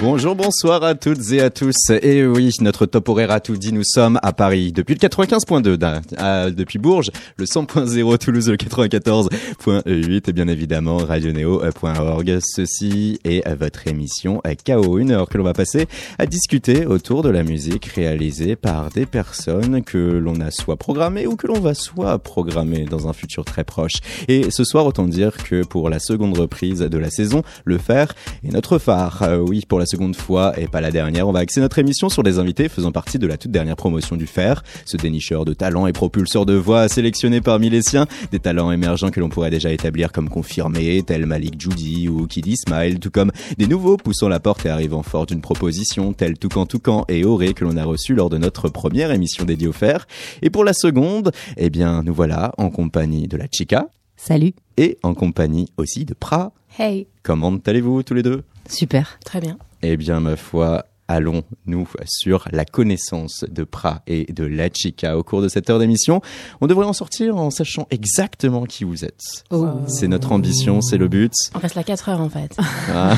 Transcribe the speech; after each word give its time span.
Bonjour, 0.00 0.34
bonsoir 0.34 0.82
à 0.82 0.94
toutes 0.94 1.30
et 1.32 1.42
à 1.42 1.50
tous. 1.50 1.90
Et 1.90 2.24
oui, 2.24 2.56
notre 2.62 2.86
top 2.86 3.10
horaire 3.10 3.30
a 3.30 3.38
tout 3.38 3.58
dit. 3.58 3.70
Nous 3.70 3.84
sommes 3.84 4.18
à 4.22 4.32
Paris 4.32 4.72
depuis 4.72 4.94
le 4.94 4.98
95.2, 4.98 6.54
depuis 6.54 6.78
Bourges, 6.78 7.10
le 7.36 7.44
100.0, 7.44 8.16
Toulouse 8.16 8.48
le 8.48 8.56
94.8 8.56 10.22
et 10.26 10.32
bien 10.32 10.48
évidemment 10.48 10.96
radioneo.org. 10.96 12.38
Ceci 12.40 13.20
est 13.24 13.46
votre 13.54 13.88
émission 13.88 14.40
KO, 14.64 14.98
une 14.98 15.10
heure 15.10 15.28
que 15.28 15.36
l'on 15.36 15.44
va 15.44 15.52
passer 15.52 15.86
à 16.18 16.24
discuter 16.24 16.86
autour 16.86 17.22
de 17.22 17.28
la 17.28 17.42
musique 17.42 17.84
réalisée 17.84 18.56
par 18.56 18.88
des 18.88 19.04
personnes 19.04 19.84
que 19.84 19.98
l'on 19.98 20.40
a 20.40 20.50
soit 20.50 20.76
programmées 20.76 21.26
ou 21.26 21.36
que 21.36 21.46
l'on 21.46 21.60
va 21.60 21.74
soit 21.74 22.18
programmer 22.18 22.86
dans 22.86 23.06
un 23.06 23.12
futur 23.12 23.44
très 23.44 23.64
proche. 23.64 24.00
Et 24.28 24.50
ce 24.50 24.64
soir, 24.64 24.86
autant 24.86 25.06
dire 25.06 25.36
que 25.36 25.62
pour 25.62 25.90
la 25.90 25.98
seconde 25.98 26.38
reprise 26.38 26.78
de 26.78 26.98
la 26.98 27.10
saison, 27.10 27.42
le 27.66 27.76
fer 27.76 28.14
est 28.42 28.52
notre 28.52 28.78
phare. 28.78 29.24
Euh, 29.24 29.36
oui, 29.36 29.66
pour 29.68 29.78
la 29.78 29.89
seconde 29.90 30.14
fois 30.14 30.58
et 30.58 30.68
pas 30.68 30.80
la 30.80 30.90
dernière, 30.90 31.28
on 31.28 31.32
va 31.32 31.40
axer 31.40 31.60
notre 31.60 31.78
émission 31.78 32.08
sur 32.08 32.22
des 32.22 32.38
invités 32.38 32.68
faisant 32.68 32.92
partie 32.92 33.18
de 33.18 33.26
la 33.26 33.36
toute 33.36 33.50
dernière 33.50 33.76
promotion 33.76 34.16
du 34.16 34.26
Fer, 34.26 34.62
ce 34.84 34.96
dénicheur 34.96 35.44
de 35.44 35.52
talents 35.52 35.86
et 35.86 35.92
propulseur 35.92 36.46
de 36.46 36.54
voix 36.54 36.88
sélectionné 36.88 37.40
parmi 37.40 37.70
les 37.70 37.82
siens, 37.82 38.06
des 38.30 38.38
talents 38.38 38.70
émergents 38.70 39.10
que 39.10 39.18
l'on 39.18 39.28
pourrait 39.28 39.50
déjà 39.50 39.72
établir 39.72 40.12
comme 40.12 40.28
confirmés, 40.28 41.02
tels 41.02 41.26
Malik 41.26 41.60
Judy 41.60 42.08
ou 42.08 42.26
Kiddy 42.26 42.56
Smile, 42.56 43.00
tout 43.00 43.10
comme 43.10 43.32
des 43.58 43.66
nouveaux 43.66 43.96
poussant 43.96 44.28
la 44.28 44.38
porte 44.38 44.64
et 44.64 44.68
arrivant 44.68 45.02
fort 45.02 45.26
d'une 45.26 45.40
proposition, 45.40 46.12
tels 46.12 46.38
Toucan 46.38 46.66
Toucan 46.66 47.04
et 47.08 47.24
Auré 47.24 47.52
que 47.52 47.64
l'on 47.64 47.76
a 47.76 47.84
reçu 47.84 48.14
lors 48.14 48.30
de 48.30 48.38
notre 48.38 48.68
première 48.68 49.10
émission 49.10 49.44
dédiée 49.44 49.68
au 49.68 49.72
Fer. 49.72 50.06
Et 50.42 50.50
pour 50.50 50.64
la 50.64 50.72
seconde, 50.72 51.32
eh 51.56 51.68
bien, 51.68 52.02
nous 52.04 52.14
voilà 52.14 52.52
en 52.58 52.70
compagnie 52.70 53.26
de 53.26 53.36
la 53.36 53.46
Chica. 53.50 53.88
Salut. 54.16 54.52
Et 54.76 54.98
en 55.02 55.14
compagnie 55.14 55.68
aussi 55.76 56.04
de 56.04 56.14
Pra. 56.14 56.52
Hey. 56.78 57.06
Comment 57.22 57.56
allez-vous 57.66 58.02
tous 58.02 58.14
les 58.14 58.22
deux? 58.22 58.42
Super. 58.68 59.18
Très 59.24 59.40
bien. 59.40 59.58
Eh 59.82 59.96
bien, 59.96 60.20
ma 60.20 60.36
foi, 60.36 60.84
allons-nous 61.08 61.88
sur 62.04 62.46
la 62.52 62.64
connaissance 62.66 63.44
de 63.50 63.64
Pra 63.64 64.02
et 64.06 64.30
de 64.30 64.44
La 64.44 64.68
Chica 64.72 65.16
au 65.16 65.22
cours 65.22 65.40
de 65.40 65.48
cette 65.48 65.70
heure 65.70 65.78
d'émission. 65.78 66.20
On 66.60 66.66
devrait 66.66 66.84
en 66.84 66.92
sortir 66.92 67.36
en 67.36 67.50
sachant 67.50 67.86
exactement 67.90 68.64
qui 68.64 68.84
vous 68.84 69.04
êtes. 69.04 69.44
Oh. 69.50 69.68
C'est 69.88 70.06
notre 70.06 70.32
ambition, 70.32 70.82
c'est 70.82 70.98
le 70.98 71.08
but. 71.08 71.32
On 71.54 71.58
reste 71.58 71.74
là 71.74 71.82
4 71.82 72.10
heures 72.10 72.20
en 72.20 72.28
fait. 72.28 72.56
Ah. 72.92 73.16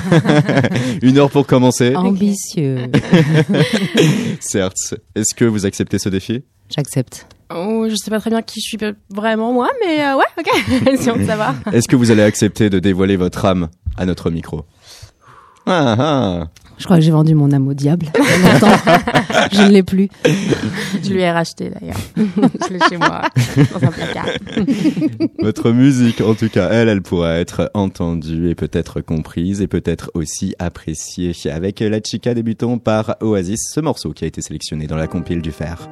Une 1.03 1.19
heure 1.19 1.31
pour 1.31 1.47
commencer. 1.49 1.95
Ambitieux. 1.97 2.91
Certes. 4.41 4.95
Est-ce 5.17 5.35
que 5.35 5.45
vous 5.45 5.67
acceptez 5.67 5.99
ce 5.99 6.09
défi? 6.09 6.45
J'accepte. 6.75 7.27
Oh, 7.55 7.87
je 7.91 7.97
sais 7.97 8.11
pas 8.11 8.21
très 8.21 8.31
bien 8.31 8.41
qui 8.41 8.61
je 8.61 8.67
suis 8.67 8.79
vraiment 9.11 9.53
moi, 9.53 9.69
mais 9.85 10.03
euh, 10.03 10.17
ouais, 10.17 10.25
ok, 10.39 10.99
si 10.99 11.11
on 11.11 11.17
veut 11.17 11.27
savoir. 11.27 11.55
Est-ce 11.73 11.87
que 11.87 11.97
vous 11.97 12.11
allez 12.11 12.23
accepter 12.23 12.71
de 12.71 12.79
dévoiler 12.79 13.17
votre 13.17 13.45
âme 13.45 13.69
à 13.99 14.07
notre 14.07 14.31
micro? 14.31 14.65
Ah, 15.67 15.97
ah. 15.99 16.49
Je 16.79 16.85
crois 16.85 16.97
que 16.97 17.03
j'ai 17.05 17.13
vendu 17.13 17.35
mon 17.37 17.53
âme 17.53 17.69
au 17.69 17.75
diable. 17.75 18.07
Je 19.53 19.63
ne 19.63 19.71
l'ai 19.71 19.83
plus. 19.85 20.09
Je 20.25 21.13
lui 21.13 21.21
ai 21.21 21.31
racheté 21.31 21.71
d'ailleurs. 21.71 21.97
je 22.17 22.73
l'ai 22.73 22.81
chez 22.89 22.97
moi, 22.97 23.23
dans 23.73 23.87
un 23.87 23.91
placard. 23.93 24.27
Votre 25.39 25.71
musique, 25.71 26.21
en 26.21 26.35
tout 26.35 26.49
cas, 26.49 26.71
elle, 26.71 26.89
elle 26.89 27.03
pourra 27.03 27.35
être 27.39 27.71
entendue 27.75 28.51
et 28.51 28.55
peut-être 28.55 29.01
comprise 29.01 29.61
et 29.61 29.69
peut-être 29.69 30.11
aussi 30.15 30.55
appréciée. 30.59 31.33
Avec 31.51 31.81
La 31.81 32.01
Chica, 32.05 32.35
débutons 32.35 32.79
par 32.79 33.17
Oasis, 33.21 33.61
ce 33.73 33.81
morceau 33.81 34.13
qui 34.13 34.25
a 34.25 34.27
été 34.27 34.43
sélectionné 34.43 34.87
dans 34.87 34.97
la 34.97 35.07
compile 35.07 35.41
du 35.43 35.53
fer. 35.53 35.89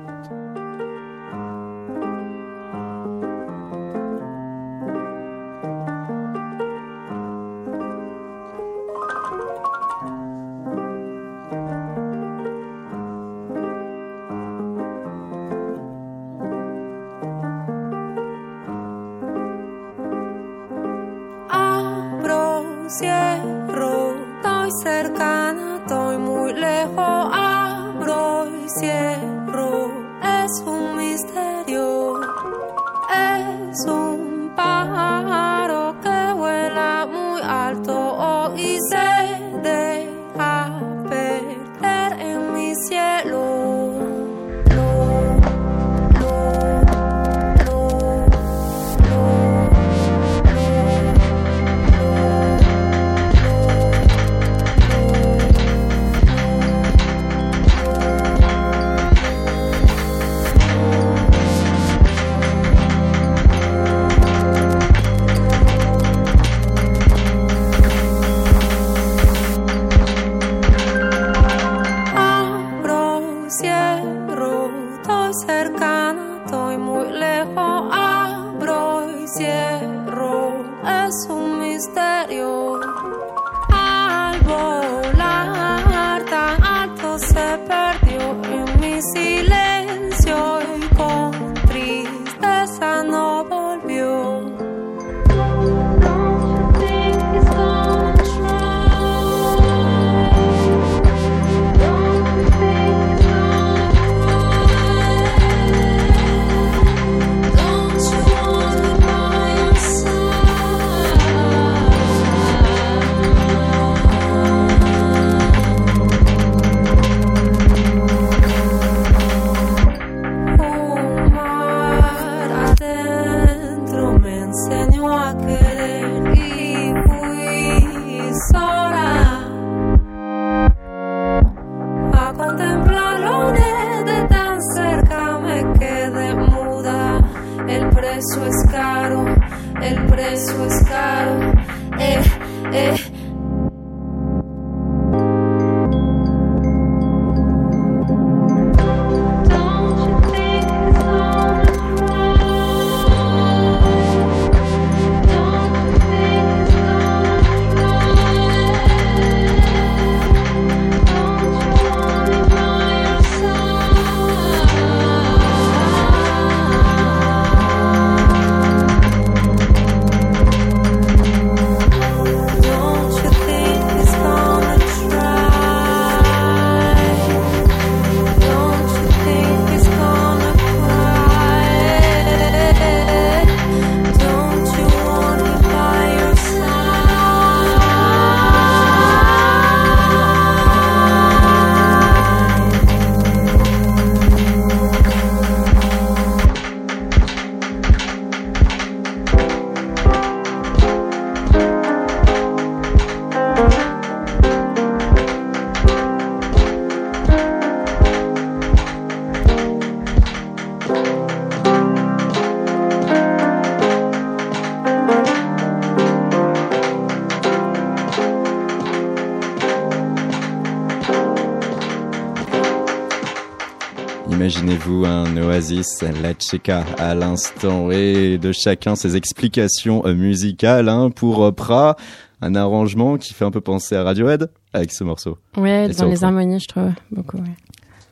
Oasis, 225.70 226.02
La 226.22 226.32
Chica 226.38 226.84
à 226.98 227.14
l'instant, 227.14 227.90
et 227.90 228.38
de 228.38 228.50
chacun 228.52 228.96
ses 228.96 229.16
explications 229.16 230.04
euh, 230.04 230.14
musicales 230.14 230.88
hein, 230.88 231.10
pour 231.10 231.44
euh, 231.44 231.52
Pra, 231.52 231.96
un 232.40 232.54
arrangement 232.54 233.18
qui 233.18 233.34
fait 233.34 233.44
un 233.44 233.50
peu 233.50 233.60
penser 233.60 233.94
à 233.94 234.02
Radiohead 234.02 234.50
avec 234.72 234.92
ce 234.92 235.04
morceau. 235.04 235.38
Ouais, 235.56 235.88
dans 235.88 236.06
les 236.06 236.24
harmonies, 236.24 236.60
je 236.60 236.68
trouve 236.68 236.90
beaucoup. 237.12 237.36
ouais. 237.36 237.54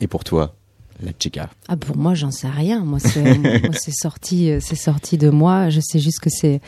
Et 0.00 0.06
pour 0.06 0.22
toi, 0.22 0.54
La 1.02 1.10
Chica? 1.18 1.48
Ah 1.68 1.76
pour 1.76 1.96
moi, 1.96 2.14
j'en 2.14 2.30
sais 2.30 2.48
rien. 2.48 2.84
Moi, 2.84 3.00
c'est 3.00 3.40
c'est 3.72 3.94
sorti, 3.94 4.50
euh, 4.50 4.58
c'est 4.60 4.76
sorti 4.76 5.18
de 5.18 5.30
moi. 5.30 5.68
Je 5.68 5.80
sais 5.80 5.98
juste 5.98 6.20
que 6.20 6.30
c'est 6.30 6.60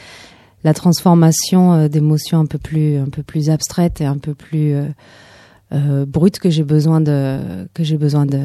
la 0.64 0.74
transformation 0.74 1.72
euh, 1.72 1.88
d'émotions 1.88 2.40
un 2.40 2.46
peu 2.46 2.58
plus, 2.58 2.98
un 2.98 3.08
peu 3.08 3.22
plus 3.22 3.48
abstraites 3.48 4.00
et 4.00 4.06
un 4.06 4.18
peu 4.18 4.34
plus 4.34 4.74
euh, 4.74 4.86
euh, 5.72 6.04
brutes 6.06 6.38
que 6.38 6.50
j'ai 6.50 6.64
besoin 6.64 7.00
de, 7.00 7.68
que 7.74 7.84
j'ai 7.84 7.96
besoin 7.96 8.26
de, 8.26 8.42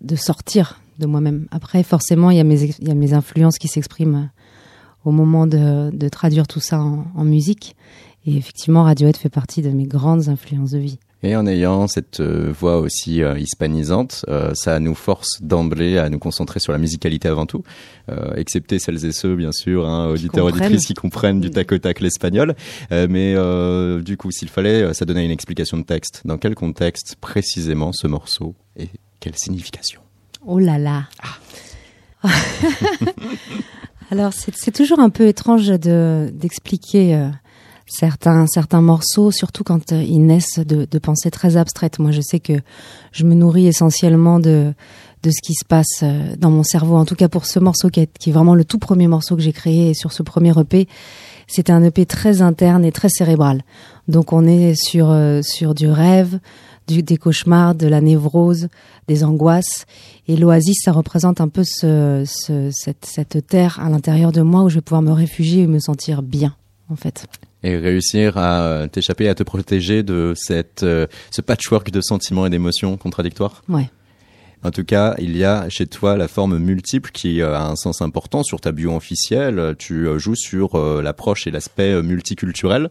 de 0.00 0.16
sortir 0.16 0.80
de 0.98 1.06
moi-même. 1.06 1.46
Après, 1.50 1.82
forcément, 1.82 2.30
il 2.30 2.36
y 2.36 2.40
a 2.40 2.44
mes, 2.44 2.62
il 2.62 2.88
y 2.88 2.90
a 2.90 2.94
mes 2.94 3.12
influences 3.12 3.58
qui 3.58 3.68
s'expriment 3.68 4.30
au 5.04 5.10
moment 5.10 5.46
de, 5.46 5.90
de 5.90 6.08
traduire 6.08 6.46
tout 6.46 6.60
ça 6.60 6.80
en, 6.80 7.06
en 7.14 7.24
musique. 7.24 7.76
Et 8.26 8.36
effectivement, 8.36 8.82
Radiohead 8.82 9.16
fait 9.16 9.28
partie 9.28 9.62
de 9.62 9.70
mes 9.70 9.84
grandes 9.84 10.28
influences 10.28 10.72
de 10.72 10.78
vie. 10.78 10.98
Et 11.26 11.34
en 11.34 11.44
ayant 11.44 11.88
cette 11.88 12.20
euh, 12.20 12.54
voix 12.56 12.78
aussi 12.78 13.20
euh, 13.20 13.36
hispanisante, 13.36 14.24
euh, 14.28 14.52
ça 14.54 14.78
nous 14.78 14.94
force 14.94 15.42
d'emblée 15.42 15.98
à 15.98 16.08
nous 16.08 16.20
concentrer 16.20 16.60
sur 16.60 16.70
la 16.70 16.78
musicalité 16.78 17.26
avant 17.26 17.46
tout, 17.46 17.64
excepté 18.36 18.78
celles 18.78 19.04
et 19.04 19.10
ceux, 19.10 19.34
bien 19.34 19.50
sûr, 19.50 19.88
hein, 19.88 20.08
auditeurs, 20.08 20.44
auditrices 20.44 20.86
qui 20.86 20.94
comprennent 20.94 21.40
du 21.40 21.50
tac 21.50 21.72
au 21.72 21.78
tac 21.78 21.98
l'espagnol. 21.98 22.54
Mais 22.92 23.34
du 24.02 24.16
coup, 24.16 24.30
s'il 24.30 24.48
fallait, 24.48 24.94
ça 24.94 25.04
donnait 25.04 25.24
une 25.24 25.32
explication 25.32 25.78
de 25.78 25.82
texte. 25.82 26.22
Dans 26.24 26.38
quel 26.38 26.54
contexte 26.54 27.16
précisément 27.20 27.92
ce 27.92 28.06
morceau 28.06 28.54
et 28.76 28.88
quelle 29.18 29.36
signification? 29.36 30.00
Oh 30.46 30.60
là 30.60 30.78
là. 30.78 31.08
Alors 34.12 34.32
c'est 34.32 34.70
toujours 34.70 35.00
un 35.00 35.10
peu 35.10 35.26
étrange 35.26 35.66
de 35.66 36.30
d'expliquer 36.32 37.28
certains 37.86 38.46
certains 38.46 38.80
morceaux, 38.80 39.30
surtout 39.30 39.64
quand 39.64 39.92
euh, 39.92 40.02
ils 40.02 40.24
naissent 40.24 40.58
de, 40.58 40.86
de 40.90 40.98
pensées 40.98 41.30
très 41.30 41.56
abstraites. 41.56 41.98
Moi, 41.98 42.10
je 42.10 42.20
sais 42.20 42.40
que 42.40 42.54
je 43.12 43.24
me 43.24 43.34
nourris 43.34 43.66
essentiellement 43.66 44.40
de 44.40 44.72
de 45.22 45.30
ce 45.30 45.40
qui 45.42 45.54
se 45.54 45.64
passe 45.64 46.02
euh, 46.02 46.36
dans 46.38 46.50
mon 46.50 46.62
cerveau. 46.62 46.94
En 46.96 47.04
tout 47.04 47.16
cas, 47.16 47.28
pour 47.28 47.46
ce 47.46 47.58
morceau 47.58 47.88
qui 47.88 48.00
est, 48.00 48.18
qui 48.18 48.30
est 48.30 48.32
vraiment 48.32 48.54
le 48.54 48.64
tout 48.64 48.78
premier 48.78 49.08
morceau 49.08 49.34
que 49.34 49.42
j'ai 49.42 49.52
créé 49.52 49.92
sur 49.94 50.12
ce 50.12 50.22
premier 50.22 50.52
EP, 50.56 50.86
c'était 51.48 51.72
un 51.72 51.82
EP 51.82 52.06
très 52.06 52.42
interne 52.42 52.84
et 52.84 52.92
très 52.92 53.08
cérébral. 53.08 53.62
Donc 54.08 54.32
on 54.32 54.46
est 54.46 54.74
sur 54.76 55.10
euh, 55.10 55.40
sur 55.42 55.74
du 55.74 55.88
rêve, 55.88 56.38
du, 56.86 57.02
des 57.02 57.16
cauchemars, 57.16 57.74
de 57.74 57.88
la 57.88 58.00
névrose, 58.00 58.68
des 59.08 59.24
angoisses. 59.24 59.86
Et 60.28 60.36
l'oasis, 60.36 60.76
ça 60.84 60.92
représente 60.92 61.40
un 61.40 61.48
peu 61.48 61.62
ce, 61.64 62.22
ce- 62.26 62.70
cette, 62.72 63.04
cette 63.06 63.46
terre 63.46 63.80
à 63.80 63.88
l'intérieur 63.88 64.30
de 64.32 64.42
moi 64.42 64.62
où 64.62 64.68
je 64.68 64.76
vais 64.76 64.80
pouvoir 64.80 65.02
me 65.02 65.12
réfugier 65.12 65.62
et 65.62 65.66
me 65.66 65.78
sentir 65.80 66.22
bien, 66.22 66.54
en 66.90 66.96
fait. 66.96 67.26
Et 67.62 67.76
réussir 67.76 68.36
à 68.36 68.62
euh, 68.62 68.86
t'échapper, 68.86 69.28
à 69.28 69.34
te 69.34 69.42
protéger 69.42 70.02
de 70.02 70.34
cette, 70.36 70.82
euh, 70.82 71.06
ce 71.30 71.40
patchwork 71.40 71.90
de 71.90 72.00
sentiments 72.00 72.46
et 72.46 72.50
d'émotions 72.50 72.96
contradictoires 72.96 73.62
Ouais. 73.68 73.90
En 74.62 74.70
tout 74.70 74.84
cas, 74.84 75.14
il 75.18 75.36
y 75.36 75.44
a 75.44 75.68
chez 75.68 75.86
toi 75.86 76.16
la 76.16 76.28
forme 76.28 76.58
multiple 76.58 77.10
qui 77.12 77.40
euh, 77.40 77.56
a 77.56 77.66
un 77.66 77.76
sens 77.76 78.02
important 78.02 78.42
sur 78.42 78.60
ta 78.60 78.72
bio 78.72 78.94
officielle. 78.94 79.74
Tu 79.78 80.06
joues 80.18 80.34
sur 80.34 80.78
l'approche 81.02 81.46
et 81.46 81.50
l'aspect 81.50 82.02
multiculturel. 82.02 82.90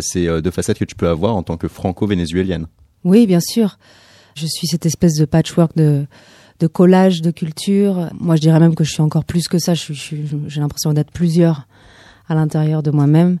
C'est 0.00 0.42
deux 0.42 0.50
facettes 0.50 0.78
que 0.78 0.84
tu 0.84 0.94
peux 0.94 1.08
avoir 1.08 1.34
en 1.34 1.42
tant 1.42 1.56
que 1.56 1.68
franco-vénézuélienne. 1.68 2.66
Oui, 3.02 3.26
bien 3.26 3.40
sûr. 3.40 3.78
Je 4.36 4.46
suis 4.46 4.66
cette 4.66 4.86
espèce 4.86 5.14
de 5.14 5.24
patchwork 5.24 5.74
de, 5.74 6.06
de 6.60 6.66
collage 6.66 7.22
de 7.22 7.30
culture. 7.30 8.10
Moi, 8.18 8.36
je 8.36 8.42
dirais 8.42 8.60
même 8.60 8.74
que 8.74 8.84
je 8.84 8.92
suis 8.92 9.02
encore 9.02 9.24
plus 9.24 9.48
que 9.48 9.58
ça. 9.58 9.74
Je 9.74 9.92
je 9.92 10.16
J'ai 10.46 10.60
l'impression 10.60 10.92
d'être 10.92 11.10
plusieurs 11.10 11.66
à 12.28 12.34
l'intérieur 12.34 12.82
de 12.82 12.90
moi-même. 12.90 13.38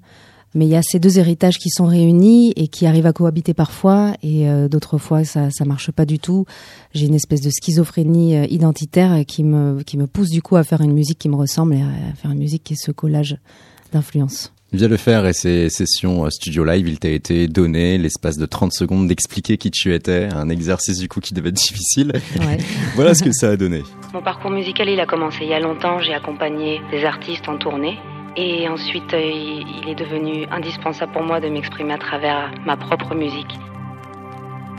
Mais 0.54 0.66
il 0.66 0.70
y 0.70 0.76
a 0.76 0.82
ces 0.82 0.98
deux 0.98 1.18
héritages 1.18 1.58
qui 1.58 1.70
sont 1.70 1.86
réunis 1.86 2.52
et 2.56 2.68
qui 2.68 2.86
arrivent 2.86 3.06
à 3.06 3.12
cohabiter 3.12 3.54
parfois 3.54 4.14
et 4.22 4.48
euh, 4.48 4.68
d'autres 4.68 4.98
fois 4.98 5.24
ça 5.24 5.50
ça 5.50 5.64
marche 5.64 5.90
pas 5.92 6.04
du 6.04 6.18
tout. 6.18 6.44
J'ai 6.92 7.06
une 7.06 7.14
espèce 7.14 7.40
de 7.40 7.50
schizophrénie 7.50 8.36
euh, 8.36 8.46
identitaire 8.50 9.24
qui 9.26 9.44
me 9.44 9.82
qui 9.82 9.96
me 9.96 10.06
pousse 10.06 10.30
du 10.30 10.42
coup 10.42 10.56
à 10.56 10.64
faire 10.64 10.80
une 10.80 10.92
musique 10.92 11.18
qui 11.18 11.28
me 11.28 11.36
ressemble 11.36 11.74
et 11.74 11.82
à 11.82 12.14
faire 12.16 12.30
une 12.32 12.38
musique 12.38 12.64
qui 12.64 12.72
est 12.72 12.84
ce 12.84 12.90
collage 12.90 13.36
d'influences. 13.92 14.52
Via 14.72 14.86
le 14.86 14.96
faire 14.96 15.26
et 15.26 15.32
ces 15.32 15.68
sessions 15.68 16.24
euh, 16.24 16.30
studio 16.30 16.64
live, 16.64 16.86
il 16.86 17.00
t'a 17.00 17.08
été 17.08 17.48
donné 17.48 17.98
l'espace 17.98 18.38
de 18.38 18.46
30 18.46 18.72
secondes 18.72 19.08
d'expliquer 19.08 19.56
qui 19.56 19.72
tu 19.72 19.92
étais, 19.92 20.28
un 20.32 20.48
exercice 20.48 20.98
du 20.98 21.08
coup 21.08 21.18
qui 21.18 21.34
devait 21.34 21.48
être 21.48 21.56
difficile. 21.56 22.12
Ouais. 22.38 22.58
voilà 22.94 23.14
ce 23.14 23.24
que 23.24 23.32
ça 23.32 23.50
a 23.50 23.56
donné. 23.56 23.82
Mon 24.14 24.22
parcours 24.22 24.52
musical, 24.52 24.88
il 24.88 25.00
a 25.00 25.06
commencé 25.06 25.38
il 25.42 25.48
y 25.48 25.54
a 25.54 25.60
longtemps. 25.60 25.98
J'ai 25.98 26.14
accompagné 26.14 26.80
des 26.92 27.04
artistes 27.04 27.48
en 27.48 27.58
tournée. 27.58 27.98
Et 28.36 28.68
ensuite, 28.68 29.12
euh, 29.12 29.20
il 29.20 29.88
est 29.88 29.94
devenu 29.94 30.46
indispensable 30.50 31.12
pour 31.12 31.22
moi 31.22 31.40
de 31.40 31.48
m'exprimer 31.48 31.94
à 31.94 31.98
travers 31.98 32.50
ma 32.64 32.76
propre 32.76 33.14
musique. 33.14 33.58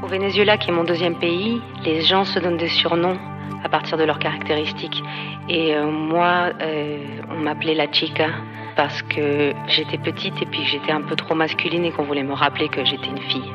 Au 0.01 0.07
Venezuela, 0.07 0.57
qui 0.57 0.69
est 0.69 0.73
mon 0.73 0.83
deuxième 0.83 1.15
pays, 1.15 1.61
les 1.83 2.01
gens 2.01 2.23
se 2.23 2.39
donnent 2.39 2.57
des 2.57 2.69
surnoms 2.69 3.17
à 3.63 3.69
partir 3.69 3.97
de 3.97 4.03
leurs 4.03 4.19
caractéristiques. 4.19 5.03
Et 5.49 5.75
euh, 5.75 5.85
moi, 5.85 6.51
euh, 6.61 6.97
on 7.29 7.39
m'appelait 7.39 7.75
la 7.75 7.91
chica 7.91 8.29
parce 8.75 9.01
que 9.03 9.53
j'étais 9.67 9.97
petite 9.97 10.41
et 10.41 10.45
puis 10.45 10.63
j'étais 10.65 10.91
un 10.91 11.01
peu 11.01 11.15
trop 11.15 11.35
masculine 11.35 11.85
et 11.85 11.91
qu'on 11.91 12.03
voulait 12.03 12.23
me 12.23 12.33
rappeler 12.33 12.69
que 12.69 12.83
j'étais 12.85 13.07
une 13.07 13.21
fille. 13.21 13.51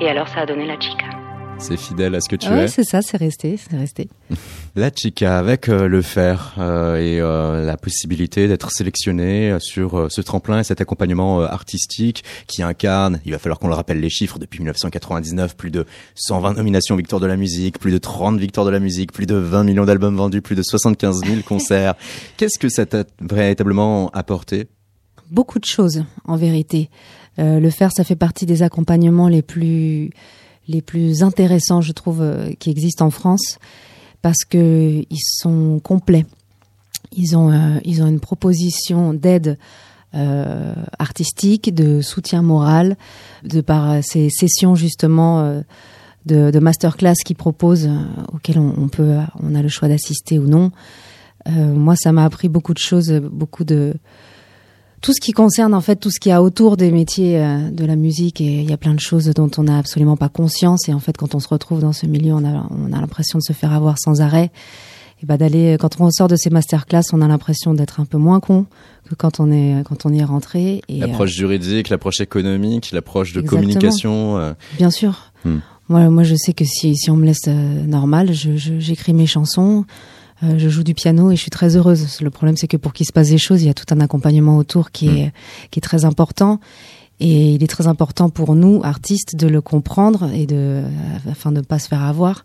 Et 0.00 0.08
alors, 0.08 0.28
ça 0.28 0.40
a 0.40 0.46
donné 0.46 0.64
la 0.64 0.78
chica. 0.80 1.21
C'est 1.64 1.76
fidèle 1.76 2.16
à 2.16 2.20
ce 2.20 2.28
que 2.28 2.34
tu 2.34 2.48
Ouais, 2.48 2.64
es. 2.64 2.68
c'est 2.68 2.82
ça, 2.82 3.02
c'est 3.02 3.16
resté, 3.16 3.56
c'est 3.56 3.76
resté. 3.76 4.08
La 4.76 4.90
chica 4.94 5.38
avec 5.38 5.68
euh, 5.68 5.86
le 5.86 6.02
fer 6.02 6.54
euh, 6.58 6.96
et 6.96 7.20
euh, 7.20 7.64
la 7.64 7.76
possibilité 7.76 8.48
d'être 8.48 8.72
sélectionné 8.72 9.52
euh, 9.52 9.58
sur 9.60 9.96
euh, 9.96 10.08
ce 10.10 10.20
tremplin 10.22 10.58
et 10.58 10.64
cet 10.64 10.80
accompagnement 10.80 11.40
artistique 11.40 12.24
qui 12.48 12.62
incarne, 12.64 13.20
il 13.24 13.30
va 13.32 13.38
falloir 13.38 13.60
qu'on 13.60 13.68
le 13.68 13.74
rappelle 13.74 14.00
les 14.00 14.10
chiffres, 14.10 14.40
depuis 14.40 14.58
1999, 14.58 15.56
plus 15.56 15.70
de 15.70 15.86
120 16.16 16.54
nominations 16.54 16.96
victoires 16.96 17.20
de 17.20 17.26
la 17.26 17.36
musique, 17.36 17.78
plus 17.78 17.92
de 17.92 17.98
30 17.98 18.38
victoires 18.40 18.66
de 18.66 18.70
la 18.72 18.80
musique, 18.80 19.12
plus 19.12 19.26
de 19.26 19.36
20 19.36 19.62
millions 19.62 19.84
d'albums 19.84 20.16
vendus, 20.16 20.42
plus 20.42 20.56
de 20.56 20.62
75 20.64 21.20
000 21.24 21.42
concerts. 21.46 21.94
Qu'est-ce 22.38 22.58
que 22.58 22.68
ça 22.68 22.86
t'a 22.86 23.04
véritablement 23.20 24.10
apporté? 24.10 24.66
Beaucoup 25.30 25.60
de 25.60 25.64
choses, 25.64 26.04
en 26.24 26.36
vérité. 26.36 26.90
Euh, 27.38 27.60
le 27.60 27.70
faire, 27.70 27.92
ça 27.92 28.02
fait 28.04 28.16
partie 28.16 28.46
des 28.46 28.62
accompagnements 28.64 29.28
les 29.28 29.42
plus 29.42 30.10
les 30.72 30.82
plus 30.82 31.22
intéressants, 31.22 31.80
je 31.80 31.92
trouve, 31.92 32.22
euh, 32.22 32.52
qui 32.58 32.70
existent 32.70 33.06
en 33.06 33.10
France, 33.10 33.58
parce 34.22 34.44
que 34.44 35.04
ils 35.08 35.24
sont 35.40 35.80
complets. 35.82 36.26
Ils 37.12 37.36
ont 37.36 37.50
euh, 37.50 37.78
ils 37.84 38.02
ont 38.02 38.06
une 38.08 38.20
proposition 38.20 39.12
d'aide 39.12 39.58
euh, 40.14 40.74
artistique, 40.98 41.74
de 41.74 42.00
soutien 42.00 42.42
moral, 42.42 42.96
de 43.44 43.60
par 43.60 44.02
ces 44.02 44.30
sessions 44.30 44.74
justement 44.74 45.62
de, 46.26 46.58
masterclass 46.58 47.14
qu'ils 47.24 47.36
proposent, 47.36 47.90
auxquelles 48.32 48.58
on, 48.58 48.88
peut 48.88 49.16
on 49.42 49.54
a 49.54 49.62
le 49.62 49.68
choix 49.68 49.88
d'assister 49.88 50.38
ou 50.38 50.46
non. 50.46 50.70
Moi, 51.48 51.96
ça 51.96 52.12
m'a 52.12 52.24
appris 52.24 52.48
beaucoup 52.48 52.74
de 52.74 52.78
choses, 52.78 53.10
beaucoup 53.10 53.64
de 53.64 53.94
tout 55.02 55.12
ce 55.12 55.20
qui 55.20 55.32
concerne 55.32 55.74
en 55.74 55.80
fait 55.82 55.96
tout 55.96 56.10
ce 56.10 56.18
qu'il 56.20 56.30
y 56.30 56.32
a 56.32 56.42
autour 56.42 56.76
des 56.76 56.90
métiers 56.90 57.38
euh, 57.38 57.70
de 57.70 57.84
la 57.84 57.96
musique 57.96 58.40
et 58.40 58.60
il 58.62 58.70
y 58.70 58.72
a 58.72 58.76
plein 58.76 58.94
de 58.94 59.00
choses 59.00 59.26
dont 59.34 59.50
on 59.58 59.64
n'a 59.64 59.76
absolument 59.78 60.16
pas 60.16 60.28
conscience 60.30 60.88
et 60.88 60.94
en 60.94 61.00
fait 61.00 61.16
quand 61.16 61.34
on 61.34 61.40
se 61.40 61.48
retrouve 61.48 61.80
dans 61.80 61.92
ce 61.92 62.06
milieu 62.06 62.32
on 62.32 62.44
a 62.44 62.66
on 62.70 62.92
a 62.92 63.00
l'impression 63.00 63.38
de 63.38 63.42
se 63.42 63.52
faire 63.52 63.72
avoir 63.72 63.98
sans 63.98 64.20
arrêt 64.20 64.50
et 65.22 65.26
bah 65.26 65.36
d'aller 65.36 65.76
quand 65.78 66.00
on 66.00 66.10
sort 66.10 66.28
de 66.28 66.36
ces 66.36 66.50
masterclass 66.50 67.02
on 67.12 67.20
a 67.20 67.28
l'impression 67.28 67.74
d'être 67.74 68.00
un 68.00 68.04
peu 68.04 68.16
moins 68.18 68.40
con 68.40 68.66
que 69.08 69.14
quand 69.16 69.40
on 69.40 69.50
est 69.52 69.82
quand 69.84 70.06
on 70.06 70.12
y 70.12 70.20
est 70.20 70.24
rentré 70.24 70.82
et 70.88 71.02
euh, 71.02 71.06
L'approche 71.06 71.32
juridique, 71.32 71.88
l'approche 71.90 72.20
économique, 72.20 72.92
l'approche 72.92 73.32
de 73.32 73.40
Exactement. 73.40 73.60
communication. 73.62 74.38
euh, 74.38 74.52
Bien 74.78 74.90
sûr. 74.90 75.32
Hmm. 75.44 75.58
Moi, 75.88 76.08
moi, 76.10 76.22
je 76.22 76.36
sais 76.36 76.52
que 76.54 76.64
si, 76.64 76.94
si 76.96 77.10
on 77.10 77.16
me 77.16 77.26
laisse 77.26 77.48
euh, 77.48 77.84
normal, 77.84 78.32
je, 78.32 78.56
je- 78.56 78.78
j'écris 78.78 79.12
mes 79.12 79.26
chansons, 79.26 79.84
euh, 80.42 80.58
je 80.58 80.68
joue 80.68 80.82
du 80.82 80.94
piano 80.94 81.30
et 81.30 81.36
je 81.36 81.40
suis 81.40 81.50
très 81.50 81.76
heureuse. 81.76 82.20
Le 82.20 82.30
problème, 82.30 82.56
c'est 82.56 82.68
que 82.68 82.76
pour 82.76 82.92
qu'il 82.92 83.06
se 83.06 83.12
passe 83.12 83.28
des 83.28 83.38
choses, 83.38 83.62
il 83.62 83.66
y 83.66 83.70
a 83.70 83.74
tout 83.74 83.86
un 83.94 84.00
accompagnement 84.00 84.56
autour 84.56 84.90
qui 84.90 85.08
est 85.08 85.32
qui 85.70 85.78
est 85.78 85.82
très 85.82 86.04
important. 86.04 86.60
Et 87.20 87.54
il 87.54 87.62
est 87.62 87.68
très 87.68 87.86
important 87.86 88.30
pour 88.30 88.56
nous, 88.56 88.80
artistes, 88.82 89.36
de 89.36 89.46
le 89.46 89.60
comprendre 89.60 90.30
et 90.34 90.46
de 90.46 90.56
euh, 90.56 90.88
afin 91.30 91.52
de 91.52 91.58
ne 91.58 91.64
pas 91.64 91.78
se 91.78 91.88
faire 91.88 92.02
avoir. 92.02 92.44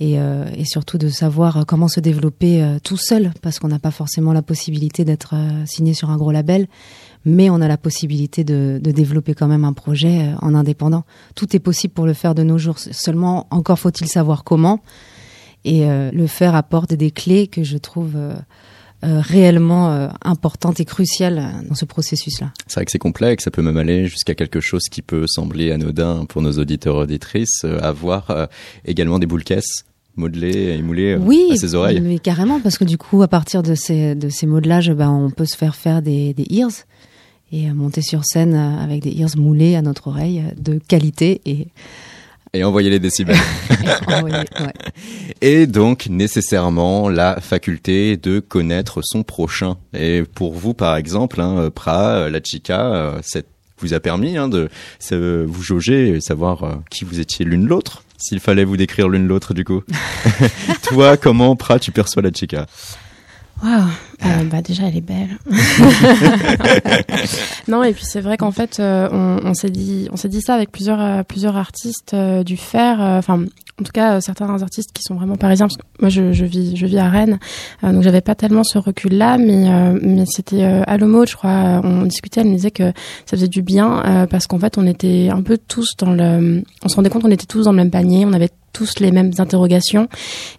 Et, 0.00 0.18
euh, 0.18 0.46
et 0.56 0.64
surtout 0.64 0.98
de 0.98 1.08
savoir 1.08 1.64
comment 1.64 1.86
se 1.86 2.00
développer 2.00 2.62
euh, 2.62 2.78
tout 2.82 2.96
seul, 2.96 3.32
parce 3.40 3.60
qu'on 3.60 3.68
n'a 3.68 3.78
pas 3.78 3.92
forcément 3.92 4.32
la 4.32 4.42
possibilité 4.42 5.04
d'être 5.04 5.34
euh, 5.34 5.64
signé 5.64 5.94
sur 5.94 6.10
un 6.10 6.16
gros 6.16 6.32
label, 6.32 6.66
mais 7.24 7.50
on 7.50 7.60
a 7.60 7.68
la 7.68 7.76
possibilité 7.76 8.42
de, 8.42 8.80
de 8.82 8.90
développer 8.90 9.34
quand 9.34 9.46
même 9.46 9.64
un 9.64 9.72
projet 9.72 10.32
en 10.40 10.56
indépendant. 10.56 11.04
Tout 11.36 11.54
est 11.54 11.60
possible 11.60 11.94
pour 11.94 12.06
le 12.06 12.14
faire 12.14 12.34
de 12.34 12.42
nos 12.42 12.58
jours. 12.58 12.78
Seulement, 12.80 13.46
encore 13.50 13.78
faut-il 13.78 14.08
savoir 14.08 14.42
comment. 14.42 14.80
Et 15.64 15.86
euh, 15.86 16.10
le 16.12 16.26
faire 16.26 16.54
apporte 16.54 16.92
des 16.94 17.10
clés 17.10 17.46
que 17.46 17.62
je 17.62 17.78
trouve 17.78 18.12
euh, 18.16 18.34
euh, 19.04 19.20
réellement 19.20 19.90
euh, 19.90 20.08
importantes 20.22 20.78
et 20.78 20.84
cruciales 20.84 21.38
euh, 21.38 21.68
dans 21.68 21.74
ce 21.74 21.84
processus-là. 21.84 22.52
C'est 22.68 22.74
vrai 22.76 22.84
que 22.84 22.92
c'est 22.92 22.98
complexe, 23.00 23.42
ça 23.42 23.50
peut 23.50 23.62
même 23.62 23.76
aller 23.76 24.06
jusqu'à 24.06 24.36
quelque 24.36 24.60
chose 24.60 24.82
qui 24.88 25.02
peut 25.02 25.24
sembler 25.26 25.72
anodin 25.72 26.24
pour 26.24 26.40
nos 26.40 26.52
auditeurs 26.52 26.94
auditrices, 26.94 27.64
euh, 27.64 27.80
avoir 27.80 28.30
euh, 28.30 28.46
également 28.84 29.18
des 29.18 29.26
boules 29.26 29.42
caisses 29.42 29.84
modelé 30.14 30.74
et 30.74 30.82
moulé 30.82 31.14
euh, 31.14 31.18
oui, 31.18 31.48
à 31.50 31.56
ses 31.56 31.74
oreilles. 31.74 32.00
Oui, 32.00 32.20
carrément, 32.20 32.60
parce 32.60 32.78
que 32.78 32.84
du 32.84 32.96
coup, 32.96 33.22
à 33.22 33.28
partir 33.28 33.64
de 33.64 33.74
ces, 33.74 34.14
de 34.14 34.28
ces 34.28 34.46
modelages, 34.46 34.92
ben, 34.92 35.10
on 35.10 35.30
peut 35.30 35.46
se 35.46 35.56
faire 35.56 35.74
faire 35.74 36.00
des, 36.00 36.32
des 36.34 36.46
ears 36.50 36.70
et 37.50 37.72
monter 37.72 38.02
sur 38.02 38.24
scène 38.24 38.54
avec 38.54 39.02
des 39.02 39.18
ears 39.18 39.36
moulés 39.36 39.74
à 39.74 39.82
notre 39.82 40.08
oreille 40.08 40.44
de 40.60 40.78
qualité 40.78 41.40
et, 41.44 41.68
Et 42.54 42.64
envoyer 42.64 42.90
les 42.90 42.98
décibels. 42.98 43.36
et 43.70 44.12
envoyer- 44.14 44.36
ouais. 44.60 44.72
et 45.40 45.66
donc 45.66 46.06
nécessairement 46.10 47.08
la 47.08 47.40
faculté 47.40 48.16
de 48.18 48.40
connaître 48.40 49.00
son 49.02 49.22
prochain. 49.22 49.76
Et 49.94 50.22
pour 50.34 50.52
vous, 50.52 50.74
par 50.74 50.96
exemple, 50.96 51.40
hein, 51.40 51.70
Pra, 51.74 52.28
la 52.28 52.40
chica, 52.44 52.92
euh, 52.94 53.18
cette 53.22 53.46
vous 53.78 53.94
a 53.94 54.00
permis 54.00 54.36
hein, 54.36 54.48
de 54.48 54.68
se- 55.00 55.44
vous 55.44 55.62
jauger 55.62 56.10
et 56.10 56.20
savoir 56.20 56.62
euh, 56.62 56.74
qui 56.90 57.04
vous 57.04 57.18
étiez 57.20 57.44
l'une 57.44 57.66
l'autre. 57.66 58.04
S'il 58.18 58.38
fallait 58.38 58.64
vous 58.64 58.76
décrire 58.76 59.08
l'une 59.08 59.26
l'autre, 59.26 59.54
du 59.54 59.64
coup. 59.64 59.82
Toi, 60.84 61.16
comment, 61.16 61.56
Pra, 61.56 61.78
tu 61.80 61.90
perçois 61.90 62.22
la 62.22 62.30
chica? 62.32 62.66
Waouh, 63.62 63.88
Euh, 64.24 64.44
bah 64.44 64.62
déjà 64.62 64.84
elle 64.86 64.96
est 64.96 65.00
belle. 65.00 65.36
non 67.68 67.82
et 67.82 67.92
puis 67.92 68.04
c'est 68.04 68.20
vrai 68.20 68.36
qu'en 68.36 68.52
fait 68.52 68.78
euh, 68.78 69.08
on, 69.10 69.40
on 69.44 69.54
s'est 69.54 69.70
dit 69.70 70.08
on 70.12 70.16
s'est 70.16 70.28
dit 70.28 70.40
ça 70.40 70.54
avec 70.54 70.70
plusieurs 70.70 71.00
euh, 71.00 71.22
plusieurs 71.22 71.56
artistes 71.56 72.14
du 72.44 72.56
fer. 72.56 73.00
Enfin 73.00 73.44
en 73.80 73.84
tout 73.84 73.92
cas 73.92 74.20
certains 74.20 74.62
artistes 74.62 74.92
qui 74.92 75.02
sont 75.02 75.14
vraiment 75.16 75.36
parisiens. 75.36 75.66
Parce 75.66 75.76
que 75.76 75.82
moi 76.00 76.08
je, 76.08 76.32
je 76.32 76.44
vis 76.44 76.76
je 76.76 76.86
vis 76.86 76.98
à 76.98 77.08
Rennes 77.08 77.38
donc 77.82 78.02
j'avais 78.02 78.20
pas 78.20 78.34
tellement 78.34 78.64
ce 78.64 78.78
recul 78.78 79.16
là 79.16 79.38
mais 79.38 79.68
mais 80.00 80.24
c'était 80.26 80.62
à 80.62 80.96
l'homo 80.96 81.26
je 81.26 81.34
crois. 81.34 81.80
On 81.82 82.02
discutait 82.02 82.42
elle 82.42 82.48
me 82.48 82.54
disait 82.54 82.70
que 82.70 82.92
ça 83.26 83.36
faisait 83.36 83.48
du 83.48 83.62
bien 83.62 84.26
parce 84.30 84.46
qu'en 84.46 84.58
fait 84.58 84.78
on 84.78 84.86
était 84.86 85.30
un 85.32 85.42
peu 85.42 85.58
tous 85.58 85.96
dans 85.98 86.12
le 86.12 86.62
on 86.84 86.88
se 86.88 86.94
rendait 86.94 87.10
compte 87.10 87.22
qu'on 87.22 87.30
était 87.30 87.46
tous 87.46 87.64
dans 87.64 87.72
le 87.72 87.78
même 87.78 87.90
panier. 87.90 88.24
On 88.24 88.32
avait 88.32 88.50
tous 88.72 89.00
les 89.00 89.10
mêmes 89.12 89.32
interrogations 89.38 90.08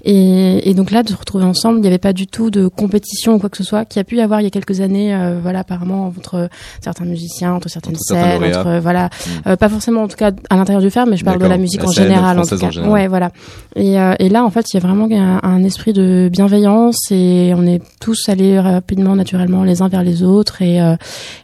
et, 0.03 0.69
et 0.69 0.73
donc 0.73 0.91
là, 0.91 1.03
de 1.03 1.09
se 1.09 1.15
retrouver 1.15 1.45
ensemble, 1.45 1.77
il 1.79 1.81
n'y 1.81 1.87
avait 1.87 1.97
pas 1.97 2.13
du 2.13 2.27
tout 2.27 2.49
de 2.49 2.67
compétition 2.67 3.35
ou 3.35 3.39
quoi 3.39 3.49
que 3.49 3.57
ce 3.57 3.63
soit, 3.63 3.85
qu'il 3.85 3.99
y 3.99 4.01
a 4.01 4.03
pu 4.03 4.17
y 4.17 4.21
avoir 4.21 4.41
il 4.41 4.43
y 4.43 4.47
a 4.47 4.49
quelques 4.49 4.81
années, 4.81 5.15
euh, 5.15 5.39
voilà, 5.41 5.59
apparemment 5.59 6.07
entre 6.07 6.49
certains 6.81 7.05
musiciens, 7.05 7.53
entre 7.53 7.69
certaines 7.69 7.95
Entre 7.95 8.03
scènes, 8.03 8.43
entre 8.55 8.79
voilà, 8.79 9.05
Mm. 9.05 9.49
euh, 9.49 9.55
pas 9.55 9.69
forcément 9.69 10.03
en 10.03 10.07
tout 10.07 10.15
cas 10.17 10.31
à 10.49 10.55
l'intérieur 10.55 10.81
du 10.81 10.89
fer, 10.89 11.05
mais 11.05 11.17
je 11.17 11.23
parle 11.25 11.39
de 11.39 11.45
la 11.45 11.57
musique 11.57 11.81
La 11.81 11.87
en 11.87 11.91
scène 11.91 12.03
général, 12.05 12.37
en 12.37 12.41
tout 12.41 12.47
française 12.47 12.59
cas. 12.61 12.67
en 12.67 12.71
général. 12.71 12.93
Ouais, 12.93 13.07
voilà. 13.07 13.31
Et, 13.75 13.99
euh, 13.99 14.13
et 14.19 14.29
là, 14.29 14.43
en 14.43 14.49
fait, 14.49 14.65
il 14.73 14.77
y 14.77 14.83
a 14.83 14.87
vraiment 14.87 15.07
un, 15.11 15.39
un 15.43 15.63
esprit 15.63 15.93
de 15.93 16.29
bienveillance 16.31 16.97
et 17.11 17.53
on 17.55 17.65
est 17.65 17.81
tous 17.99 18.29
allés 18.29 18.59
rapidement, 18.59 19.15
naturellement, 19.15 19.63
les 19.63 19.81
uns 19.81 19.87
vers 19.87 20.03
les 20.03 20.23
autres 20.23 20.61
et 20.61 20.79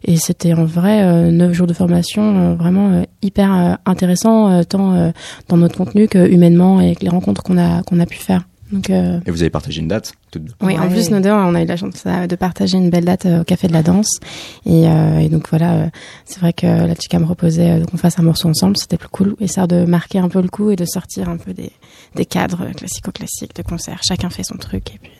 et 0.06 0.18
c'était 0.18 0.54
en 0.54 0.66
vrai 0.66 1.04
neuf 1.32 1.54
jours 1.54 1.68
de 1.68 1.74
formation 1.74 2.56
vraiment 2.56 3.04
hyper 3.22 3.78
intéressant 3.86 4.64
tant 4.64 5.12
dans 5.48 5.58
notre 5.58 5.78
contenu 5.78 6.08
que 6.08 6.28
humainement 6.30 6.59
et 6.82 6.86
avec 6.88 7.02
les 7.04 7.10
rencontres 7.10 7.44
qu'on 7.44 7.58
a 7.58 7.82
qu'on 7.84 8.00
a 8.00 8.06
pu 8.06 8.18
faire. 8.18 8.44
Donc 8.72 8.92
euh, 8.92 9.20
Et 9.26 9.32
vous 9.32 9.42
avez 9.42 9.50
partagé 9.50 9.82
une 9.82 9.88
date 9.88 10.14
toutes 10.30 10.44
deux. 10.44 10.54
oui, 10.62 10.78
en 10.78 10.88
plus 10.90 11.10
nous 11.10 11.20
deux, 11.22 11.32
on 11.32 11.56
a 11.56 11.64
eu 11.64 11.66
la 11.66 11.76
chance 11.76 12.04
euh, 12.06 12.28
de 12.28 12.36
partager 12.36 12.78
une 12.78 12.92
belle 12.92 13.06
date 13.06 13.26
euh, 13.26 13.42
au 13.42 13.44
Café 13.44 13.68
de 13.68 13.74
la 13.74 13.82
Danse 13.82 14.20
et, 14.64 14.88
euh, 14.88 15.18
et 15.18 15.28
donc 15.30 15.50
voilà, 15.50 15.74
euh, 15.74 15.90
c'est 16.26 16.40
vrai 16.40 16.54
que 16.54 16.68
la 16.68 16.94
chica 16.94 17.18
me 17.18 17.26
proposait 17.26 17.82
qu'on 17.90 17.98
fasse 17.98 18.20
un 18.20 18.22
morceau 18.22 18.48
ensemble, 18.48 18.78
c'était 18.78 18.98
plus 18.98 19.10
cool, 19.10 19.36
histoire 19.40 19.68
de 19.68 19.86
marquer 19.86 20.20
un 20.20 20.30
peu 20.30 20.40
le 20.40 20.50
coup 20.50 20.70
et 20.70 20.76
de 20.76 20.86
sortir 20.86 21.30
un 21.30 21.38
peu 21.38 21.52
des, 21.52 21.72
des 22.16 22.26
cadres 22.26 22.64
classico-classiques 22.78 23.56
de 23.56 23.64
concert. 23.64 24.02
Chacun 24.08 24.30
fait 24.30 24.44
son 24.44 24.58
truc 24.58 24.94
et 24.94 25.00
puis 25.02 25.12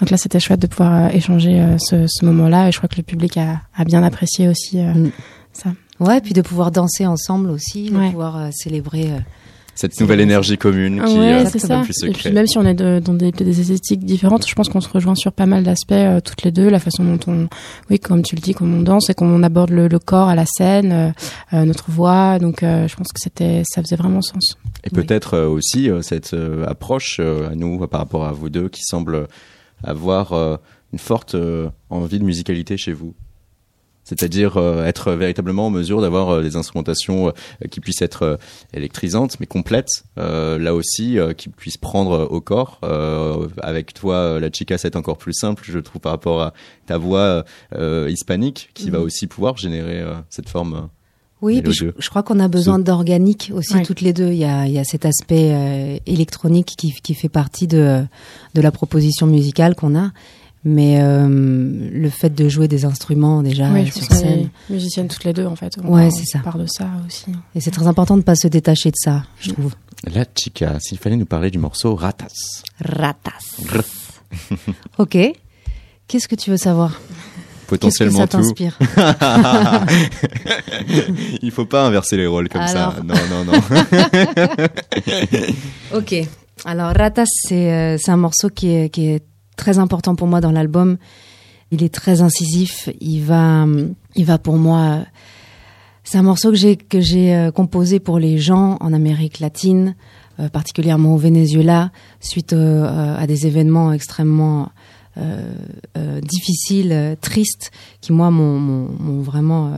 donc 0.00 0.08
là 0.08 0.16
c'était 0.16 0.40
chouette 0.40 0.60
de 0.60 0.66
pouvoir 0.66 1.14
échanger 1.14 1.62
ce, 1.80 2.06
ce 2.08 2.24
moment-là 2.24 2.68
et 2.68 2.72
je 2.72 2.78
crois 2.78 2.88
que 2.88 2.96
le 2.96 3.02
public 3.02 3.36
a, 3.36 3.60
a 3.76 3.84
bien 3.84 4.02
apprécié 4.02 4.48
aussi 4.48 4.78
euh, 4.80 4.94
Mm. 4.94 5.10
ça. 5.52 5.70
Ouais, 6.00 6.22
puis 6.22 6.32
de 6.32 6.40
pouvoir 6.40 6.70
danser 6.70 7.06
ensemble 7.06 7.50
aussi, 7.50 7.90
de 7.90 7.96
Ouais. 7.98 8.10
pouvoir 8.10 8.36
euh, 8.38 8.48
célébrer. 8.50 9.10
Cette 9.76 10.00
nouvelle 10.00 10.20
énergie 10.20 10.56
commune 10.56 11.02
qui 11.04 11.18
ouais, 11.18 11.32
euh, 11.32 11.44
c'est 11.50 11.58
ça. 11.58 11.80
puisse 11.82 12.00
se 12.00 12.06
Et 12.06 12.10
puis 12.12 12.30
même 12.32 12.46
si 12.46 12.58
on 12.58 12.64
est 12.64 12.74
de- 12.74 13.00
dans 13.04 13.14
des, 13.14 13.32
des 13.32 13.60
esthétiques 13.60 14.04
différentes, 14.04 14.46
je 14.48 14.54
pense 14.54 14.68
qu'on 14.68 14.80
se 14.80 14.88
rejoint 14.88 15.14
sur 15.16 15.32
pas 15.32 15.46
mal 15.46 15.64
d'aspects 15.64 15.92
euh, 15.92 16.20
toutes 16.20 16.42
les 16.42 16.52
deux, 16.52 16.68
la 16.70 16.78
façon 16.78 17.02
dont 17.04 17.18
on, 17.26 17.48
oui, 17.90 17.98
comme 17.98 18.22
tu 18.22 18.36
le 18.36 18.40
dis, 18.40 18.54
comme 18.54 18.72
on 18.72 18.82
danse 18.82 19.10
et 19.10 19.14
comment 19.14 19.34
on 19.34 19.42
aborde 19.42 19.70
le, 19.70 19.88
le 19.88 19.98
corps 19.98 20.28
à 20.28 20.34
la 20.36 20.44
scène, 20.46 20.92
euh, 20.92 21.10
euh, 21.56 21.64
notre 21.64 21.90
voix. 21.90 22.38
Donc, 22.38 22.62
euh, 22.62 22.86
je 22.86 22.94
pense 22.96 23.08
que 23.08 23.20
c'était, 23.20 23.62
ça 23.64 23.82
faisait 23.82 23.96
vraiment 23.96 24.22
sens. 24.22 24.56
Et 24.84 24.90
Oui. 24.92 25.02
peut-être 25.02 25.34
euh, 25.34 25.48
aussi 25.48 25.90
euh, 25.90 26.02
cette 26.02 26.34
euh, 26.34 26.64
approche 26.66 27.16
euh, 27.20 27.50
à 27.50 27.54
nous 27.54 27.84
par 27.88 28.00
rapport 28.00 28.24
à 28.24 28.32
vous 28.32 28.50
deux 28.50 28.68
qui 28.68 28.82
semble 28.84 29.26
avoir 29.82 30.32
euh, 30.32 30.56
une 30.92 30.98
forte 30.98 31.34
euh, 31.34 31.68
envie 31.90 32.18
de 32.20 32.24
musicalité 32.24 32.76
chez 32.76 32.92
vous. 32.92 33.14
C'est-à-dire 34.04 34.56
euh, 34.58 34.84
être 34.84 35.12
véritablement 35.12 35.66
en 35.66 35.70
mesure 35.70 36.00
d'avoir 36.02 36.28
euh, 36.30 36.42
des 36.42 36.56
instrumentations 36.56 37.28
euh, 37.28 37.68
qui 37.70 37.80
puissent 37.80 38.02
être 38.02 38.22
euh, 38.22 38.36
électrisantes 38.74 39.36
mais 39.40 39.46
complètes, 39.46 40.04
euh, 40.18 40.58
là 40.58 40.74
aussi 40.74 41.18
euh, 41.18 41.32
qui 41.32 41.48
puissent 41.48 41.78
prendre 41.78 42.12
euh, 42.12 42.24
au 42.26 42.40
corps. 42.40 42.78
Euh, 42.84 43.48
avec 43.62 43.94
toi, 43.94 44.14
euh, 44.16 44.40
la 44.40 44.50
chica, 44.52 44.76
c'est 44.78 44.96
encore 44.96 45.16
plus 45.18 45.32
simple, 45.34 45.62
je 45.66 45.78
trouve, 45.78 46.00
par 46.00 46.12
rapport 46.12 46.42
à 46.42 46.52
ta 46.86 46.98
voix 46.98 47.44
euh, 47.74 48.08
hispanique, 48.10 48.70
qui 48.74 48.90
va 48.90 48.98
Mhm. 48.98 49.04
aussi 49.04 49.26
pouvoir 49.26 49.56
générer 49.56 50.00
euh, 50.00 50.14
cette 50.30 50.48
forme. 50.48 50.74
euh, 50.74 50.80
Oui, 51.42 51.60
puis 51.62 51.72
je, 51.74 51.86
je 51.98 52.08
crois 52.08 52.22
qu'on 52.22 52.40
a 52.40 52.48
besoin 52.48 52.78
d'organique 52.78 53.52
aussi 53.54 53.74
Ouais. 53.74 53.82
toutes 53.82 54.00
les 54.00 54.12
deux. 54.14 54.30
Il 54.32 54.38
y 54.38 54.44
a, 54.44 54.66
il 54.66 54.72
y 54.72 54.78
a 54.78 54.84
cet 54.84 55.04
aspect 55.04 55.50
euh, 55.52 55.98
électronique 56.06 56.72
qui, 56.78 56.92
qui 57.02 57.14
fait 57.14 57.28
partie 57.28 57.66
de, 57.66 58.02
de 58.54 58.60
la 58.62 58.70
proposition 58.70 59.26
musicale 59.26 59.74
qu'on 59.74 59.94
a. 59.98 60.10
Mais 60.66 60.98
euh, 61.02 61.26
le 61.28 62.08
fait 62.08 62.30
de 62.34 62.48
jouer 62.48 62.68
des 62.68 62.86
instruments 62.86 63.42
déjà 63.42 63.68
oui, 63.70 63.90
sur 63.90 64.02
scène, 64.10 64.48
musiciennes 64.70 65.08
toutes 65.08 65.24
les 65.24 65.34
deux, 65.34 65.44
en 65.44 65.56
fait. 65.56 65.74
On 65.84 65.94
Ouais, 65.94 66.08
c'est 66.10 66.24
ça. 66.24 66.38
part 66.38 66.56
de 66.56 66.64
ça 66.66 66.86
aussi. 67.06 67.26
et 67.54 67.60
c'est 67.60 67.70
très 67.70 67.86
important 67.86 68.16
de 68.16 68.22
pas 68.22 68.34
se 68.34 68.48
détacher 68.48 68.90
de 68.90 68.96
ça, 68.96 69.24
je 69.40 69.50
trouve. 69.50 69.74
La 70.12 70.24
chica, 70.36 70.78
s'il 70.80 70.96
fallait 70.98 71.16
nous 71.16 71.26
parler 71.26 71.50
du 71.50 71.58
morceau 71.58 71.94
Ratas. 71.94 72.62
Ratas. 72.80 73.58
Ok. 74.98 75.18
Qu'est-ce 76.08 76.28
que 76.28 76.34
tu 76.34 76.50
veux 76.50 76.56
savoir? 76.56 76.92
Qu'est-ce 76.92 77.64
que 77.64 77.68
Potentiellement 77.68 78.18
ça 78.20 78.26
tout. 78.26 78.36
t'inspire? 78.38 78.78
Il 81.42 81.50
faut 81.50 81.66
pas 81.66 81.86
inverser 81.86 82.16
les 82.16 82.26
rôles 82.26 82.48
comme 82.48 82.66
ça. 82.66 82.88
Alors. 82.88 83.04
Non, 83.04 83.14
non, 83.30 83.44
non. 83.44 83.52
Ok. 85.94 86.14
Alors 86.64 86.92
Ratas, 86.94 87.26
c'est 87.48 87.72
euh, 87.72 87.96
c'est 87.98 88.10
un 88.10 88.16
morceau 88.16 88.48
qui 88.50 88.70
est, 88.74 88.88
qui 88.90 89.06
est 89.08 89.22
très 89.56 89.78
important 89.78 90.14
pour 90.14 90.26
moi 90.26 90.40
dans 90.40 90.52
l'album. 90.52 90.96
Il 91.70 91.82
est 91.82 91.92
très 91.92 92.20
incisif. 92.20 92.88
Il 93.00 93.20
va, 93.20 93.66
il 94.16 94.24
va 94.24 94.38
pour 94.38 94.56
moi. 94.56 95.00
C'est 96.04 96.18
un 96.18 96.22
morceau 96.22 96.50
que 96.50 96.56
j'ai 96.56 96.76
que 96.76 97.00
j'ai 97.00 97.34
euh, 97.34 97.50
composé 97.50 97.98
pour 97.98 98.18
les 98.18 98.38
gens 98.38 98.76
en 98.80 98.92
Amérique 98.92 99.40
latine, 99.40 99.96
euh, 100.38 100.48
particulièrement 100.48 101.14
au 101.14 101.18
Venezuela, 101.18 101.90
suite 102.20 102.52
euh, 102.52 103.16
à 103.16 103.26
des 103.26 103.46
événements 103.46 103.92
extrêmement 103.92 104.70
euh, 105.16 106.20
difficiles, 106.20 107.16
tristes, 107.20 107.70
qui 108.00 108.12
moi 108.12 108.30
m'ont 108.30 109.20
vraiment. 109.22 109.72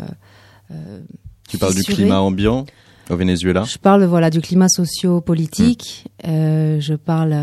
Tu 1.49 1.59
parles 1.59 1.75
du 1.75 1.85
climat 1.85 2.21
ambiant 2.21 2.67
au 3.09 3.17
Venezuela? 3.17 3.63
Je 3.63 3.79
parle 3.79 4.05
voilà 4.05 4.31
du 4.31 4.41
climat 4.41 4.69
socio-politique. 4.69 6.09
Euh, 6.27 6.81
je 6.81 6.95
parle, 6.95 7.37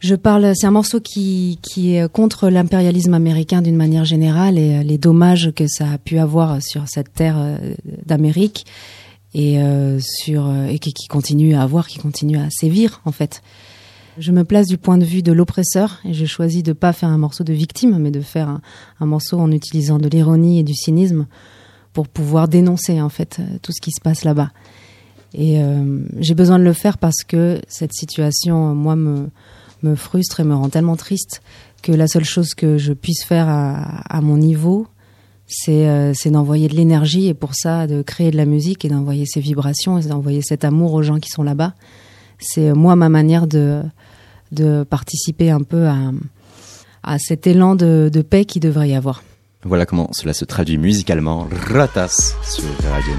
je 0.00 0.14
parle. 0.14 0.52
C'est 0.54 0.66
un 0.66 0.72
morceau 0.72 1.00
qui 1.00 1.58
qui 1.62 1.94
est 1.94 2.10
contre 2.10 2.48
l'impérialisme 2.48 3.14
américain 3.14 3.62
d'une 3.62 3.76
manière 3.76 4.04
générale 4.04 4.58
et 4.58 4.76
euh, 4.76 4.82
les 4.82 4.98
dommages 4.98 5.52
que 5.54 5.66
ça 5.68 5.92
a 5.92 5.98
pu 5.98 6.18
avoir 6.18 6.60
sur 6.62 6.88
cette 6.88 7.12
terre 7.12 7.36
euh, 7.38 7.58
d'Amérique 8.06 8.66
et 9.34 9.60
euh, 9.60 10.00
sur 10.00 10.52
et 10.68 10.78
qui, 10.78 11.06
continue 11.06 11.54
à 11.54 11.62
avoir, 11.62 11.86
qui 11.86 11.98
continue 11.98 12.38
à 12.38 12.48
sévir 12.50 13.00
en 13.04 13.12
fait. 13.12 13.42
Je 14.18 14.32
me 14.32 14.42
place 14.42 14.66
du 14.66 14.76
point 14.76 14.98
de 14.98 15.04
vue 15.04 15.22
de 15.22 15.32
l'oppresseur 15.32 16.00
et 16.04 16.12
j'ai 16.12 16.26
choisi 16.26 16.62
de 16.62 16.72
pas 16.72 16.92
faire 16.92 17.10
un 17.10 17.18
morceau 17.18 17.44
de 17.44 17.52
victime, 17.52 17.96
mais 17.98 18.10
de 18.10 18.20
faire 18.20 18.48
un, 18.48 18.60
un 18.98 19.06
morceau 19.06 19.38
en 19.38 19.52
utilisant 19.52 19.98
de 19.98 20.08
l'ironie 20.08 20.58
et 20.58 20.62
du 20.64 20.74
cynisme 20.74 21.26
pour 21.92 22.08
pouvoir 22.08 22.48
dénoncer 22.48 23.00
en 23.00 23.08
fait 23.08 23.40
tout 23.62 23.72
ce 23.72 23.80
qui 23.80 23.92
se 23.92 24.00
passe 24.00 24.24
là-bas. 24.24 24.50
Et 25.34 25.62
euh, 25.62 26.00
j'ai 26.18 26.34
besoin 26.34 26.58
de 26.58 26.64
le 26.64 26.72
faire 26.72 26.98
parce 26.98 27.22
que 27.26 27.60
cette 27.68 27.92
situation, 27.92 28.74
moi, 28.74 28.96
me, 28.96 29.28
me 29.82 29.94
frustre 29.94 30.40
et 30.40 30.44
me 30.44 30.54
rend 30.54 30.68
tellement 30.68 30.96
triste 30.96 31.42
que 31.82 31.92
la 31.92 32.06
seule 32.06 32.24
chose 32.24 32.54
que 32.54 32.78
je 32.78 32.92
puisse 32.92 33.24
faire 33.24 33.48
à, 33.48 34.20
mon 34.20 34.36
niveau, 34.36 34.86
c'est 35.46 35.88
euh, 35.88 36.12
c'est 36.14 36.30
d'envoyer 36.30 36.68
de 36.68 36.76
l'énergie 36.76 37.28
et 37.28 37.34
pour 37.34 37.54
ça, 37.54 37.86
de 37.86 38.02
créer 38.02 38.30
de 38.30 38.36
la 38.36 38.44
musique 38.44 38.84
et 38.84 38.88
d'envoyer 38.88 39.24
ces 39.26 39.40
vibrations 39.40 39.98
et 39.98 40.06
d'envoyer 40.06 40.42
cet 40.42 40.64
amour 40.64 40.92
aux 40.94 41.02
gens 41.02 41.18
qui 41.18 41.30
sont 41.30 41.42
là-bas. 41.42 41.74
C'est 42.38 42.70
euh, 42.70 42.74
moi 42.74 42.96
ma 42.96 43.08
manière 43.08 43.46
de, 43.46 43.82
de 44.52 44.84
participer 44.84 45.50
un 45.50 45.62
peu 45.62 45.86
à, 45.88 46.10
à 47.02 47.18
cet 47.18 47.46
élan 47.46 47.74
de, 47.74 48.10
de 48.12 48.22
paix 48.22 48.44
qui 48.44 48.60
devrait 48.60 48.90
y 48.90 48.94
avoir. 48.94 49.22
Voilà 49.64 49.84
comment 49.84 50.08
cela 50.12 50.32
se 50.32 50.44
traduit 50.44 50.78
musicalement. 50.78 51.46
Ratas 51.68 52.34
sur 52.42 52.64
Radio 52.90 53.12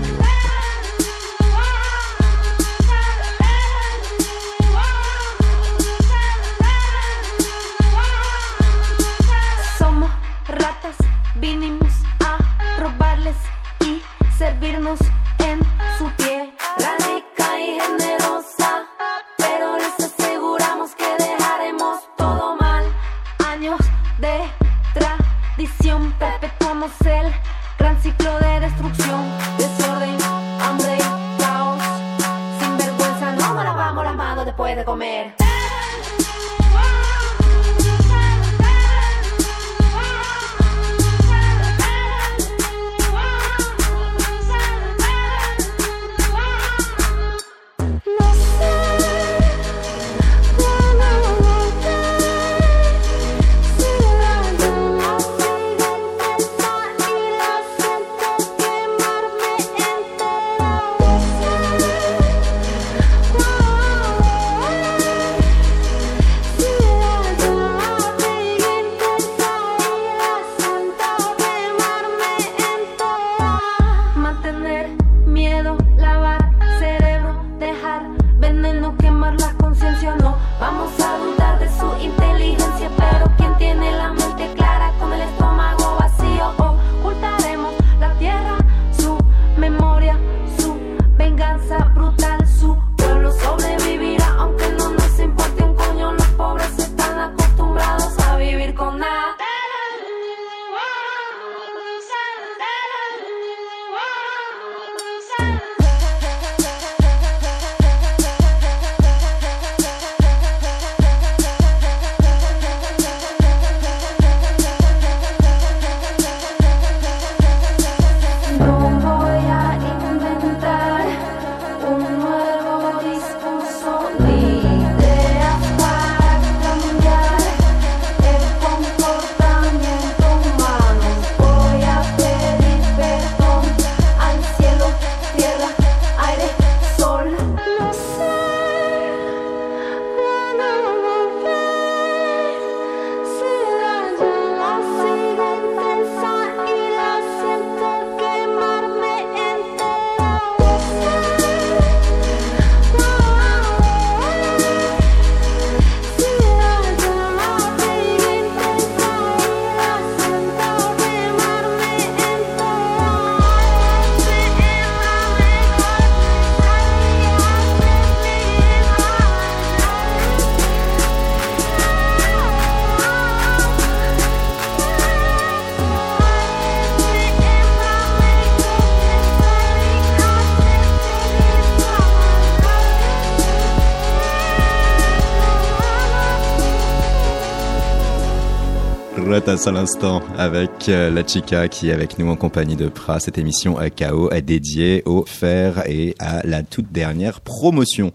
À 189.52 189.72
l'instant 189.72 190.22
avec 190.38 190.88
euh, 190.88 191.10
la 191.10 191.28
chica 191.28 191.68
qui 191.68 191.90
est 191.90 191.92
avec 191.92 192.18
nous 192.18 192.30
en 192.30 192.38
compagnie 192.38 192.78
de 192.78 192.88
Pra. 192.88 193.20
Cette 193.20 193.38
émission 193.38 193.78
à 193.78 193.90
KO 193.90 194.32
est 194.32 194.42
dédiée 194.42 195.04
au 195.06 195.26
fer 195.26 195.84
et 195.90 196.16
à 196.20 196.42
la 196.48 196.64
toute 196.64 196.94
dernière 196.94 197.42
promotion. 197.42 198.14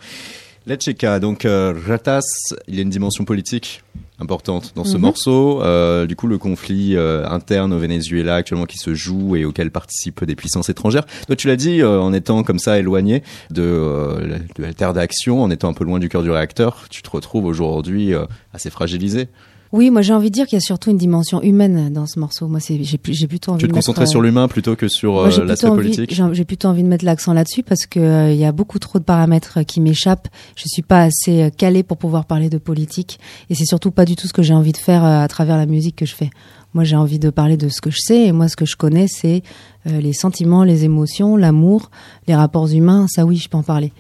La 0.66 0.78
chica, 0.78 1.20
donc 1.20 1.44
euh, 1.44 1.74
Ratas, 1.86 2.24
il 2.68 2.76
y 2.76 2.78
a 2.78 2.82
une 2.82 2.88
dimension 2.88 3.26
politique 3.26 3.82
importante 4.18 4.72
dans 4.76 4.84
ce 4.84 4.94
Mhm. 4.96 5.02
morceau. 5.02 5.62
Euh, 5.62 6.06
du 6.06 6.16
coup, 6.16 6.26
le 6.26 6.38
conflit 6.38 6.96
euh, 6.96 7.26
interne 7.28 7.74
au 7.74 7.78
Venezuela 7.78 8.36
actuellement 8.36 8.64
qui 8.64 8.78
se 8.78 8.94
joue 8.94 9.36
et 9.36 9.44
auquel 9.44 9.70
participent 9.70 10.24
des 10.24 10.36
puissances 10.36 10.70
étrangères. 10.70 11.04
Toi, 11.26 11.36
tu 11.36 11.48
l'as 11.48 11.56
dit, 11.56 11.82
euh, 11.82 12.00
en 12.00 12.14
étant 12.14 12.44
comme 12.44 12.58
ça 12.58 12.78
éloigné 12.78 13.22
de, 13.50 14.16
la- 14.26 14.38
de 14.38 14.62
la 14.62 14.72
terre 14.72 14.94
d'action, 14.94 15.42
en 15.42 15.50
étant 15.50 15.68
un 15.68 15.74
peu 15.74 15.84
loin 15.84 15.98
du 15.98 16.08
cœur 16.08 16.22
du 16.22 16.30
réacteur, 16.30 16.86
tu 16.88 17.02
te 17.02 17.10
retrouves 17.10 17.44
aujourd'hui 17.44 18.14
assez 18.54 18.70
fragilisé. 18.70 19.28
Oui, 19.76 19.90
moi 19.90 20.00
j'ai 20.00 20.14
envie 20.14 20.30
de 20.30 20.34
dire 20.34 20.46
qu'il 20.46 20.56
y 20.56 20.62
a 20.62 20.64
surtout 20.64 20.90
une 20.90 20.96
dimension 20.96 21.42
humaine 21.42 21.92
dans 21.92 22.06
ce 22.06 22.18
morceau. 22.18 22.48
Moi, 22.48 22.60
j'ai 22.66 22.96
plutôt 22.96 23.52
envie 23.52 23.60
Tu 23.60 23.66
te 23.66 23.70
de 23.70 23.74
concentrais 23.74 24.04
euh, 24.04 24.06
sur 24.06 24.22
l'humain 24.22 24.48
plutôt 24.48 24.74
que 24.74 24.88
sur 24.88 25.18
euh, 25.18 25.44
l'aspect 25.44 25.68
politique? 25.68 26.18
J'ai 26.32 26.44
plutôt 26.46 26.68
envie 26.68 26.82
de 26.82 26.88
mettre 26.88 27.04
l'accent 27.04 27.34
là-dessus 27.34 27.62
parce 27.62 27.84
que 27.84 28.00
euh, 28.00 28.32
il 28.32 28.38
y 28.38 28.46
a 28.46 28.52
beaucoup 28.52 28.78
trop 28.78 28.98
de 28.98 29.04
paramètres 29.04 29.58
euh, 29.58 29.62
qui 29.64 29.82
m'échappent. 29.82 30.28
Je 30.56 30.64
suis 30.66 30.80
pas 30.80 31.02
assez 31.02 31.42
euh, 31.42 31.50
calée 31.50 31.82
pour 31.82 31.98
pouvoir 31.98 32.24
parler 32.24 32.48
de 32.48 32.56
politique 32.56 33.20
et 33.50 33.54
c'est 33.54 33.66
surtout 33.66 33.90
pas 33.90 34.06
du 34.06 34.16
tout 34.16 34.26
ce 34.26 34.32
que 34.32 34.42
j'ai 34.42 34.54
envie 34.54 34.72
de 34.72 34.78
faire 34.78 35.04
euh, 35.04 35.20
à 35.20 35.28
travers 35.28 35.58
la 35.58 35.66
musique 35.66 35.96
que 35.96 36.06
je 36.06 36.14
fais. 36.14 36.30
Moi, 36.72 36.84
j'ai 36.84 36.96
envie 36.96 37.18
de 37.18 37.28
parler 37.28 37.58
de 37.58 37.68
ce 37.68 37.82
que 37.82 37.90
je 37.90 37.98
sais 38.00 38.24
et 38.26 38.32
moi, 38.32 38.48
ce 38.48 38.56
que 38.56 38.64
je 38.64 38.76
connais, 38.76 39.08
c'est 39.08 39.42
euh, 39.86 40.00
les 40.00 40.14
sentiments, 40.14 40.64
les 40.64 40.84
émotions, 40.84 41.36
l'amour, 41.36 41.90
les 42.28 42.34
rapports 42.34 42.68
humains. 42.68 43.06
Ça, 43.08 43.26
oui, 43.26 43.36
je 43.36 43.50
peux 43.50 43.58
en 43.58 43.62
parler. 43.62 43.92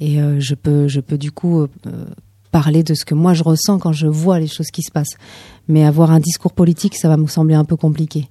Et 0.00 0.20
euh, 0.20 0.38
je 0.38 0.54
peux, 0.54 0.86
je 0.86 1.00
peux 1.00 1.16
du 1.16 1.32
coup 1.32 1.60
euh, 1.60 1.68
euh, 1.86 2.04
parler 2.54 2.84
de 2.84 2.94
ce 2.94 3.04
que 3.04 3.16
moi 3.16 3.34
je 3.34 3.42
ressens 3.42 3.80
quand 3.80 3.92
je 3.92 4.06
vois 4.06 4.38
les 4.38 4.46
choses 4.46 4.70
qui 4.70 4.82
se 4.82 4.92
passent. 4.92 5.16
Mais 5.66 5.84
avoir 5.84 6.12
un 6.12 6.20
discours 6.20 6.52
politique, 6.52 6.94
ça 6.94 7.08
va 7.08 7.16
me 7.16 7.26
sembler 7.26 7.56
un 7.56 7.64
peu 7.64 7.74
compliqué. 7.74 8.28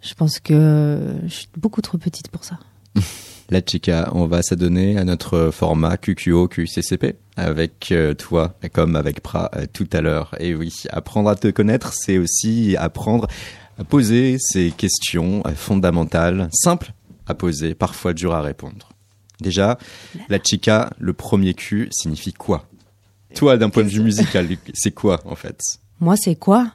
Je 0.00 0.14
pense 0.14 0.40
que 0.40 0.54
euh, 0.54 1.28
je 1.28 1.34
suis 1.34 1.48
beaucoup 1.58 1.82
trop 1.82 1.98
petite 1.98 2.28
pour 2.28 2.44
ça. 2.44 2.58
La 3.50 3.60
chica, 3.60 4.08
on 4.14 4.24
va 4.24 4.40
s'adonner 4.40 4.96
à 4.96 5.04
notre 5.04 5.50
format 5.52 5.98
QQO 5.98 6.48
QCCP 6.48 7.16
avec 7.36 7.92
euh, 7.92 8.14
toi, 8.14 8.54
comme 8.72 8.96
avec 8.96 9.20
Pra 9.20 9.50
euh, 9.54 9.66
tout 9.70 9.88
à 9.92 10.00
l'heure. 10.00 10.34
Et 10.40 10.54
oui, 10.54 10.84
apprendre 10.88 11.28
à 11.28 11.36
te 11.36 11.48
connaître, 11.48 11.92
c'est 11.92 12.16
aussi 12.16 12.74
apprendre 12.78 13.26
à 13.78 13.84
poser 13.84 14.38
ces 14.40 14.70
questions 14.70 15.42
fondamentales, 15.54 16.48
simples 16.54 16.94
à 17.26 17.34
poser, 17.34 17.74
parfois 17.74 18.14
dures 18.14 18.34
à 18.34 18.40
répondre. 18.40 18.88
Déjà, 19.42 19.76
la 20.30 20.38
chica, 20.42 20.90
le 20.98 21.12
premier 21.12 21.52
Q 21.52 21.88
signifie 21.90 22.32
quoi? 22.32 22.66
Toi, 23.34 23.56
d'un 23.56 23.70
point 23.70 23.84
de 23.84 23.88
vue 23.88 24.02
musical, 24.02 24.46
c'est 24.74 24.92
quoi 24.92 25.20
en 25.24 25.34
fait 25.34 25.60
Moi, 26.00 26.16
c'est 26.16 26.36
quoi 26.36 26.72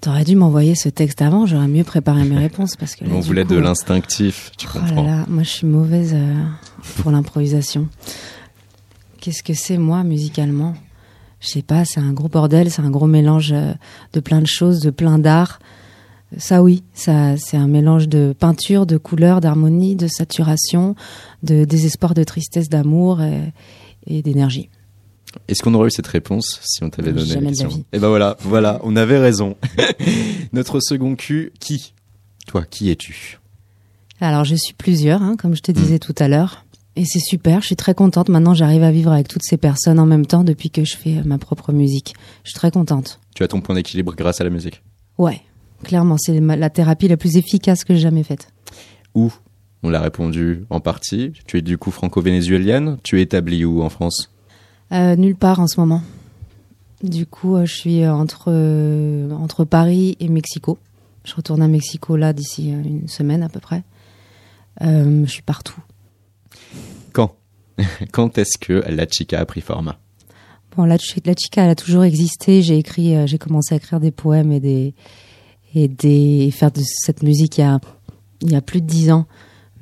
T'aurais 0.00 0.24
dû 0.24 0.36
m'envoyer 0.36 0.74
ce 0.74 0.88
texte 0.88 1.22
avant, 1.22 1.46
j'aurais 1.46 1.68
mieux 1.68 1.84
préparé 1.84 2.24
mes 2.24 2.36
réponses 2.36 2.76
parce 2.76 2.94
que 2.94 3.04
là, 3.04 3.10
On 3.14 3.20
voulait 3.20 3.44
coup, 3.44 3.54
de 3.54 3.58
euh, 3.58 3.62
l'instinctif, 3.62 4.52
tu 4.58 4.66
Oh 4.68 4.78
comprends 4.78 5.02
là, 5.02 5.24
moi 5.28 5.42
je 5.42 5.48
suis 5.48 5.66
mauvaise 5.66 6.12
euh, 6.14 6.34
pour 6.98 7.10
l'improvisation. 7.10 7.88
Qu'est-ce 9.20 9.42
que 9.42 9.54
c'est 9.54 9.78
moi 9.78 10.04
musicalement? 10.04 10.74
Je 11.40 11.48
sais 11.48 11.62
pas, 11.62 11.84
c'est 11.84 12.00
un 12.00 12.12
gros 12.12 12.28
bordel, 12.28 12.70
c'est 12.70 12.82
un 12.82 12.90
gros 12.90 13.06
mélange 13.06 13.52
euh, 13.52 13.72
de 14.12 14.20
plein 14.20 14.40
de 14.40 14.46
choses, 14.46 14.80
de 14.80 14.90
plein 14.90 15.18
d'art. 15.18 15.60
Ça 16.38 16.62
oui, 16.62 16.82
ça 16.92 17.36
c'est 17.38 17.56
un 17.56 17.68
mélange 17.68 18.08
de 18.08 18.34
peinture, 18.38 18.84
de 18.84 18.98
couleurs, 18.98 19.40
d'harmonie, 19.40 19.96
de 19.96 20.08
saturation, 20.08 20.94
de 21.42 21.64
désespoir, 21.64 22.14
de 22.14 22.24
tristesse, 22.24 22.68
d'amour 22.68 23.22
et, 23.22 23.52
et 24.06 24.22
d'énergie. 24.22 24.68
Est-ce 25.48 25.62
qu'on 25.62 25.74
aurait 25.74 25.88
eu 25.88 25.90
cette 25.90 26.06
réponse 26.06 26.60
si 26.62 26.82
on 26.82 26.90
t'avait 26.90 27.12
donné 27.12 27.34
la 27.34 27.40
question. 27.40 27.84
Et 27.92 27.98
ben 27.98 28.08
voilà, 28.08 28.36
voilà, 28.40 28.80
on 28.82 28.96
avait 28.96 29.18
raison. 29.18 29.56
Notre 30.52 30.80
second 30.80 31.16
Q, 31.16 31.52
qui? 31.60 31.94
Toi, 32.46 32.64
qui 32.64 32.90
es-tu? 32.90 33.38
Alors 34.20 34.44
je 34.44 34.54
suis 34.54 34.72
plusieurs, 34.72 35.22
hein, 35.22 35.36
comme 35.36 35.54
je 35.54 35.62
te 35.62 35.72
disais 35.72 35.98
tout 35.98 36.14
à 36.18 36.28
l'heure. 36.28 36.64
Et 36.96 37.04
c'est 37.04 37.20
super, 37.20 37.60
je 37.60 37.66
suis 37.66 37.76
très 37.76 37.94
contente. 37.94 38.30
Maintenant 38.30 38.54
j'arrive 38.54 38.82
à 38.82 38.90
vivre 38.90 39.12
avec 39.12 39.28
toutes 39.28 39.42
ces 39.42 39.58
personnes 39.58 39.98
en 39.98 40.06
même 40.06 40.24
temps 40.24 40.44
depuis 40.44 40.70
que 40.70 40.84
je 40.84 40.96
fais 40.96 41.18
euh, 41.18 41.22
ma 41.24 41.36
propre 41.36 41.72
musique. 41.72 42.14
Je 42.42 42.50
suis 42.50 42.58
très 42.58 42.70
contente. 42.70 43.20
Tu 43.34 43.42
as 43.42 43.48
ton 43.48 43.60
point 43.60 43.74
d'équilibre 43.74 44.14
grâce 44.14 44.40
à 44.40 44.44
la 44.44 44.50
musique? 44.50 44.82
Ouais, 45.18 45.42
clairement, 45.84 46.16
c'est 46.18 46.40
la 46.40 46.70
thérapie 46.70 47.08
la 47.08 47.18
plus 47.18 47.36
efficace 47.36 47.84
que 47.84 47.94
j'ai 47.94 48.00
jamais 48.00 48.22
faite. 48.22 48.48
Où? 49.14 49.30
On 49.82 49.90
l'a 49.90 50.00
répondu 50.00 50.64
en 50.70 50.80
partie. 50.80 51.32
Tu 51.46 51.58
es 51.58 51.62
du 51.62 51.76
coup 51.76 51.90
franco-vénézuélienne? 51.90 52.96
Tu 53.02 53.18
es 53.18 53.22
établie 53.22 53.64
où 53.64 53.82
en 53.82 53.90
France? 53.90 54.30
Euh, 54.92 55.16
nulle 55.16 55.36
part 55.36 55.60
en 55.60 55.66
ce 55.66 55.80
moment. 55.80 56.02
Du 57.02 57.26
coup, 57.26 57.56
euh, 57.56 57.64
je 57.66 57.74
suis 57.74 58.02
euh, 58.02 58.12
entre, 58.14 58.50
entre 59.32 59.64
Paris 59.64 60.16
et 60.20 60.28
Mexico. 60.28 60.78
Je 61.24 61.34
retourne 61.34 61.60
à 61.62 61.68
Mexico 61.68 62.16
là 62.16 62.32
d'ici 62.32 62.70
une 62.70 63.08
semaine 63.08 63.42
à 63.42 63.48
peu 63.48 63.58
près. 63.60 63.82
Je 64.80 65.24
suis 65.26 65.42
partout. 65.42 65.80
Quand? 67.12 67.34
Quand 68.12 68.38
est-ce 68.38 68.58
que 68.58 68.84
la 68.88 69.06
chica 69.08 69.40
a 69.40 69.44
pris 69.44 69.60
forme? 69.60 69.94
Bon, 70.76 70.84
la, 70.84 70.98
chi- 70.98 71.22
la 71.24 71.34
chica, 71.34 71.64
elle 71.64 71.70
a 71.70 71.74
toujours 71.74 72.04
existé. 72.04 72.62
J'ai 72.62 72.78
écrit, 72.78 73.26
j'ai 73.26 73.38
commencé 73.38 73.74
à 73.74 73.78
écrire 73.78 73.98
des 73.98 74.12
poèmes 74.12 74.52
et 74.52 74.60
des 74.60 74.94
et 75.74 75.88
des 75.88 76.44
et 76.46 76.50
faire 76.52 76.70
de 76.70 76.80
cette 76.84 77.22
musique 77.24 77.58
il 77.58 77.62
y 77.62 77.64
a 77.64 77.80
il 78.42 78.52
y 78.52 78.54
a 78.54 78.60
plus 78.60 78.80
de 78.80 78.86
dix 78.86 79.10
ans. 79.10 79.26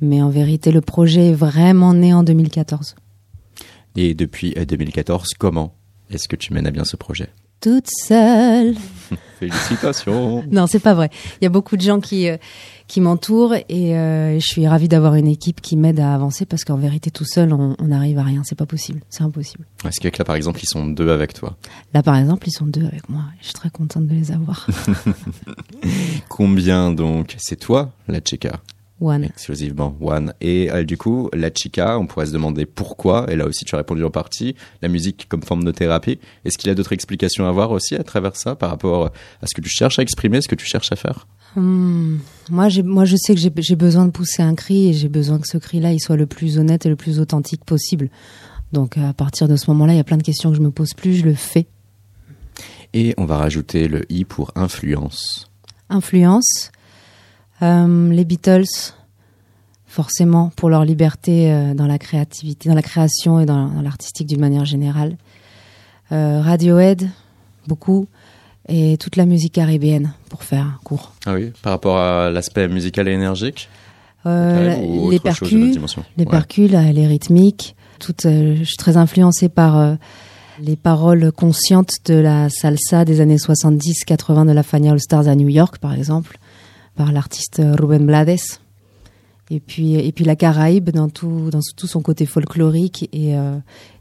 Mais 0.01 0.21
en 0.23 0.29
vérité, 0.29 0.71
le 0.71 0.81
projet 0.81 1.27
est 1.29 1.33
vraiment 1.33 1.93
né 1.93 2.11
en 2.13 2.23
2014. 2.23 2.95
Et 3.95 4.13
depuis 4.13 4.53
euh, 4.57 4.65
2014, 4.65 5.29
comment 5.39 5.75
est-ce 6.09 6.27
que 6.27 6.35
tu 6.35 6.53
mènes 6.53 6.67
à 6.67 6.71
bien 6.71 6.85
ce 6.85 6.95
projet 6.97 7.29
Toute 7.61 7.87
seule. 7.89 8.75
Félicitations 9.39 10.43
Non, 10.51 10.67
c'est 10.67 10.79
pas 10.79 10.93
vrai. 10.93 11.09
Il 11.41 11.45
y 11.45 11.47
a 11.47 11.49
beaucoup 11.49 11.77
de 11.77 11.81
gens 11.81 11.99
qui 11.99 12.29
euh, 12.29 12.37
qui 12.87 13.01
m'entourent 13.01 13.55
et 13.55 13.97
euh, 13.97 14.35
je 14.35 14.45
suis 14.45 14.67
ravie 14.67 14.87
d'avoir 14.87 15.15
une 15.15 15.27
équipe 15.27 15.59
qui 15.61 15.75
m'aide 15.75 15.99
à 15.99 16.13
avancer 16.13 16.45
parce 16.45 16.63
qu'en 16.63 16.77
vérité, 16.77 17.09
tout 17.09 17.25
seul, 17.25 17.51
on 17.53 17.75
n'arrive 17.81 18.19
à 18.19 18.23
rien. 18.23 18.41
C'est 18.43 18.57
pas 18.57 18.67
possible. 18.67 19.01
C'est 19.09 19.23
impossible. 19.23 19.65
Est-ce 19.85 19.99
que 19.99 20.15
là, 20.15 20.25
par 20.25 20.35
exemple, 20.35 20.59
ils 20.61 20.67
sont 20.67 20.85
deux 20.85 21.09
avec 21.09 21.33
toi 21.33 21.57
Là, 21.93 22.03
par 22.03 22.15
exemple, 22.15 22.47
ils 22.47 22.51
sont 22.51 22.67
deux 22.67 22.85
avec 22.85 23.09
moi. 23.09 23.23
Je 23.39 23.45
suis 23.45 23.53
très 23.53 23.69
contente 23.69 24.05
de 24.05 24.13
les 24.13 24.31
avoir. 24.31 24.67
Combien 26.29 26.91
donc 26.91 27.35
C'est 27.39 27.59
toi, 27.59 27.91
la 28.07 28.19
chica 28.23 28.61
One. 29.01 29.25
exclusivement 29.25 29.95
One. 29.99 30.33
Et 30.39 30.71
euh, 30.71 30.83
du 30.83 30.97
coup, 30.97 31.29
la 31.33 31.49
chica, 31.53 31.99
on 31.99 32.07
pourrait 32.07 32.27
se 32.27 32.31
demander 32.31 32.65
pourquoi, 32.65 33.25
et 33.29 33.35
là 33.35 33.45
aussi 33.45 33.65
tu 33.65 33.75
as 33.75 33.77
répondu 33.77 34.03
en 34.03 34.09
partie, 34.09 34.55
la 34.81 34.87
musique 34.87 35.27
comme 35.27 35.43
forme 35.43 35.63
de 35.65 35.71
thérapie. 35.71 36.19
Est-ce 36.45 36.57
qu'il 36.57 36.69
y 36.69 36.71
a 36.71 36.75
d'autres 36.75 36.93
explications 36.93 37.45
à 37.45 37.51
voir 37.51 37.71
aussi 37.71 37.95
à 37.95 38.03
travers 38.03 38.35
ça 38.35 38.55
par 38.55 38.69
rapport 38.69 39.07
à 39.41 39.47
ce 39.47 39.53
que 39.53 39.61
tu 39.61 39.69
cherches 39.69 39.99
à 39.99 40.01
exprimer, 40.01 40.41
ce 40.41 40.47
que 40.47 40.55
tu 40.55 40.65
cherches 40.65 40.91
à 40.91 40.95
faire? 40.95 41.27
Hmm. 41.55 42.17
Moi, 42.49 42.67
moi, 42.83 43.05
je 43.05 43.17
sais 43.17 43.33
que 43.33 43.41
j'ai, 43.41 43.51
j'ai 43.57 43.75
besoin 43.75 44.05
de 44.05 44.11
pousser 44.11 44.43
un 44.43 44.55
cri 44.55 44.89
et 44.89 44.93
j'ai 44.93 45.09
besoin 45.09 45.39
que 45.39 45.47
ce 45.47 45.57
cri-là, 45.57 45.91
il 45.91 45.99
soit 45.99 46.17
le 46.17 46.25
plus 46.25 46.57
honnête 46.57 46.85
et 46.85 46.89
le 46.89 46.95
plus 46.95 47.19
authentique 47.19 47.65
possible. 47.65 48.09
Donc, 48.71 48.97
à 48.97 49.13
partir 49.13 49.47
de 49.47 49.55
ce 49.55 49.69
moment-là, 49.71 49.93
il 49.93 49.97
y 49.97 50.01
a 50.01 50.03
plein 50.03 50.17
de 50.17 50.23
questions 50.23 50.51
que 50.51 50.57
je 50.57 50.61
me 50.61 50.71
pose 50.71 50.93
plus, 50.93 51.15
je 51.15 51.25
le 51.25 51.33
fais. 51.33 51.67
Et 52.93 53.13
on 53.17 53.25
va 53.25 53.37
rajouter 53.37 53.87
le 53.87 54.09
i 54.11 54.23
pour 54.25 54.51
influence. 54.55 55.49
Influence, 55.89 56.71
euh, 57.65 58.11
les 58.11 58.25
Beatles, 58.25 58.63
forcément, 59.87 60.51
pour 60.55 60.69
leur 60.69 60.85
liberté 60.85 61.51
euh, 61.51 61.73
dans 61.73 61.87
la 61.87 61.97
créativité, 61.97 62.69
dans 62.69 62.75
la 62.75 62.81
création 62.81 63.39
et 63.39 63.45
dans, 63.45 63.67
dans 63.67 63.81
l'artistique 63.81 64.27
d'une 64.27 64.39
manière 64.39 64.65
générale. 64.65 65.17
Euh, 66.11 66.41
Radiohead, 66.41 67.09
beaucoup. 67.67 68.07
Et 68.67 68.97
toute 68.97 69.15
la 69.15 69.25
musique 69.25 69.53
caribéenne, 69.53 70.13
pour 70.29 70.43
faire 70.43 70.79
court. 70.83 71.13
Ah 71.27 71.35
oui, 71.35 71.51
par 71.61 71.71
rapport 71.73 71.97
à 71.97 72.31
l'aspect 72.31 72.67
musical 72.67 73.07
et 73.07 73.11
énergique 73.11 73.69
les 74.25 75.19
percus, 75.19 75.77
les 76.17 76.23
Ouais. 76.23 76.25
percus, 76.31 76.71
là, 76.71 76.91
les 76.91 77.05
rythmiques. 77.05 77.75
Tout, 77.99 78.15
euh, 78.25 78.55
je 78.57 78.63
suis 78.63 78.75
très 78.75 78.97
influencée 78.97 79.49
par 79.49 79.97
les 80.59 80.75
paroles 80.75 81.31
conscientes 81.31 81.91
de 82.05 82.15
la 82.15 82.49
salsa 82.49 83.05
des 83.05 83.21
années 83.21 83.37
70-80 83.37 84.45
de 84.47 84.51
la 84.51 84.63
Fania 84.63 84.93
All 84.93 84.99
Stars 84.99 85.27
à 85.27 85.35
New 85.35 85.49
York, 85.49 85.77
par 85.77 85.93
exemple, 85.93 86.39
par 86.95 87.11
l'artiste 87.11 87.61
Ruben 87.63 88.05
Blades. 88.05 88.39
Et 89.51 89.59
puis, 89.59 89.93
et 89.93 90.11
puis 90.11 90.25
la 90.25 90.35
Caraïbe 90.35 90.89
dans 90.89 91.09
tout, 91.09 91.49
dans 91.51 91.59
tout 91.77 91.87
son 91.87 92.01
côté 92.01 92.25
folklorique 92.25 93.09
et, 93.13 93.37
euh, 93.37 93.57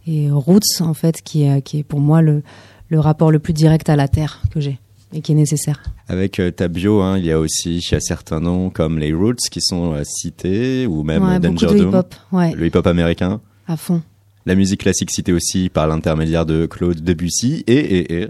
et 0.07 0.31
roots, 0.31 0.81
en 0.81 0.95
fait, 0.95 1.21
qui 1.23 1.43
est, 1.43 1.61
qui 1.61 1.81
est 1.81 1.83
pour 1.83 2.01
moi 2.01 2.23
le, 2.23 2.43
le 2.89 2.99
rapport 3.01 3.31
le 3.31 3.39
plus 3.39 3.53
direct 3.53 3.89
à 3.91 3.97
la 3.97 4.09
terre 4.09 4.41
que 4.51 4.61
j'ai 4.61 4.79
et 5.13 5.21
qui 5.21 5.33
est 5.33 5.37
nécessaire. 5.37 5.83
Avec 6.09 6.41
euh, 6.41 6.51
ta 6.51 6.69
bio, 6.69 7.01
hein, 7.01 7.19
il 7.19 7.27
y 7.27 7.31
a 7.31 7.39
aussi 7.39 7.79
y 7.79 7.95
a 7.95 8.01
certains 8.01 8.41
noms 8.41 8.71
comme 8.71 8.99
les 8.99 9.13
Roots 9.13 9.49
qui 9.51 9.61
sont 9.61 9.93
euh, 9.93 10.03
cités, 10.05 10.87
ou 10.87 11.03
même 11.03 11.23
ouais, 11.23 11.39
Danger 11.39 11.67
de 11.67 11.79
Doom, 11.79 11.89
hip-hop, 11.91 12.15
ouais, 12.33 12.53
le 12.53 12.67
hip-hop 12.67 12.87
américain. 12.87 13.41
à 13.69 13.77
fond. 13.77 14.03
La 14.47 14.55
musique 14.55 14.81
classique 14.81 15.11
citée 15.11 15.33
aussi 15.33 15.69
par 15.69 15.87
l'intermédiaire 15.87 16.45
de 16.45 16.67
Claude 16.67 17.01
Debussy. 17.01 17.65
Et, 17.67 17.73
et, 17.77 18.23
et 18.23 18.29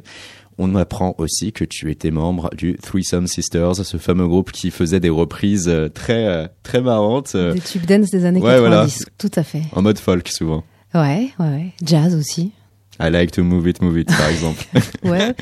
on 0.59 0.75
apprend 0.77 1.15
aussi 1.19 1.53
que 1.53 1.65
tu 1.65 1.91
étais 1.91 2.11
membre 2.11 2.51
du 2.57 2.77
Threesome 2.77 3.27
Sisters, 3.27 3.77
ce 3.85 3.97
fameux 3.97 4.27
groupe 4.29 4.53
qui 4.53 4.71
faisait 4.71 5.01
des 5.01 5.11
reprises 5.11 5.69
euh, 5.69 5.89
très, 5.89 6.27
euh, 6.27 6.47
très 6.63 6.81
marrantes, 6.81 7.33
euh, 7.35 7.55
Des 7.55 7.61
tubes 7.61 7.87
dance 7.87 8.11
des 8.11 8.25
années 8.25 8.41
ouais, 8.41 8.55
90, 8.61 8.61
voilà. 8.61 8.87
tout 9.19 9.31
à 9.35 9.43
fait. 9.43 9.63
en 9.73 9.83
mode 9.83 9.99
folk 9.99 10.29
souvent. 10.29 10.63
Ouais, 10.95 11.31
ouais, 11.41 11.47
ouais. 11.47 11.73
Jazz 11.85 12.15
aussi. 12.15 12.53
I 13.01 13.11
like 13.11 13.33
to 13.33 13.43
move 13.43 13.67
it, 13.67 13.83
move 13.83 13.99
it, 13.99 14.07
par 14.07 14.29
exemple. 14.29 14.65
Ouais. 15.03 15.35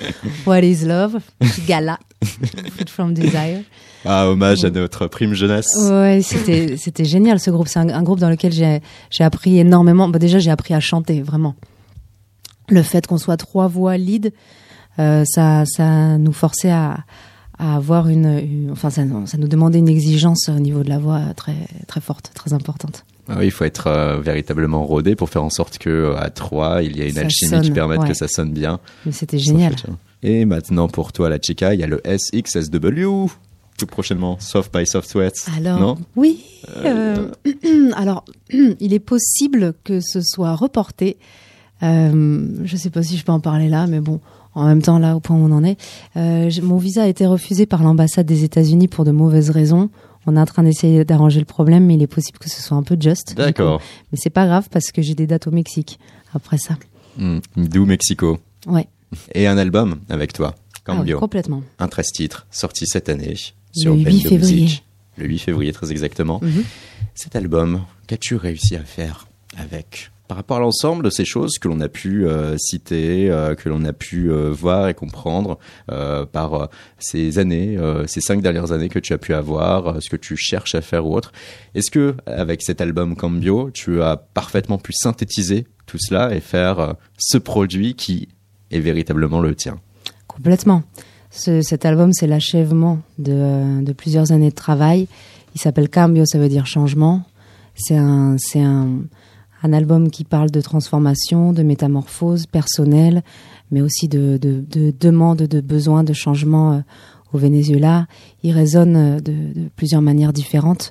What 0.46 0.60
is 0.60 0.86
love? 0.86 1.18
Gala. 1.66 1.98
Food 2.24 2.88
from 2.88 3.12
Desire. 3.12 3.60
Ah, 4.06 4.26
hommage 4.28 4.64
à 4.64 4.70
notre 4.70 5.06
prime 5.06 5.34
jeunesse. 5.34 5.66
Ouais, 5.90 6.20
c'était 6.22 6.76
c'était 6.78 7.04
génial 7.04 7.38
ce 7.38 7.50
groupe. 7.50 7.68
C'est 7.68 7.78
un, 7.78 7.90
un 7.90 8.02
groupe 8.02 8.18
dans 8.18 8.30
lequel 8.30 8.52
j'ai 8.52 8.80
j'ai 9.10 9.22
appris 9.22 9.58
énormément. 9.58 10.08
Bah, 10.08 10.18
déjà, 10.18 10.38
j'ai 10.38 10.50
appris 10.50 10.72
à 10.72 10.80
chanter 10.80 11.20
vraiment. 11.20 11.54
Le 12.70 12.82
fait 12.82 13.06
qu'on 13.06 13.18
soit 13.18 13.36
trois 13.36 13.68
voix 13.68 13.96
lead, 13.98 14.32
ça 14.96 15.64
ça 15.66 16.18
nous 16.18 16.32
forçait 16.32 16.70
à 16.70 16.98
à 17.58 17.76
avoir 17.76 18.08
une, 18.08 18.26
une- 18.38 18.70
enfin 18.72 18.90
ça, 18.90 19.04
nous- 19.04 19.26
ça 19.26 19.38
nous 19.38 19.46
demandait 19.46 19.78
une 19.78 19.88
exigence 19.88 20.48
au 20.48 20.58
niveau 20.58 20.82
de 20.82 20.88
la 20.88 20.98
voix 20.98 21.20
très 21.36 21.54
très 21.86 22.00
forte, 22.00 22.32
très 22.34 22.52
importante. 22.54 23.04
Ah 23.28 23.36
oui, 23.38 23.44
il 23.46 23.50
faut 23.52 23.64
être 23.64 23.86
euh, 23.86 24.18
véritablement 24.20 24.84
rodé 24.84 25.14
pour 25.14 25.30
faire 25.30 25.44
en 25.44 25.50
sorte 25.50 25.78
que 25.78 25.88
euh, 25.88 26.16
à 26.18 26.30
trois, 26.30 26.82
il 26.82 26.96
y 26.96 27.02
a 27.02 27.04
une 27.06 27.12
Ça 27.14 27.20
alchimie 27.20 27.60
qui 27.60 27.70
permette 27.70 28.00
ouais. 28.00 28.08
que 28.08 28.14
ça 28.14 28.26
sonne 28.26 28.52
bien. 28.52 28.80
Mais 29.06 29.12
c'était 29.12 29.38
génial. 29.38 29.76
Et 30.24 30.44
maintenant, 30.44 30.88
pour 30.88 31.12
toi, 31.12 31.28
la 31.28 31.38
chica, 31.40 31.72
il 31.72 31.78
y 31.80 31.84
a 31.84 31.86
le 31.86 32.00
SXSW. 32.04 33.26
Tout 33.78 33.86
prochainement, 33.86 34.38
Soft 34.40 34.74
by 34.76 34.84
Soft 34.86 35.08
Sweat. 35.08 35.34
Alors, 35.56 35.78
Non? 35.80 35.98
oui. 36.16 36.42
euh, 36.84 37.28
alors, 37.96 38.24
il 38.50 38.92
est 38.92 38.98
possible 39.00 39.74
que 39.84 40.00
ce 40.00 40.20
soit 40.20 40.54
reporté. 40.56 41.16
Euh, 41.82 42.48
je 42.64 42.76
sais 42.76 42.90
pas 42.90 43.02
si 43.02 43.16
je 43.16 43.24
peux 43.24 43.32
en 43.32 43.40
parler 43.40 43.68
là, 43.68 43.86
mais 43.86 44.00
bon, 44.00 44.20
en 44.54 44.66
même 44.66 44.82
temps, 44.82 44.98
là, 44.98 45.16
au 45.16 45.20
point 45.20 45.36
où 45.36 45.40
on 45.40 45.52
en 45.52 45.64
est, 45.64 45.78
euh, 46.16 46.50
mon 46.62 46.76
visa 46.76 47.04
a 47.04 47.06
été 47.06 47.26
refusé 47.26 47.66
par 47.66 47.82
l'ambassade 47.82 48.26
des 48.26 48.44
États-Unis 48.44 48.88
pour 48.88 49.04
de 49.04 49.10
mauvaises 49.10 49.50
raisons. 49.50 49.90
On 50.26 50.36
est 50.36 50.40
en 50.40 50.44
train 50.46 50.62
d'essayer 50.62 51.04
d'arranger 51.04 51.40
le 51.40 51.46
problème, 51.46 51.86
mais 51.86 51.94
il 51.94 52.02
est 52.02 52.06
possible 52.06 52.38
que 52.38 52.48
ce 52.48 52.62
soit 52.62 52.76
un 52.76 52.82
peu 52.82 52.96
juste. 53.00 53.34
D'accord. 53.36 53.80
Mais 54.12 54.18
c'est 54.20 54.30
pas 54.30 54.46
grave 54.46 54.68
parce 54.70 54.92
que 54.92 55.02
j'ai 55.02 55.14
des 55.14 55.26
dates 55.26 55.46
au 55.46 55.50
Mexique 55.50 55.98
après 56.34 56.58
ça. 56.58 56.76
Hmm, 57.18 57.38
D'où 57.56 57.84
Mexico. 57.86 58.38
Ouais. 58.66 58.86
Et 59.34 59.46
un 59.46 59.58
album 59.58 59.96
avec 60.08 60.32
toi, 60.32 60.54
Ah 60.54 60.92
oui, 60.92 60.96
Cambio. 60.98 61.18
complètement. 61.18 61.62
un 61.78 61.88
13 61.88 62.06
titres, 62.12 62.46
sorti 62.50 62.86
cette 62.86 63.08
année 63.08 63.34
Le 63.74 63.80
sur 63.80 63.94
8 63.94 64.04
Bend 64.04 64.10
the 64.18 64.28
février. 64.28 64.62
Music. 64.62 64.84
Le 65.18 65.26
8 65.26 65.38
février, 65.38 65.72
très 65.72 65.90
exactement. 65.90 66.38
Mhm. 66.42 66.62
Cet 67.14 67.36
album, 67.36 67.82
qu'as-tu 68.06 68.36
réussi 68.36 68.76
à 68.76 68.84
faire 68.84 69.26
avec 69.58 70.10
par 70.32 70.38
rapport 70.38 70.56
à 70.56 70.60
l'ensemble 70.60 71.04
de 71.04 71.10
ces 71.10 71.26
choses 71.26 71.58
que 71.58 71.68
l'on 71.68 71.78
a 71.82 71.90
pu 71.90 72.26
euh, 72.26 72.56
citer, 72.56 73.30
euh, 73.30 73.54
que 73.54 73.68
l'on 73.68 73.84
a 73.84 73.92
pu 73.92 74.30
euh, 74.30 74.50
voir 74.50 74.88
et 74.88 74.94
comprendre 74.94 75.58
par 76.32 76.70
ces 76.98 77.38
années, 77.38 77.78
ces 78.06 78.22
cinq 78.22 78.40
dernières 78.40 78.72
années 78.72 78.88
que 78.88 78.98
tu 78.98 79.12
as 79.12 79.18
pu 79.18 79.34
avoir, 79.34 80.02
ce 80.02 80.08
que 80.08 80.16
tu 80.16 80.38
cherches 80.38 80.74
à 80.74 80.80
faire 80.80 81.06
ou 81.06 81.14
autre. 81.14 81.32
Est-ce 81.74 81.90
que 81.90 82.14
avec 82.24 82.62
cet 82.62 82.80
album 82.80 83.14
Cambio, 83.14 83.70
tu 83.72 84.00
as 84.00 84.16
parfaitement 84.16 84.78
pu 84.78 84.94
synthétiser 84.94 85.66
tout 85.84 85.98
cela 86.00 86.34
et 86.34 86.40
faire 86.40 86.94
ce 87.18 87.36
produit 87.36 87.94
qui 87.94 88.28
est 88.70 88.80
véritablement 88.80 89.40
le 89.40 89.54
tien? 89.54 89.80
Complètement. 90.26 90.82
Ce- 91.30 91.60
cet 91.60 91.84
album, 91.84 92.14
c'est 92.14 92.26
l'achèvement 92.26 93.00
de, 93.18 93.82
de 93.84 93.92
plusieurs 93.92 94.32
années 94.32 94.50
de 94.50 94.54
travail. 94.54 95.08
Il 95.54 95.60
s'appelle 95.60 95.90
Cambio, 95.90 96.24
ça 96.24 96.38
veut 96.38 96.48
dire 96.48 96.64
changement. 96.64 97.22
C'est 97.74 97.96
un, 97.96 98.36
c'est 98.38 98.62
un, 98.62 99.00
un 99.62 99.72
album 99.72 100.10
qui 100.10 100.24
parle 100.24 100.50
de 100.50 100.60
transformation, 100.60 101.52
de 101.52 101.62
métamorphose 101.62 102.46
personnelle, 102.46 103.22
mais 103.70 103.80
aussi 103.80 104.08
de, 104.08 104.38
de, 104.40 104.64
de 104.68 104.92
demande, 104.98 105.38
de 105.42 105.60
besoin, 105.60 106.04
de 106.04 106.12
changement 106.12 106.72
euh, 106.72 106.80
au 107.32 107.38
Venezuela. 107.38 108.06
Il 108.42 108.52
résonne 108.52 108.96
euh, 108.96 109.20
de, 109.20 109.32
de 109.32 109.68
plusieurs 109.76 110.02
manières 110.02 110.32
différentes. 110.32 110.90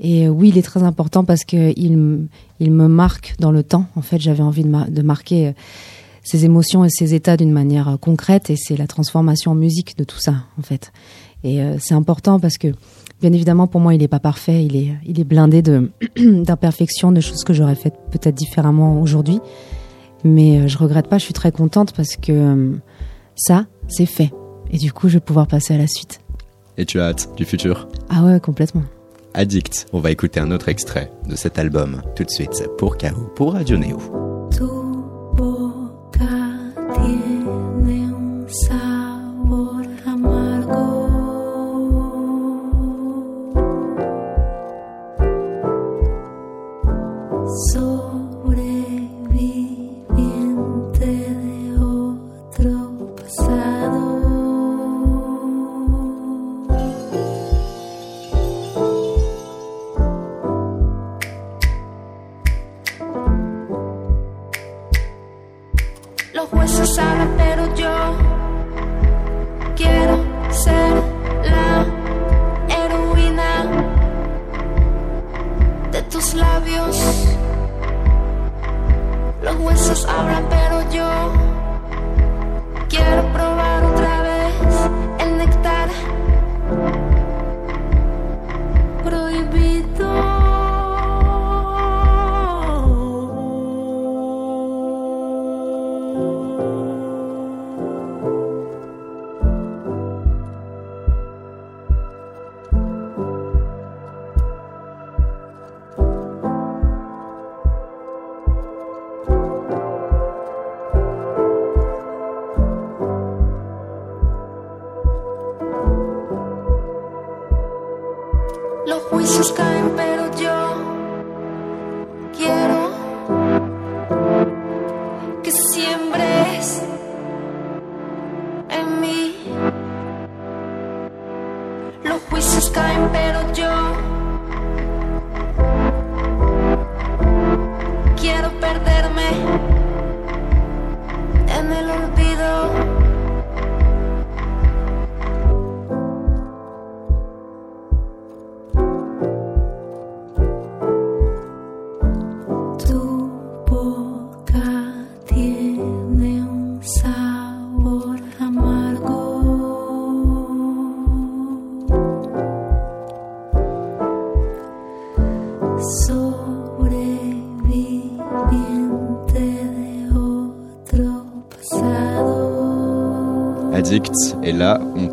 Et 0.00 0.26
euh, 0.26 0.30
oui, 0.30 0.48
il 0.48 0.58
est 0.58 0.62
très 0.62 0.82
important 0.82 1.24
parce 1.24 1.44
que 1.44 1.72
il, 1.76 1.96
me 1.96 2.88
marque 2.88 3.34
dans 3.38 3.52
le 3.52 3.62
temps. 3.62 3.86
En 3.96 4.02
fait, 4.02 4.20
j'avais 4.20 4.42
envie 4.42 4.64
de, 4.64 4.68
mar- 4.70 4.90
de 4.90 5.02
marquer 5.02 5.54
ses 6.22 6.44
émotions 6.46 6.84
et 6.84 6.88
ses 6.90 7.12
états 7.14 7.36
d'une 7.36 7.52
manière 7.52 7.98
concrète 8.00 8.48
et 8.48 8.56
c'est 8.56 8.78
la 8.78 8.86
transformation 8.86 9.50
en 9.50 9.54
musique 9.54 9.98
de 9.98 10.04
tout 10.04 10.18
ça 10.18 10.36
en 10.58 10.62
fait. 10.62 10.90
Et 11.42 11.60
c'est 11.78 11.92
important 11.92 12.40
parce 12.40 12.56
que 12.56 12.68
bien 13.24 13.32
évidemment 13.32 13.66
pour 13.66 13.80
moi 13.80 13.94
il 13.94 14.00
n'est 14.00 14.08
pas 14.08 14.18
parfait, 14.18 14.66
il 14.66 14.76
est 14.76 14.92
il 15.06 15.18
est 15.18 15.24
blindé 15.24 15.62
d'imperfections, 16.16 17.10
de 17.10 17.22
choses 17.22 17.42
que 17.42 17.54
j'aurais 17.54 17.74
faites 17.74 17.94
peut-être 18.10 18.34
différemment 18.34 19.00
aujourd'hui. 19.00 19.40
Mais 20.24 20.58
euh, 20.58 20.68
je 20.68 20.76
regrette 20.76 21.08
pas, 21.08 21.16
je 21.16 21.24
suis 21.24 21.32
très 21.32 21.50
contente 21.50 21.94
parce 21.94 22.16
que 22.16 22.32
euh, 22.32 22.76
ça 23.34 23.64
c'est 23.88 24.04
fait 24.04 24.30
et 24.70 24.76
du 24.76 24.92
coup 24.92 25.08
je 25.08 25.14
vais 25.14 25.20
pouvoir 25.20 25.46
passer 25.46 25.72
à 25.72 25.78
la 25.78 25.86
suite. 25.86 26.20
Et 26.76 26.84
tu 26.84 27.00
as 27.00 27.04
hâte 27.04 27.30
du 27.34 27.46
futur? 27.46 27.88
Ah 28.10 28.24
ouais, 28.24 28.40
complètement. 28.40 28.82
Addict. 29.32 29.86
On 29.94 30.00
va 30.00 30.10
écouter 30.10 30.40
un 30.40 30.50
autre 30.50 30.68
extrait 30.68 31.10
de 31.26 31.34
cet 31.34 31.58
album 31.58 32.02
tout 32.14 32.24
de 32.24 32.30
suite 32.30 32.68
pour 32.76 32.98
KO, 32.98 33.32
pour 33.34 33.54
Radio 33.54 33.78
Neo. 33.78 34.23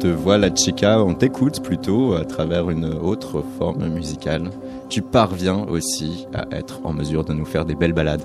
Te 0.01 0.07
voit, 0.07 0.39
la 0.39 0.53
chica, 0.55 1.03
on 1.03 1.13
t'écoute 1.13 1.61
plutôt 1.61 2.13
à 2.15 2.25
travers 2.25 2.71
une 2.71 2.85
autre 2.85 3.43
forme 3.59 3.87
musicale. 3.87 4.49
Tu 4.89 5.03
parviens 5.03 5.59
aussi 5.69 6.25
à 6.33 6.47
être 6.55 6.79
en 6.83 6.91
mesure 6.91 7.23
de 7.23 7.33
nous 7.33 7.45
faire 7.45 7.65
des 7.65 7.75
belles 7.75 7.93
balades. 7.93 8.23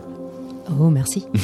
Oh, 0.70 0.88
merci. 0.88 1.26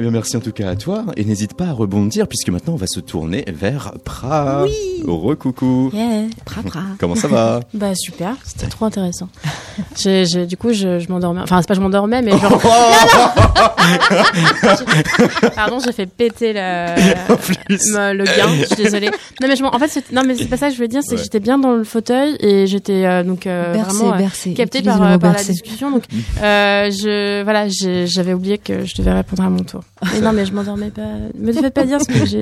Eh 0.00 0.02
bien, 0.02 0.12
merci 0.12 0.36
en 0.36 0.40
tout 0.40 0.52
cas 0.52 0.68
à 0.68 0.76
toi. 0.76 1.06
Et 1.16 1.24
n'hésite 1.24 1.54
pas 1.54 1.66
à 1.66 1.72
rebondir 1.72 2.28
puisque 2.28 2.50
maintenant 2.50 2.74
on 2.74 2.76
va 2.76 2.86
se 2.86 3.00
tourner 3.00 3.44
vers 3.48 3.94
Pra. 4.04 4.62
Oui. 4.62 5.02
Recoucou. 5.04 5.90
Yeah. 5.92 6.28
Pra, 6.44 6.62
pra. 6.62 6.82
Comment 7.00 7.16
ça 7.16 7.26
va? 7.26 7.58
Bah 7.74 7.96
super, 7.96 8.36
c'était 8.44 8.68
trop 8.68 8.84
intéressant. 8.84 9.28
J'ai- 9.96 10.24
j'ai- 10.26 10.46
du 10.46 10.56
coup, 10.56 10.72
je, 10.72 10.98
je 10.98 11.08
m'endormais. 11.08 11.40
Enfin, 11.42 11.60
c'est 11.60 11.68
pas 11.68 11.74
je 11.74 11.80
m'endormais, 11.80 12.22
mais 12.22 12.32
genre. 12.38 12.60
Pardon, 15.54 15.78
j'ai 15.84 15.92
fait 15.92 16.06
péter 16.06 16.52
le, 16.52 16.58
le 18.14 18.24
gain. 18.24 18.48
Je 18.60 18.64
suis 18.66 18.76
désolée. 18.84 19.10
Non 19.40 19.48
mais 19.48 19.56
je 19.56 19.62
m'en- 19.62 19.74
en 19.74 19.78
fait, 19.78 19.88
c'est- 19.88 20.12
non 20.12 20.22
mais 20.26 20.34
c'est 20.36 20.46
pas 20.46 20.56
ça 20.56 20.66
que 20.66 20.72
je 20.72 20.76
voulais 20.76 20.88
dire. 20.88 21.00
C'est 21.02 21.16
que 21.16 21.22
j'étais 21.22 21.40
bien 21.40 21.58
dans 21.58 21.72
le 21.72 21.84
fauteuil 21.84 22.36
et 22.40 22.66
j'étais 22.66 23.04
euh, 23.04 23.22
donc 23.22 23.46
euh, 23.46 23.72
Bercé, 23.74 23.96
vraiment 23.98 24.14
euh, 24.14 24.18
bercé. 24.18 24.54
captée 24.54 24.82
par, 24.82 25.02
euh, 25.02 25.18
par 25.18 25.32
la 25.32 25.42
discussion. 25.42 25.90
Donc 25.90 26.04
euh, 26.42 26.90
je 26.90 27.42
voilà, 27.42 27.68
j'ai- 27.68 28.06
j'avais 28.06 28.32
oublié 28.34 28.58
que 28.58 28.84
je 28.84 28.94
devais 28.96 29.12
répondre 29.12 29.42
à 29.42 29.50
mon 29.50 29.62
tour. 29.64 29.80
Mais 30.12 30.20
non 30.20 30.32
mais 30.32 30.46
je 30.46 30.52
m'endormais 30.52 30.90
pas. 30.90 31.02
Me 31.38 31.52
faites 31.52 31.74
pas 31.74 31.84
dire 31.84 32.00
ce 32.00 32.06
que 32.06 32.26
j'ai. 32.26 32.40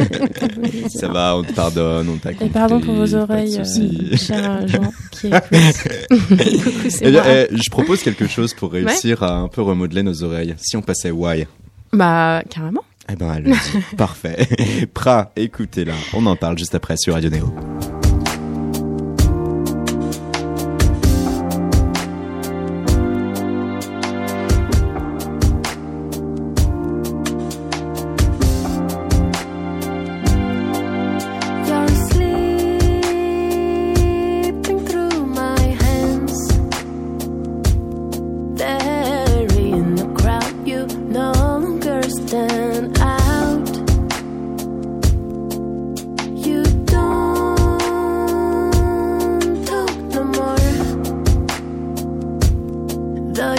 Ça 0.89 1.09
va, 1.09 1.37
on 1.37 1.43
te 1.43 1.53
pardonne, 1.53 2.09
on 2.09 2.17
t'a. 2.19 2.33
Et 2.33 2.49
pardon 2.49 2.81
pour 2.81 2.95
vos 2.95 3.15
oreilles, 3.15 3.59
euh, 3.61 4.17
chers 4.17 4.67
gens 4.69 4.93
qui 5.11 5.27
écoutent. 5.29 6.63
Coucou, 6.63 6.91
c'est 6.91 7.05
moi. 7.13 7.23
Eh, 7.27 7.49
je 7.57 7.71
propose 7.71 8.03
quelque 8.03 8.27
chose 8.27 8.55
pour 8.55 8.73
réussir 8.73 9.23
à 9.23 9.33
un 9.33 9.49
peu 9.49 9.63
remodeler 9.63 10.03
nos 10.03 10.23
oreilles. 10.23 10.55
Si 10.59 10.77
on 10.77 10.83
passait 10.83 11.11
Why 11.11 11.47
Bah, 11.93 12.43
carrément. 12.49 12.85
Eh 13.11 13.17
ben, 13.17 13.31
allez 13.31 13.53
Parfait. 13.97 14.49
Pra, 14.95 15.33
écoutez-la. 15.37 15.95
On 16.13 16.27
en 16.27 16.37
parle 16.37 16.59
juste 16.59 16.75
après 16.75 16.97
sur 16.97 17.15
Radio 17.15 17.31
Néo. 17.31 17.55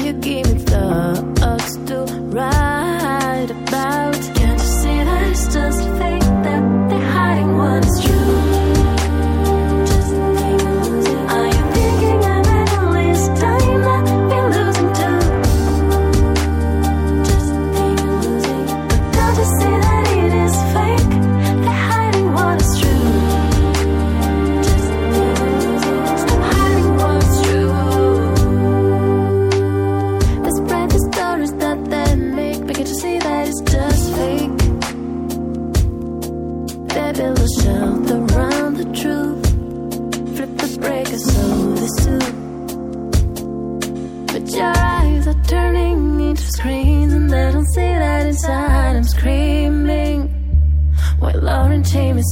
You 0.05 0.13
give 0.13 0.53
me 0.53 0.59
thoughts 0.59 1.75
to 1.87 2.05
write 2.33 3.49
about. 3.51 4.13
Can't 4.35 4.59
you 4.59 4.67
see 4.81 5.03
that 5.03 5.27
it's 5.31 5.53
just 5.53 5.81
fake 5.99 6.16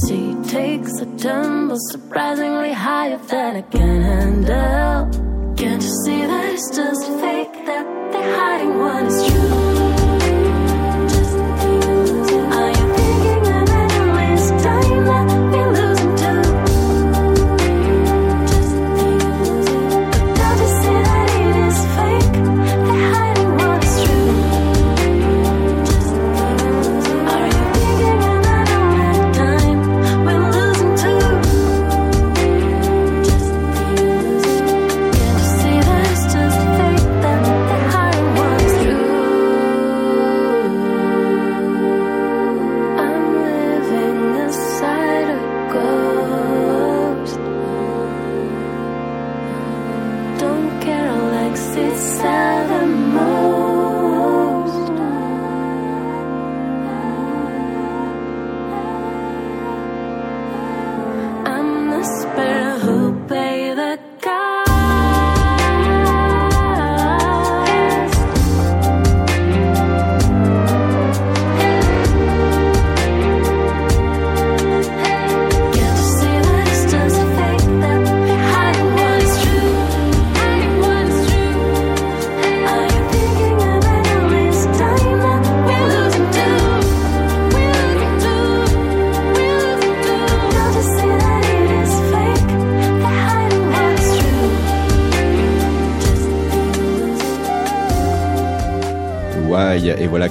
intimacy 0.04 0.50
takes 0.50 1.00
a 1.00 1.06
tumble 1.16 1.76
surprisingly 1.90 2.72
higher 2.72 3.18
than 3.18 3.56
I 3.56 3.62
can 3.62 4.02
handle. 4.02 5.54
Can't 5.56 5.82
you 5.82 6.04
see 6.04 6.26
that 6.26 6.52
it's 6.52 6.76
just 6.76 7.06
fake? 7.20 7.52
That 7.66 8.12
they're 8.12 8.36
hiding 8.36 8.78
what 8.78 9.04
is 9.04 9.25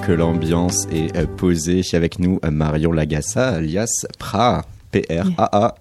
que 0.06 0.12
l'ambiance 0.12 0.88
est 0.92 1.16
euh, 1.16 1.26
posée 1.26 1.82
avec 1.94 2.20
nous 2.20 2.40
euh, 2.46 2.52
Marion 2.52 2.92
Lagassa 2.92 3.50
alias 3.50 4.06
Pra. 4.20 4.64
P-R-A-A. 4.92 5.76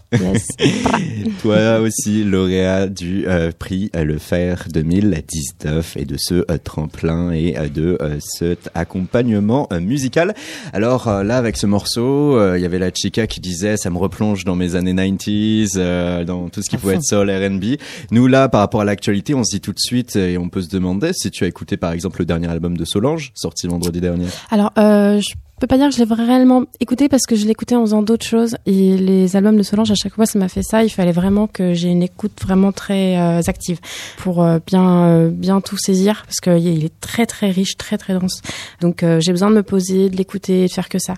Toi 1.45 1.81
aussi, 1.81 2.25
lauréat 2.25 2.87
du 2.87 3.29
euh, 3.29 3.53
prix 3.53 3.91
euh, 3.95 4.03
Le 4.03 4.17
Fer 4.17 4.65
2019 4.73 5.99
et 5.99 6.07
de 6.07 6.17
ce 6.19 6.37
euh, 6.51 6.57
tremplin 6.57 7.33
et 7.33 7.55
de 7.69 7.99
cet 8.19 8.71
accompagnement 8.75 9.69
musical. 9.79 10.35
Alors 10.73 11.23
là, 11.23 11.37
avec 11.37 11.59
ce 11.59 11.67
morceau, 11.67 12.43
il 12.55 12.63
y 12.63 12.65
avait 12.65 12.79
la 12.79 12.91
chica 12.95 13.27
qui 13.27 13.41
disait 13.41 13.77
ça 13.77 13.91
me 13.91 13.99
replonge 13.99 14.47
dans 14.47 14.57
mes 14.57 14.75
années 14.75 14.95
90s, 14.95 15.73
euh, 15.77 16.25
dans 16.25 16.49
tout 16.49 16.63
ce 16.63 16.71
qui 16.71 16.77
À 16.77 16.79
pouvait 16.79 16.95
être 16.95 17.05
soul, 17.05 17.31
R&B. 17.31 17.77
Nous 18.11 18.27
là, 18.27 18.49
par 18.49 18.63
rapport 18.63 18.81
à 18.81 18.87
l'actualité, 18.87 19.35
on 19.35 19.45
se 19.45 19.51
dit 19.51 19.61
tout 19.61 19.75
de 19.75 19.81
suite 19.81 20.17
et 20.17 20.39
on 20.39 20.49
peut 20.49 20.63
se 20.63 20.71
demander 20.71 21.13
si 21.13 21.31
tu 21.31 21.45
as 21.45 21.47
écouté 21.47 21.77
par 21.77 21.93
exemple 21.93 22.21
le 22.21 22.25
dernier 22.25 22.49
album 22.49 22.75
de 22.79 22.87
Solange, 22.87 23.33
sorti 23.35 23.67
vendredi 23.67 24.01
dernier. 24.01 24.29
Alors, 24.51 24.73
euh, 24.79 25.21
je 25.57 25.61
peux 25.61 25.67
pas 25.69 25.77
dire 25.77 25.89
que 25.89 25.95
je 25.95 26.03
l'ai 26.03 26.25
réellement 26.25 26.65
écouté 26.81 27.09
parce 27.09 27.27
que 27.27 27.37
je 27.37 27.47
l'écoutais 27.47 27.77
en 27.77 27.83
faisant 27.83 28.03
d'autres 28.03 28.27
choses 28.27 28.57
et 28.67 28.97
les 28.97 29.37
albums 29.37 29.57
de 29.57 29.63
Solange 29.63 29.91
à 29.93 29.95
chaque 29.95 30.15
fois 30.15 30.27
ça 30.27 30.37
m'a 30.39 30.49
fait 30.49 30.65
ça. 30.65 30.83
Il 30.83 30.91
fallait 30.91 31.13
vraiment 31.13 31.47
que 31.47 31.75
j'ai 31.75 31.89
une 31.89 32.03
écoute 32.03 32.33
vraiment 32.43 32.73
très 32.73 33.17
euh, 33.19 33.41
active 33.47 33.79
pour 34.19 34.43
euh, 34.43 34.59
bien 34.67 35.05
euh, 35.05 35.31
bien 35.31 35.61
tout 35.61 35.77
saisir 35.79 36.25
parce 36.27 36.41
qu'il 36.41 36.85
est 36.85 37.01
très 37.01 37.25
très 37.27 37.51
riche, 37.51 37.77
très 37.77 37.99
très 37.99 38.15
dense. 38.15 38.43
Donc 38.81 39.05
j'ai 39.21 39.31
besoin 39.31 39.51
de 39.51 39.55
me 39.55 39.63
poser, 39.63 40.11
de 40.11 40.17
l'écouter, 40.17 40.67
de 40.67 40.73
faire 40.73 40.89
que 40.89 40.99
ça. 40.99 41.15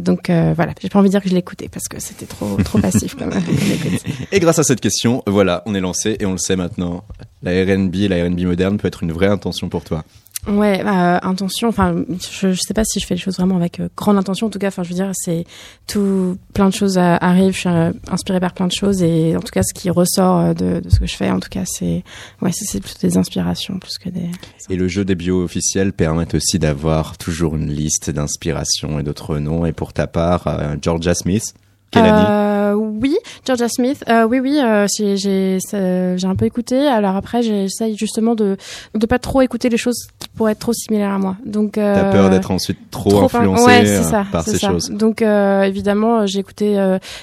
Donc 0.00 0.30
voilà, 0.30 0.72
j'ai 0.80 0.88
pas 0.88 0.98
envie 0.98 1.08
de 1.08 1.12
dire 1.12 1.22
que 1.22 1.28
je 1.28 1.36
écouté 1.36 1.68
parce 1.68 1.88
que 1.88 2.00
c'était 2.00 2.26
trop 2.26 2.56
trop 2.64 2.78
passif 2.78 3.14
quand 3.16 3.26
même. 3.26 3.42
Et 4.32 4.40
grâce 4.40 4.58
à 4.58 4.64
cette 4.64 4.80
question, 4.80 5.22
voilà, 5.26 5.62
on 5.66 5.74
est 5.74 5.80
lancé 5.80 6.16
et 6.18 6.26
on 6.26 6.32
le 6.32 6.38
sait 6.38 6.56
maintenant. 6.56 7.04
La 7.42 7.52
R&B, 7.52 7.94
la 8.08 8.24
R&B 8.24 8.40
moderne 8.40 8.78
peut 8.78 8.88
être 8.88 9.04
une 9.04 9.12
vraie 9.12 9.28
intention 9.28 9.68
pour 9.68 9.84
toi. 9.84 10.04
Ouais, 10.46 10.82
bah, 10.84 11.18
intention. 11.22 11.68
Enfin, 11.68 11.96
je, 12.08 12.52
je 12.52 12.60
sais 12.60 12.72
pas 12.72 12.84
si 12.84 13.00
je 13.00 13.06
fais 13.06 13.14
les 13.14 13.20
choses 13.20 13.36
vraiment 13.36 13.56
avec 13.56 13.80
euh, 13.80 13.88
grande 13.96 14.16
intention. 14.16 14.46
En 14.46 14.50
tout 14.50 14.58
cas, 14.58 14.68
enfin, 14.68 14.82
je 14.82 14.88
veux 14.88 14.94
dire, 14.94 15.10
c'est 15.12 15.44
tout, 15.86 16.38
plein 16.54 16.68
de 16.68 16.74
choses 16.74 16.96
euh, 16.96 17.16
arrivent. 17.20 17.52
Je 17.52 17.58
suis 17.58 17.68
euh, 17.68 17.92
inspirée 18.08 18.40
par 18.40 18.54
plein 18.54 18.66
de 18.66 18.72
choses 18.72 19.02
et 19.02 19.36
en 19.36 19.40
tout 19.40 19.52
cas, 19.52 19.62
ce 19.62 19.74
qui 19.74 19.90
ressort 19.90 20.54
de, 20.54 20.80
de 20.80 20.88
ce 20.88 21.00
que 21.00 21.06
je 21.06 21.16
fais, 21.16 21.30
en 21.30 21.40
tout 21.40 21.48
cas, 21.50 21.64
c'est 21.66 22.04
ouais, 22.40 22.52
c'est 22.52 22.64
c'est 22.64 22.80
plutôt 22.80 23.06
des 23.06 23.16
inspirations 23.18 23.78
plus 23.78 23.98
que 23.98 24.08
des. 24.08 24.30
Et 24.70 24.76
le 24.76 24.88
jeu 24.88 25.04
des 25.04 25.16
bios 25.16 25.42
officiels 25.42 25.92
permet 25.92 26.32
aussi 26.34 26.58
d'avoir 26.58 27.18
toujours 27.18 27.56
une 27.56 27.70
liste 27.70 28.10
d'inspiration 28.10 29.00
et 29.00 29.02
d'autres 29.02 29.38
noms. 29.38 29.66
Et 29.66 29.72
pour 29.72 29.92
ta 29.92 30.06
part, 30.06 30.46
Georgia 30.80 31.14
Smith, 31.14 31.54
quelle 31.90 32.04
année 32.04 32.26
Euh, 32.28 32.74
oui, 32.74 33.16
Georgia 33.48 33.68
Smith. 33.70 34.04
Euh, 34.10 34.24
oui, 34.24 34.40
oui, 34.40 34.60
euh, 34.62 34.86
j'ai 34.94 36.26
un 36.26 36.36
peu 36.36 36.44
écouté. 36.44 36.86
Alors 36.86 37.16
après, 37.16 37.42
j'essaye 37.42 37.96
justement 37.96 38.34
de 38.34 38.58
de 38.94 39.06
pas 39.06 39.18
trop 39.18 39.40
écouter 39.40 39.70
les 39.70 39.78
choses 39.78 40.08
qui 40.18 40.28
pourraient 40.28 40.52
être 40.52 40.58
trop 40.58 40.74
similaires 40.74 41.12
à 41.12 41.18
moi. 41.18 41.36
Donc 41.46 41.78
euh, 41.78 41.94
T'as 41.94 42.12
peur 42.12 42.28
d'être 42.28 42.50
ensuite 42.50 42.78
trop, 42.90 43.08
Trop 43.08 43.24
influencé 43.24 43.64
ouais, 43.64 43.88
euh, 43.88 44.02
ça, 44.02 44.26
par 44.30 44.42
ces 44.44 44.58
ça. 44.58 44.68
choses. 44.68 44.90
Donc 44.90 45.22
évidemment, 45.22 46.26
j'ai 46.26 46.40
écouté 46.40 46.76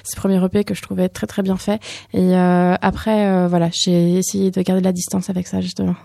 ces 0.03 0.15
premiers 0.15 0.43
EP 0.43 0.63
que 0.63 0.73
je 0.73 0.81
trouvais 0.81 1.09
très 1.09 1.27
très 1.27 1.43
bien 1.43 1.57
faits. 1.57 1.79
Et 2.15 2.35
après, 2.35 3.47
voilà, 3.47 3.69
j'ai 3.71 4.15
essayé 4.17 4.49
de 4.49 4.61
garder 4.63 4.81
la 4.81 4.93
distance 4.93 5.29
avec 5.29 5.45
ça 5.45 5.61
justement. 5.61 5.95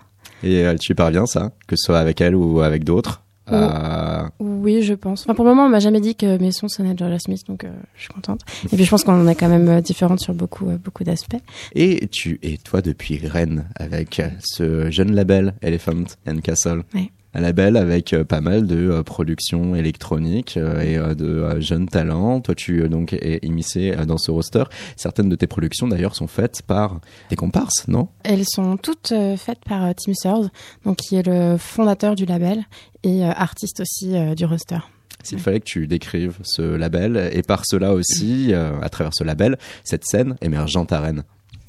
Et 0.43 0.63
tu 0.79 0.91
y 0.91 0.95
parviens 0.95 1.25
ça, 1.25 1.51
que 1.65 1.75
ce 1.75 1.85
soit 1.85 1.99
avec 1.99 2.21
elle 2.21 2.35
ou 2.35 2.61
avec 2.61 2.83
d'autres. 2.83 3.23
Euh, 3.51 4.23
Oui, 4.39 4.81
je 4.83 4.93
pense. 4.93 5.23
Enfin, 5.23 5.33
pour 5.33 5.45
le 5.45 5.51
moment, 5.51 5.65
on 5.65 5.69
m'a 5.69 5.79
jamais 5.79 6.01
dit 6.01 6.15
que 6.15 6.37
mes 6.37 6.51
sons 6.51 6.67
sonnaient 6.67 6.95
Georgia 6.97 7.19
Smith, 7.19 7.41
donc 7.47 7.63
euh, 7.63 7.69
je 7.95 8.03
suis 8.03 8.13
contente. 8.13 8.41
Et 8.71 8.75
puis 8.75 8.85
je 8.85 8.89
pense 8.89 9.03
qu'on 9.03 9.27
est 9.27 9.35
quand 9.35 9.49
même 9.49 9.67
euh, 9.67 9.81
différentes 9.81 10.19
sur 10.19 10.33
beaucoup 10.33 10.69
euh, 10.69 10.77
beaucoup 10.77 11.03
d'aspects. 11.03 11.37
Et 11.73 12.07
tu 12.07 12.39
es 12.43 12.57
toi 12.57 12.81
depuis 12.81 13.17
Rennes 13.25 13.65
avec 13.75 14.21
ce 14.39 14.91
jeune 14.91 15.13
label 15.13 15.55
Elephant 15.61 16.03
and 16.27 16.37
Castle. 16.43 16.83
Ouais. 16.93 17.11
Un 17.33 17.41
label 17.41 17.77
avec 17.77 18.11
euh, 18.13 18.25
pas 18.25 18.41
mal 18.41 18.67
de 18.67 18.89
euh, 18.89 19.03
productions 19.03 19.73
électroniques 19.73 20.57
euh, 20.57 20.81
et 21.11 21.15
de 21.15 21.61
jeunes 21.61 21.87
talents. 21.87 22.41
Toi, 22.41 22.55
tu 22.55 22.87
donc 22.89 23.13
es 23.13 23.39
immiscé 23.43 23.95
dans 24.05 24.17
ce 24.17 24.31
roster. 24.31 24.63
Certaines 24.97 25.29
de 25.29 25.35
tes 25.35 25.47
productions 25.47 25.87
d'ailleurs 25.87 26.15
sont 26.15 26.27
faites 26.27 26.61
par 26.61 26.99
des 27.29 27.35
comparses, 27.35 27.87
non? 27.87 28.09
Elles 28.23 28.45
sont 28.45 28.75
toutes 28.77 29.13
faites 29.37 29.63
par 29.65 29.93
Tim 29.95 30.13
Sears, 30.13 30.49
donc 30.85 30.97
qui 30.97 31.15
est 31.15 31.25
le 31.25 31.57
fondateur 31.57 32.15
du 32.15 32.25
label 32.25 32.65
et 33.03 33.23
artiste 33.23 33.79
aussi 33.81 34.13
du 34.35 34.45
roster. 34.45 34.79
S'il 35.23 35.39
fallait 35.39 35.59
que 35.59 35.65
tu 35.65 35.87
décrives 35.87 36.37
ce 36.43 36.61
label 36.61 37.29
et 37.31 37.43
par 37.43 37.65
cela 37.65 37.93
aussi, 37.93 38.53
à 38.53 38.89
travers 38.89 39.13
ce 39.13 39.23
label, 39.23 39.57
cette 39.83 40.05
scène 40.05 40.35
émergente 40.41 40.91
à 40.91 40.99
Rennes. 40.99 41.23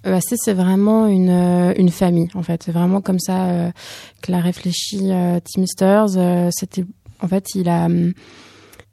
EAC, 0.04 0.34
c'est 0.36 0.52
vraiment 0.52 1.06
une, 1.06 1.30
euh, 1.30 1.74
une 1.76 1.90
famille, 1.90 2.28
en 2.34 2.42
fait. 2.42 2.62
C'est 2.64 2.72
vraiment 2.72 3.00
comme 3.00 3.18
ça 3.18 3.46
euh, 3.46 3.70
que 4.20 4.32
l'a 4.32 4.40
réfléchi 4.40 5.10
euh, 5.10 5.38
Tim. 5.44 5.64
Euh, 6.16 6.48
C'était, 6.52 6.84
en 7.20 7.28
fait, 7.28 7.54
il 7.54 7.68
a, 7.68 7.86
hum, 7.86 8.12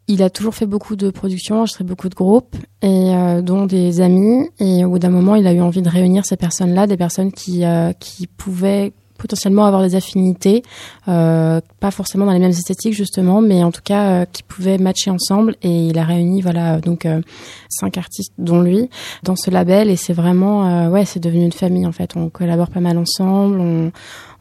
il 0.08 0.24
a 0.24 0.30
toujours 0.30 0.56
fait 0.56 0.66
beaucoup 0.66 0.96
de 0.96 1.10
productions, 1.12 1.58
enregistré 1.58 1.84
beaucoup 1.84 2.10
de 2.10 2.16
groupes, 2.16 2.56
et 2.82 3.16
euh, 3.16 3.42
dont 3.42 3.66
des 3.66 4.02
amis. 4.02 4.50
Et 4.60 4.84
au 4.86 4.90
bout 4.90 5.00
d'un 5.00 5.10
moment, 5.10 5.36
il 5.36 5.46
a 5.48 5.54
eu 5.54 5.62
envie 5.62 5.82
de 5.82 5.90
réunir 5.90 6.26
ces 6.26 6.38
personnes-là, 6.38 6.88
des 6.88 6.98
personnes 6.98 7.32
qui, 7.32 7.64
euh, 7.64 7.92
qui 7.94 8.28
pouvaient 8.28 8.94
potentiellement 9.20 9.66
avoir 9.66 9.84
des 9.84 9.96
affinités, 9.96 10.64
euh, 11.08 11.62
pas 11.80 11.92
forcément 11.92 12.26
dans 12.26 12.32
les 12.32 12.40
mêmes 12.40 12.50
esthétiques 12.50 12.94
justement, 12.94 13.42
mais 13.42 13.64
en 13.64 13.72
tout 13.72 13.82
cas 13.84 14.22
euh, 14.22 14.26
qui 14.26 14.42
pouvaient 14.42 14.80
matcher 14.80 15.12
ensemble. 15.12 15.56
Et 15.62 15.88
il 15.88 16.00
a 16.00 16.04
réuni 16.04 16.42
voilà 16.42 16.80
donc 16.80 17.06
euh, 17.06 17.22
cinq 17.70 17.98
artistes 17.98 18.34
dont 18.40 18.62
lui 18.62 18.90
dans 19.24 19.36
ce 19.36 19.52
label 19.52 19.90
et 19.90 19.96
c'est 19.96 20.14
vraiment 20.14 20.66
euh, 20.66 20.90
ouais 20.90 21.06
c'est 21.06 21.20
devenu 21.20 21.44
une 21.44 21.52
famille 21.52 21.86
en 21.86 21.92
fait. 21.92 22.16
On 22.16 22.30
collabore 22.30 22.70
pas 22.70 22.80
mal 22.80 22.98
ensemble, 22.98 23.60
on 23.60 23.92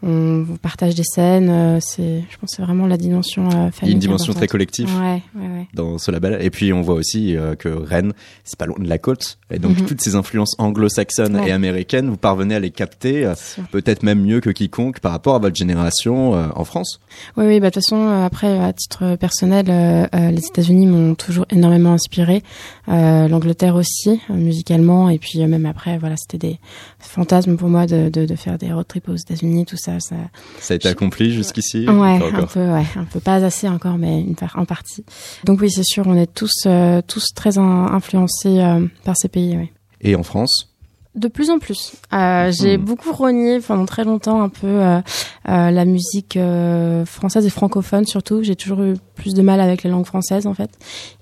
on 0.02 0.44
partage 0.62 0.94
des 0.94 1.02
scènes. 1.04 1.48
euh, 1.50 1.78
c'est, 1.80 2.22
je 2.30 2.36
pense, 2.38 2.50
que 2.50 2.56
c'est 2.56 2.62
vraiment 2.62 2.86
la 2.86 2.96
dimension 2.96 3.46
euh, 3.46 3.50
Il 3.50 3.54
y 3.54 3.56
a 3.66 3.70
familiale. 3.70 3.92
une 3.94 3.98
dimension 3.98 4.32
très 4.32 4.46
collective 4.46 4.88
Ouais, 5.00 5.22
ouais, 5.34 5.48
ouais. 5.48 5.68
dans 5.74 5.98
ce 5.98 6.10
label. 6.10 6.38
Et 6.40 6.50
puis 6.50 6.72
on 6.72 6.82
voit 6.82 6.94
aussi 6.94 7.36
euh, 7.36 7.54
que 7.56 7.68
Rennes, 7.68 8.12
c'est 8.44 8.58
pas 8.58 8.66
loin 8.66 8.78
de 8.78 8.88
la 8.88 8.98
côte. 8.98 9.38
Et 9.50 9.58
donc 9.58 9.78
Mhm. 9.78 9.86
toutes 9.86 10.00
ces 10.00 10.14
influences 10.14 10.54
anglo-saxonnes 10.58 11.40
et 11.46 11.50
américaines, 11.52 12.08
vous 12.08 12.16
parvenez 12.16 12.54
à 12.54 12.60
les 12.60 12.70
capter 12.70 13.32
peut-être 13.72 14.02
même 14.02 14.20
mieux 14.22 14.40
que 14.40 14.50
quiconque 14.50 15.00
par 15.00 15.12
rapport 15.12 15.34
à 15.34 15.38
votre 15.38 15.56
génération 15.56 16.32
en 16.32 16.64
France. 16.64 17.00
Oui, 17.36 17.46
oui, 17.46 17.60
bah, 17.60 17.70
de 17.70 17.74
toute 17.74 17.82
façon, 17.84 18.06
après, 18.08 18.58
à 18.58 18.72
titre 18.72 19.16
personnel, 19.16 19.66
les 20.12 20.46
États-Unis 20.46 20.86
m'ont 20.86 21.14
toujours 21.14 21.46
énormément 21.50 21.92
inspiré. 21.92 22.42
L'Angleterre 22.86 23.74
aussi, 23.74 24.20
musicalement. 24.28 25.08
Et 25.10 25.18
puis, 25.18 25.44
même 25.46 25.66
après, 25.66 25.98
voilà, 25.98 26.16
c'était 26.16 26.38
des 26.38 26.58
fantasmes 26.98 27.56
pour 27.56 27.68
moi 27.68 27.86
de, 27.86 28.08
de, 28.08 28.26
de 28.26 28.34
faire 28.36 28.58
des 28.58 28.72
road 28.72 28.86
trips 28.86 29.08
aux 29.08 29.16
États-Unis, 29.16 29.64
tout 29.66 29.76
ça. 29.76 29.87
Ça... 30.00 30.16
Ça 30.60 30.74
a 30.74 30.76
été 30.76 30.88
accompli 30.88 31.32
jusqu'ici 31.32 31.88
Ouais, 31.88 32.18
un 32.34 32.46
peu, 32.46 32.60
ouais, 32.72 32.86
un 32.96 33.04
peu 33.04 33.20
pas 33.20 33.36
assez 33.44 33.68
encore, 33.68 33.98
mais 33.98 34.20
une 34.20 34.34
part, 34.34 34.54
en 34.56 34.64
partie. 34.64 35.04
Donc 35.44 35.60
oui, 35.60 35.70
c'est 35.70 35.84
sûr, 35.84 36.06
on 36.06 36.16
est 36.16 36.32
tous, 36.32 36.64
euh, 36.66 37.00
tous 37.06 37.32
très 37.34 37.58
in- 37.58 37.86
influencés 37.92 38.60
euh, 38.60 38.86
par 39.04 39.16
ces 39.16 39.28
pays. 39.28 39.58
Et 40.00 40.14
en 40.14 40.22
France? 40.22 40.74
De 41.14 41.26
plus 41.26 41.50
en 41.50 41.58
plus. 41.58 41.94
Euh, 42.12 42.52
J'ai 42.52 42.76
Mhm. 42.78 42.84
beaucoup 42.84 43.12
renié 43.12 43.58
pendant 43.60 43.86
très 43.86 44.04
longtemps 44.04 44.40
un 44.40 44.48
peu 44.48 44.66
euh, 44.68 45.00
euh, 45.48 45.70
la 45.70 45.84
musique 45.84 46.36
euh, 46.36 47.04
française 47.04 47.44
et 47.44 47.50
francophone 47.50 48.04
surtout. 48.06 48.42
J'ai 48.44 48.54
toujours 48.54 48.82
eu 48.82 48.94
plus 49.16 49.34
de 49.34 49.42
mal 49.42 49.58
avec 49.60 49.82
les 49.82 49.90
langues 49.90 50.04
françaises 50.06 50.46
en 50.46 50.54
fait. 50.54 50.70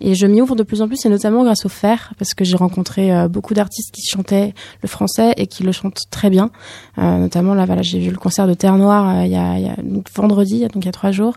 Et 0.02 0.14
je 0.14 0.26
m'y 0.26 0.42
ouvre 0.42 0.54
de 0.54 0.64
plus 0.64 0.82
en 0.82 0.88
plus 0.88 1.06
et 1.06 1.08
notamment 1.08 1.44
grâce 1.44 1.64
au 1.64 1.70
fer 1.70 2.12
parce 2.18 2.34
que 2.34 2.44
j'ai 2.44 2.56
rencontré 2.56 3.10
euh, 3.10 3.28
beaucoup 3.28 3.54
d'artistes 3.54 3.90
qui 3.94 4.02
chantaient 4.06 4.52
le 4.82 4.88
français 4.88 5.32
et 5.38 5.46
qui 5.46 5.62
le 5.62 5.72
chantent 5.72 6.00
très 6.10 6.28
bien. 6.28 6.50
Euh, 6.98 7.18
notamment 7.18 7.54
là, 7.54 7.64
voilà, 7.64 7.80
j'ai 7.80 7.98
vu 8.00 8.10
le 8.10 8.18
concert 8.18 8.46
de 8.46 8.54
Terre 8.54 8.76
Noire 8.76 9.20
euh, 9.20 9.24
il 9.24 9.30
y, 9.32 9.36
a, 9.36 9.58
il 9.58 9.64
y 9.66 9.68
a 9.70 9.76
donc, 9.82 10.08
vendredi, 10.14 10.60
donc 10.62 10.84
il 10.84 10.86
y 10.86 10.88
a 10.88 10.92
trois 10.92 11.12
jours, 11.12 11.34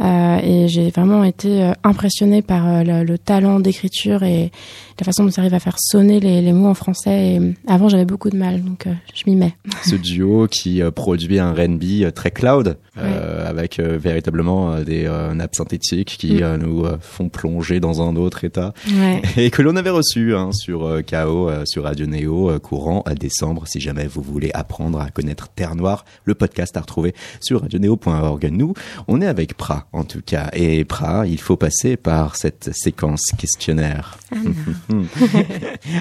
Euh, 0.00 0.38
et 0.42 0.66
j'ai 0.68 0.90
vraiment 0.90 1.22
été 1.22 1.70
impressionnée 1.84 2.42
par 2.42 2.82
le, 2.82 3.04
le 3.04 3.18
talent 3.18 3.60
d'écriture 3.60 4.22
et 4.22 4.50
la 4.98 5.04
façon 5.04 5.24
dont 5.24 5.30
ils 5.30 5.38
arrivent 5.40 5.54
à 5.54 5.60
faire 5.60 5.76
sonner 5.78 6.18
les, 6.20 6.40
les 6.42 6.52
mots 6.52 6.68
en 6.68 6.74
français. 6.74 7.34
Et, 7.34 7.54
avant, 7.68 7.88
j'avais 7.90 8.04
beaucoup 8.04 8.30
de 8.30 8.36
mal, 8.36 8.62
donc 8.62 8.86
euh, 8.86 8.92
je 9.14 9.24
m'y 9.26 9.36
mets. 9.36 9.54
ce 9.84 9.94
duo 9.96 10.46
qui 10.50 10.82
euh, 10.82 10.90
produit 10.90 11.38
un 11.38 11.52
R&B 11.52 11.82
euh, 12.02 12.10
très 12.10 12.30
cloud 12.30 12.76
avec 12.96 13.80
véritablement 13.80 14.80
des 14.80 15.08
nappes 15.34 15.54
synthétiques 15.54 16.16
qui 16.18 16.40
Mm. 16.42 16.56
nous 16.56 16.84
font 17.00 17.28
plonger 17.28 17.80
dans 17.80 18.02
un 18.06 18.14
autre 18.16 18.44
état. 18.44 18.72
Ouais. 18.88 19.22
et 19.36 19.50
que 19.50 19.62
l'on 19.62 19.76
avait 19.76 19.90
reçu 19.90 20.34
hein, 20.34 20.52
sur 20.52 20.80
KO 21.10 21.50
sur 21.64 21.84
Radio 21.84 22.06
euh, 22.50 22.58
courant 22.58 23.02
à 23.06 23.14
décembre. 23.14 23.66
Si 23.66 23.80
jamais 23.80 24.06
vous 24.06 24.22
voulez 24.22 24.50
apprendre 24.54 25.00
à 25.00 25.10
connaître 25.10 25.48
Terre 25.48 25.74
Noire 25.74 26.04
le 26.24 26.34
podcast 26.34 26.76
à 26.76 26.80
retrouver 26.80 27.14
sur 27.40 27.62
radioneo.org 27.62 28.48
nous 28.52 28.74
on 29.08 29.20
est 29.20 29.26
avec 29.26 29.56
Pra 29.56 29.86
en 29.92 30.04
tout 30.04 30.22
cas. 30.24 30.50
Et 30.52 30.84
Pra 30.84 31.26
il 31.26 31.40
faut 31.40 31.56
passer 31.56 31.96
par 31.96 32.36
cette 32.36 32.70
séquence 32.72 33.22
questionnaire. 33.38 34.18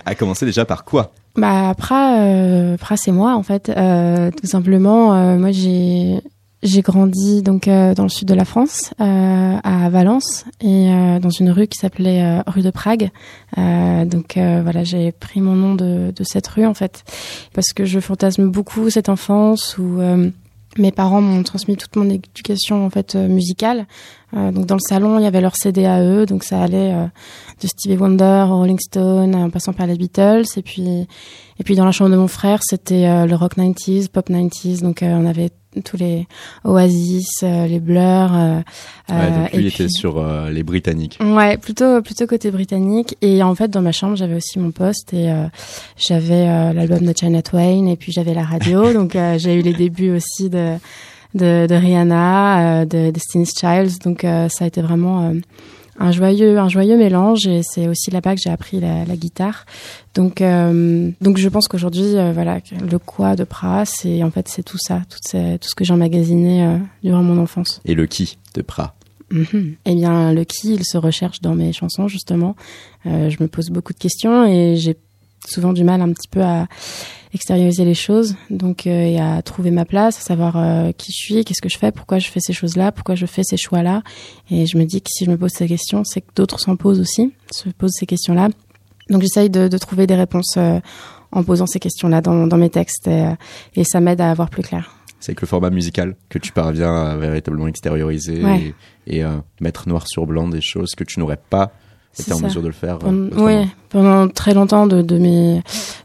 À 0.06 0.16
commencer 0.16 0.46
déjà 0.46 0.66
par 0.66 0.84
quoi? 0.84 1.14
Bah 1.36 1.74
Pra, 1.80 2.20
euh, 2.20 2.78
c'est 2.98 3.12
moi 3.12 3.36
en 3.36 3.44
fait. 3.44 3.70
Euh, 3.70 4.30
tout 4.32 4.46
simplement, 4.48 5.16
euh, 5.16 5.38
moi 5.38 5.52
j'ai 5.52 6.22
j'ai 6.62 6.82
grandi 6.82 7.42
donc 7.42 7.70
euh, 7.70 7.96
dans 7.96 8.04
le 8.04 8.10
sud 8.10 8.28
de 8.28 8.34
la 8.34 8.44
France, 8.44 8.94
à 9.00 9.90
Valence, 9.90 10.46
et 10.60 10.90
dans 11.22 11.30
une 11.30 11.52
rue 11.52 11.68
qui 11.68 11.78
s'appelait 11.80 12.42
rue 12.48 12.62
de 12.62 12.70
Prague. 12.70 13.12
Donc 13.56 14.38
voilà, 14.38 14.84
j'ai 14.84 15.14
pris 15.14 15.40
mon 15.40 15.56
nom 15.56 15.76
de, 15.76 16.12
de 16.14 16.24
cette 16.24 16.48
rue 16.48 16.66
en 16.66 16.74
fait, 16.74 17.06
parce 17.54 17.72
que 17.74 17.86
je 17.86 18.02
fantasme 18.02 18.50
beaucoup 18.50 18.90
cette 18.90 19.08
enfance 19.08 19.78
où 19.78 20.02
mes 20.78 20.92
parents 20.92 21.22
m'ont 21.22 21.44
transmis 21.44 21.76
toute 21.76 21.96
mon 21.96 22.10
éducation 22.10 22.86
en 22.86 22.90
fait 22.90 23.16
euh, 23.16 23.28
musicale. 23.28 23.88
Euh, 24.36 24.52
donc 24.52 24.68
dans 24.68 24.76
le 24.76 24.82
salon, 24.88 25.18
il 25.18 25.24
y 25.24 25.28
avait 25.28 25.42
leur 25.42 25.56
CD 25.56 25.86
à 25.86 26.04
eux, 26.04 26.26
donc 26.26 26.44
ça 26.44 26.62
allait 26.62 26.94
euh, 26.94 27.06
de 27.62 27.68
Stevie 27.68 27.98
Wonder, 27.98 28.46
au 28.50 28.58
Rolling 28.58 28.80
Stone, 28.80 29.36
en 29.36 29.50
passant 29.50 29.74
par 29.74 29.88
les 29.88 29.96
Beatles, 29.96 30.46
et 30.56 30.62
puis 30.62 31.08
et 31.60 31.64
puis 31.64 31.76
dans 31.76 31.86
la 31.86 31.92
chambre 31.92 32.12
de 32.12 32.16
mon 32.16 32.30
frère, 32.30 32.62
c'était 32.64 33.06
euh, 33.06 33.26
le 33.26 33.36
rock 33.36 33.58
90s, 33.58 34.08
pop 34.08 34.30
90s, 34.30 34.82
donc 34.82 35.04
euh, 35.04 35.08
on 35.12 35.26
avait 35.26 35.50
tous 35.86 35.98
les 35.98 36.28
Oasis, 36.64 37.28
euh, 37.44 37.68
les 37.68 37.80
Blur. 37.80 38.02
euh, 38.02 38.58
Ouais, 39.10 39.16
euh, 39.16 39.44
donc 39.44 39.54
lui 39.54 39.64
et 39.66 39.68
était 39.68 39.84
puis- 39.86 39.92
sur 39.92 40.18
euh, 40.18 40.50
les 40.50 40.64
Britanniques 40.64 41.18
Ouais, 41.22 41.58
plutôt 41.58 42.02
plutôt 42.02 42.26
côté 42.28 42.52
britannique. 42.52 43.18
Et 43.22 43.42
en 43.44 43.54
fait, 43.56 43.68
dans 43.70 43.82
ma 43.82 43.92
chambre, 43.92 44.16
j'avais 44.16 44.36
aussi 44.36 44.60
mon 44.60 44.72
poste 44.72 45.14
et 45.14 45.32
euh, 45.32 45.46
j'avais 45.98 46.48
euh, 46.48 46.74
l'album 46.74 47.00
de 47.06 47.14
China 47.18 47.42
Twain 47.42 47.88
et 47.88 47.96
puis 47.96 48.12
j'avais 48.12 48.34
la 48.34 48.44
radio. 48.44 48.94
donc 48.94 49.16
euh, 49.16 49.38
j'ai 49.38 49.56
eu 49.56 49.62
les 49.62 49.74
débuts 49.74 50.12
aussi 50.12 50.50
de 50.50 50.76
de, 51.36 51.68
de 51.68 51.76
Rihanna, 51.76 52.82
euh, 52.82 52.86
de 52.86 53.12
Destiny's 53.12 53.52
Child. 53.60 53.92
Donc 54.04 54.24
euh, 54.24 54.50
ça 54.50 54.66
a 54.66 54.68
été 54.68 54.82
vraiment 54.82 55.30
euh, 55.30 55.34
un 56.00 56.12
joyeux 56.12 56.58
un 56.58 56.70
joyeux 56.70 56.98
mélange 56.98 57.46
et 57.46 57.62
c'est 57.64 57.88
aussi 57.88 58.10
là-bas 58.10 58.36
que 58.36 58.42
j'ai 58.44 58.50
appris 58.50 58.80
la, 58.80 59.06
la 59.06 59.16
guitare. 59.16 59.66
Donc 60.16 60.42
euh, 60.42 61.12
donc 61.22 61.38
je 61.38 61.50
pense 61.50 61.68
qu'aujourd'hui, 61.68 62.16
euh, 62.18 62.32
voilà, 62.34 62.60
le 62.90 62.98
quoi 63.00 63.36
de 63.36 63.44
Pra, 63.44 63.84
c'est 63.86 64.24
en 64.24 64.32
fait 64.32 64.48
c'est 64.48 64.64
tout 64.64 64.78
ça, 64.80 65.02
tout, 65.10 65.18
ces- 65.22 65.58
tout 65.62 65.70
ce 65.70 65.76
que 65.76 65.84
j'ai 65.84 65.94
emmagasiné 65.94 66.64
euh, 66.66 66.78
durant 67.04 67.22
mon 67.22 67.38
enfance. 67.42 67.82
et 67.86 67.94
le 67.94 68.06
qui 68.08 68.38
de 68.56 68.62
Pra 68.62 68.96
Mhm. 69.32 69.76
Eh 69.86 69.94
bien, 69.94 70.34
le 70.34 70.44
qui, 70.44 70.74
il 70.74 70.84
se 70.84 70.98
recherche 70.98 71.40
dans 71.42 71.54
mes 71.54 71.72
chansons, 71.72 72.08
justement. 72.08 72.56
Je 73.06 73.36
me 73.40 73.48
pose 73.48 73.70
beaucoup 73.70 73.94
de 73.94 74.00
questions 74.00 74.44
et 74.48 74.76
j'ai 74.76 74.98
souvent 75.50 75.74
du 75.74 75.84
mal 75.84 76.02
un 76.02 76.12
petit 76.14 76.28
peu 76.30 76.42
à 76.42 76.68
extérioriser 77.34 77.86
les 77.86 77.94
choses, 77.94 78.36
donc 78.50 78.88
euh, 78.88 78.90
et 78.90 79.20
à 79.20 79.42
trouver 79.44 79.70
ma 79.72 79.86
place, 79.86 80.18
à 80.18 80.22
savoir 80.22 80.58
euh, 80.58 80.92
qui 80.92 81.12
je 81.12 81.18
suis, 81.18 81.46
qu'est-ce 81.46 81.62
que 81.62 81.70
je 81.70 81.78
fais, 81.78 81.92
pourquoi 81.92 82.18
je 82.18 82.28
fais 82.28 82.40
ces 82.40 82.54
choses-là, 82.54 82.92
pourquoi 82.92 83.16
je 83.16 83.26
fais 83.28 83.44
ces 83.44 83.58
choix-là. 83.58 84.02
Et 84.50 84.66
je 84.66 84.78
me 84.78 84.86
dis 84.86 85.02
que 85.02 85.10
si 85.12 85.26
je 85.26 85.30
me 85.30 85.38
pose 85.38 85.52
ces 85.52 85.68
questions, 85.68 86.04
c'est 86.04 86.22
que 86.22 86.32
d'autres 86.36 86.60
s'en 86.60 86.76
posent 86.76 87.00
aussi, 87.00 87.32
se 87.52 87.70
posent 87.70 87.94
ces 87.94 88.08
questions-là. 88.08 88.50
Donc 89.10 89.22
j'essaye 89.22 89.50
de, 89.50 89.68
de 89.68 89.78
trouver 89.78 90.08
des 90.08 90.16
réponses 90.16 90.56
euh, 90.58 90.80
en 91.32 91.44
posant 91.44 91.68
ces 91.68 91.80
questions-là 91.80 92.22
dans, 92.22 92.48
dans 92.48 92.58
mes 92.58 92.72
textes 92.72 93.08
et, 93.08 93.26
et 93.76 93.84
ça 93.84 94.00
m'aide 94.00 94.22
à 94.22 94.32
avoir 94.32 94.50
plus 94.50 94.64
clair. 94.64 94.96
C'est 95.20 95.32
avec 95.32 95.42
le 95.42 95.48
format 95.48 95.70
musical 95.70 96.16
que 96.30 96.40
tu 96.40 96.52
parviens 96.52 96.96
à 96.96 97.16
véritablement 97.18 97.68
extérioriser 97.68 98.44
Ouais. 98.44 98.74
et, 99.06 99.20
et, 99.20 99.26
mettre 99.60 99.88
noir 99.90 100.08
sur 100.08 100.26
blanc 100.26 100.48
des 100.48 100.62
choses 100.62 100.96
que 100.96 101.04
tu 101.04 101.20
n'aurais 101.20 101.40
pas 101.50 101.72
été 102.18 102.34
en 102.34 102.40
mesure 102.40 102.62
de 102.62 102.68
le 102.68 102.74
faire. 102.74 103.00
euh, 103.06 103.66
Pendant, 103.90 104.28
très 104.28 104.54
longtemps, 104.54 104.86
de, 104.86 105.02
de 105.02 105.18
mes, 105.18 105.62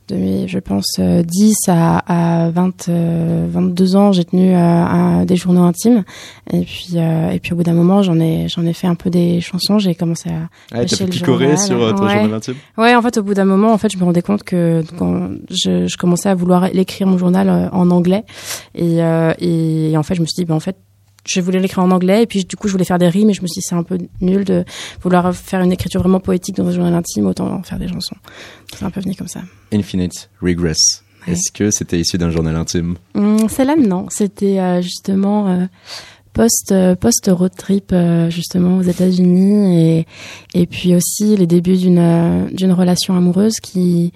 de 0.09 0.17
mes, 0.17 0.49
je 0.49 0.59
pense, 0.59 0.87
euh, 0.99 1.23
10 1.23 1.55
à, 1.69 2.45
à 2.47 2.51
20, 2.51 2.89
euh, 2.89 3.47
22 3.51 3.97
ans, 3.97 4.11
j'ai 4.13 4.25
tenu 4.25 4.55
euh, 4.55 4.59
un- 4.59 5.25
des 5.27 5.37
journaux 5.37 5.65
intimes. 5.65 6.03
Et 6.51 6.63
puis, 6.63 6.93
euh, 6.95 7.31
et 7.31 7.41
puis 7.41 7.53
au 7.53 7.57
bout 7.57 7.63
d'un 7.63 7.75
moment, 7.75 8.03
j'en 8.03 8.19
ai, 8.21 8.49
j'en 8.49 8.65
ai 8.65 8.73
fait 8.73 8.87
un 8.87 8.95
peu 8.95 9.11
des 9.11 9.41
chansons. 9.43 9.79
J'ai 9.79 9.95
commencé 9.95 10.31
à. 10.31 10.49
Ah, 10.73 10.85
t'as 10.87 10.97
journal, 11.11 11.59
sur 11.59 11.83
euh, 11.83 11.93
ton 11.93 12.05
ouais. 12.07 12.13
journal 12.13 12.33
intime? 12.35 12.55
Ouais, 12.79 12.95
en 12.95 13.03
fait, 13.03 13.19
au 13.19 13.23
bout 13.23 13.35
d'un 13.35 13.45
moment, 13.45 13.73
en 13.73 13.79
fait, 13.79 13.91
je 13.93 13.99
me 13.99 14.05
rendais 14.05 14.23
compte 14.23 14.45
que 14.45 14.83
quand 14.97 15.31
je, 15.51 15.87
je 15.87 15.97
commençais 15.99 16.31
à 16.31 16.35
vouloir 16.35 16.69
l'écrire 16.73 17.07
mon 17.07 17.19
journal 17.19 17.49
euh, 17.51 17.69
en 17.73 17.91
anglais, 17.91 18.25
et, 18.75 19.03
euh, 19.03 19.35
et 19.41 19.95
en 19.99 20.03
fait, 20.03 20.15
je 20.15 20.21
me 20.23 20.27
suis 20.27 20.37
dit, 20.37 20.45
ben 20.47 20.55
en 20.55 20.61
fait. 20.61 20.77
Je 21.27 21.41
voulais 21.41 21.59
l'écrire 21.61 21.83
en 21.85 21.91
anglais 21.91 22.23
et 22.23 22.27
puis 22.27 22.45
du 22.45 22.57
coup 22.57 22.69
je 22.69 22.73
voulais 22.73 22.85
faire 22.85 22.99
des 22.99 23.09
rimes 23.09 23.31
et 23.31 23.33
je 23.35 23.43
me 23.43 23.47
suis 23.47 23.61
dit 23.61 23.67
c'est 23.67 23.75
un 23.75 23.83
peu 23.83 23.99
nul 24.21 24.45
de 24.45 24.65
vouloir 25.03 25.35
faire 25.35 25.61
une 25.63 25.73
écriture 25.73 26.01
vraiment 26.01 26.21
poétique 26.21 26.57
dans 26.57 26.67
un 26.67 26.73
journal 26.73 26.95
intime 26.95 27.27
autant 27.27 27.47
en 27.51 27.63
faire 27.63 27.79
des 27.79 27.89
chansons. 27.89 28.17
C'est 28.75 28.85
un 28.85 28.91
peu 28.91 29.01
venu 29.01 29.15
comme 29.15 29.29
ça. 29.29 29.41
Infinite 29.73 30.29
Regress. 30.43 31.03
Ouais. 31.27 31.33
Est-ce 31.33 31.51
que 31.53 31.71
c'était 31.71 31.99
issu 31.99 32.19
d'un 32.19 32.31
journal 32.31 32.55
intime? 32.57 32.97
Hum, 33.15 33.49
Celle-là, 33.49 33.77
non. 33.77 34.07
C'était 34.11 34.59
euh, 34.61 34.83
justement 34.83 35.49
euh, 35.49 35.67
post 36.35 36.73
euh, 36.73 36.95
post 36.97 37.31
road 37.33 37.53
trip 37.57 37.91
euh, 37.93 38.29
justement 38.29 38.77
aux 38.77 38.83
États-Unis 38.83 39.79
et 39.81 40.07
et 40.53 40.67
puis 40.67 40.95
aussi 40.95 41.37
les 41.37 41.47
débuts 41.47 41.77
d'une 41.79 42.49
d'une 42.53 42.73
relation 42.73 43.17
amoureuse 43.17 43.61
qui 43.63 44.13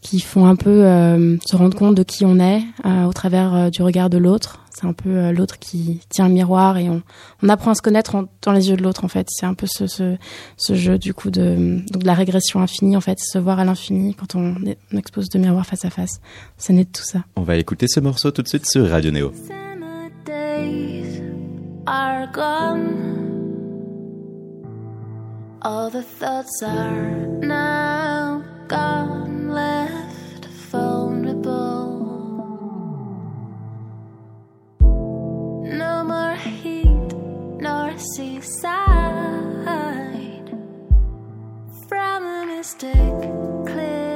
qui 0.00 0.20
font 0.20 0.46
un 0.46 0.56
peu 0.56 0.84
euh, 0.86 1.36
se 1.44 1.56
rendre 1.56 1.76
compte 1.76 1.94
de 1.94 2.02
qui 2.02 2.24
on 2.24 2.38
est 2.38 2.62
euh, 2.86 3.04
au 3.04 3.12
travers 3.12 3.54
euh, 3.54 3.70
du 3.70 3.82
regard 3.82 4.08
de 4.10 4.18
l'autre. 4.18 4.60
C'est 4.70 4.86
un 4.86 4.92
peu 4.92 5.08
euh, 5.10 5.32
l'autre 5.32 5.58
qui 5.58 6.00
tient 6.08 6.28
le 6.28 6.34
miroir 6.34 6.78
et 6.78 6.88
on, 6.88 7.02
on 7.42 7.48
apprend 7.48 7.72
à 7.72 7.74
se 7.74 7.82
connaître 7.82 8.14
en- 8.14 8.26
dans 8.42 8.52
les 8.52 8.68
yeux 8.70 8.76
de 8.76 8.82
l'autre 8.84 9.04
en 9.04 9.08
fait. 9.08 9.26
C'est 9.28 9.44
un 9.46 9.54
peu 9.54 9.66
ce, 9.68 9.88
ce, 9.88 10.16
ce 10.56 10.74
jeu 10.74 10.98
du 10.98 11.12
coup 11.14 11.30
de, 11.30 11.80
donc 11.92 12.02
de 12.02 12.06
la 12.06 12.14
régression 12.14 12.60
infinie 12.60 12.96
en 12.96 13.00
fait, 13.00 13.18
se 13.18 13.38
voir 13.38 13.58
à 13.58 13.64
l'infini 13.64 14.14
quand 14.14 14.36
on, 14.36 14.54
est- 14.66 14.78
on 14.92 14.96
expose 14.96 15.28
deux 15.28 15.40
miroirs 15.40 15.66
face 15.66 15.84
à 15.84 15.90
face. 15.90 16.20
C'est 16.58 16.72
né 16.72 16.84
de 16.84 16.90
tout 16.90 17.02
ça. 17.02 17.20
On 17.36 17.42
va 17.42 17.56
écouter 17.56 17.86
ce 17.88 17.98
morceau 17.98 18.30
tout 18.30 18.42
de 18.42 18.48
suite 18.48 18.66
sur 18.66 18.88
Radio 18.88 19.10
Néo. 19.10 19.32
Summer 19.48 20.10
days 20.24 21.20
are 21.88 22.28
gone. 22.32 23.16
All 25.62 25.90
the 25.90 26.04
thoughts 26.20 26.62
are 26.62 27.26
now 27.42 28.42
gone, 28.68 29.50
left 29.52 29.87
seaside. 37.98 38.78
From 41.88 42.26
a 42.26 42.44
mystic 42.46 42.92
cliff 43.66 44.07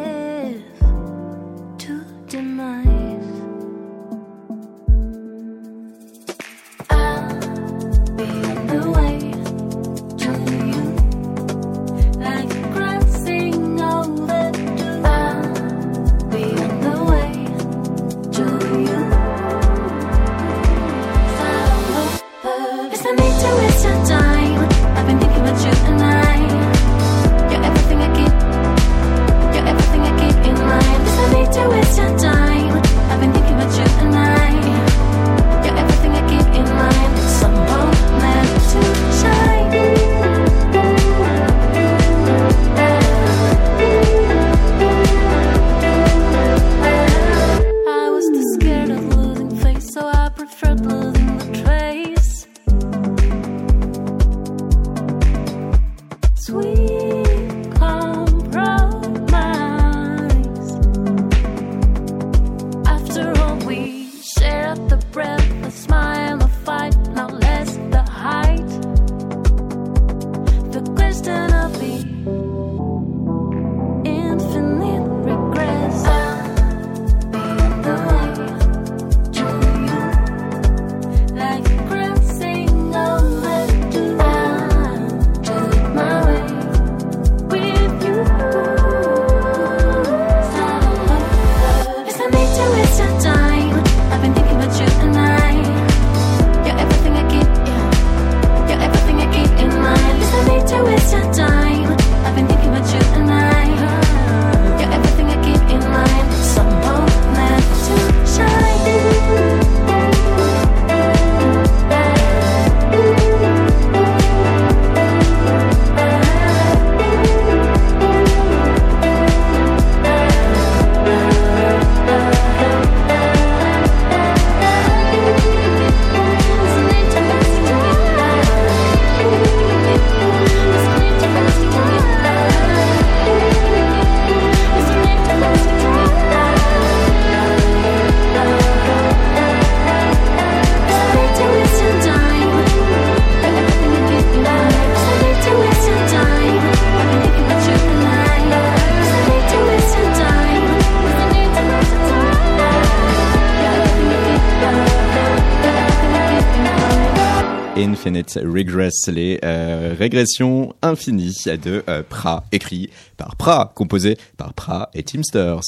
Infinite 158.22 158.38
Regress, 158.44 159.08
les 159.08 159.38
euh, 159.44 159.94
régressions 159.98 160.74
infinies 160.82 161.44
de 161.62 161.82
euh, 161.88 162.02
Pra, 162.08 162.44
écrit 162.52 162.90
par 163.16 163.36
Pra, 163.36 163.72
composé 163.74 164.16
par 164.36 164.54
Pra 164.54 164.90
et 164.94 165.02
Teamsters. 165.02 165.60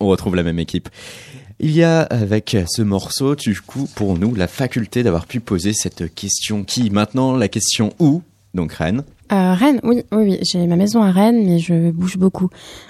On 0.00 0.06
retrouve 0.06 0.34
la 0.34 0.42
même 0.42 0.58
équipe. 0.58 0.88
Il 1.60 1.72
y 1.72 1.82
a 1.82 2.02
avec 2.02 2.56
ce 2.68 2.82
morceau, 2.82 3.34
du 3.34 3.60
coup, 3.60 3.88
pour 3.94 4.18
nous, 4.18 4.34
la 4.34 4.46
faculté 4.46 5.02
d'avoir 5.02 5.26
pu 5.26 5.40
poser 5.40 5.72
cette 5.72 6.14
question 6.14 6.64
qui, 6.64 6.88
maintenant, 6.90 7.36
la 7.36 7.48
question 7.48 7.92
où, 7.98 8.22
donc 8.54 8.72
Rennes? 8.72 9.02
Euh, 9.32 9.54
Rennes, 9.54 9.80
oui, 9.82 10.02
oui, 10.12 10.22
oui. 10.22 10.38
J'ai 10.42 10.66
ma 10.66 10.76
maison 10.76 11.02
à 11.02 11.10
Rennes, 11.10 11.44
mais 11.44 11.58
je 11.58 11.90
bouge 11.90 12.16
beaucoup. 12.16 12.48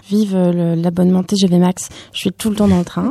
Vive 0.09 0.37
l'abonnement 0.37 1.25
TGV 1.25 1.59
Max. 1.59 1.89
Je 2.13 2.19
suis 2.19 2.33
tout 2.33 2.51
le 2.51 2.57
temps 2.57 2.69
dans 2.69 2.79
le 2.79 2.85
train. 2.85 3.11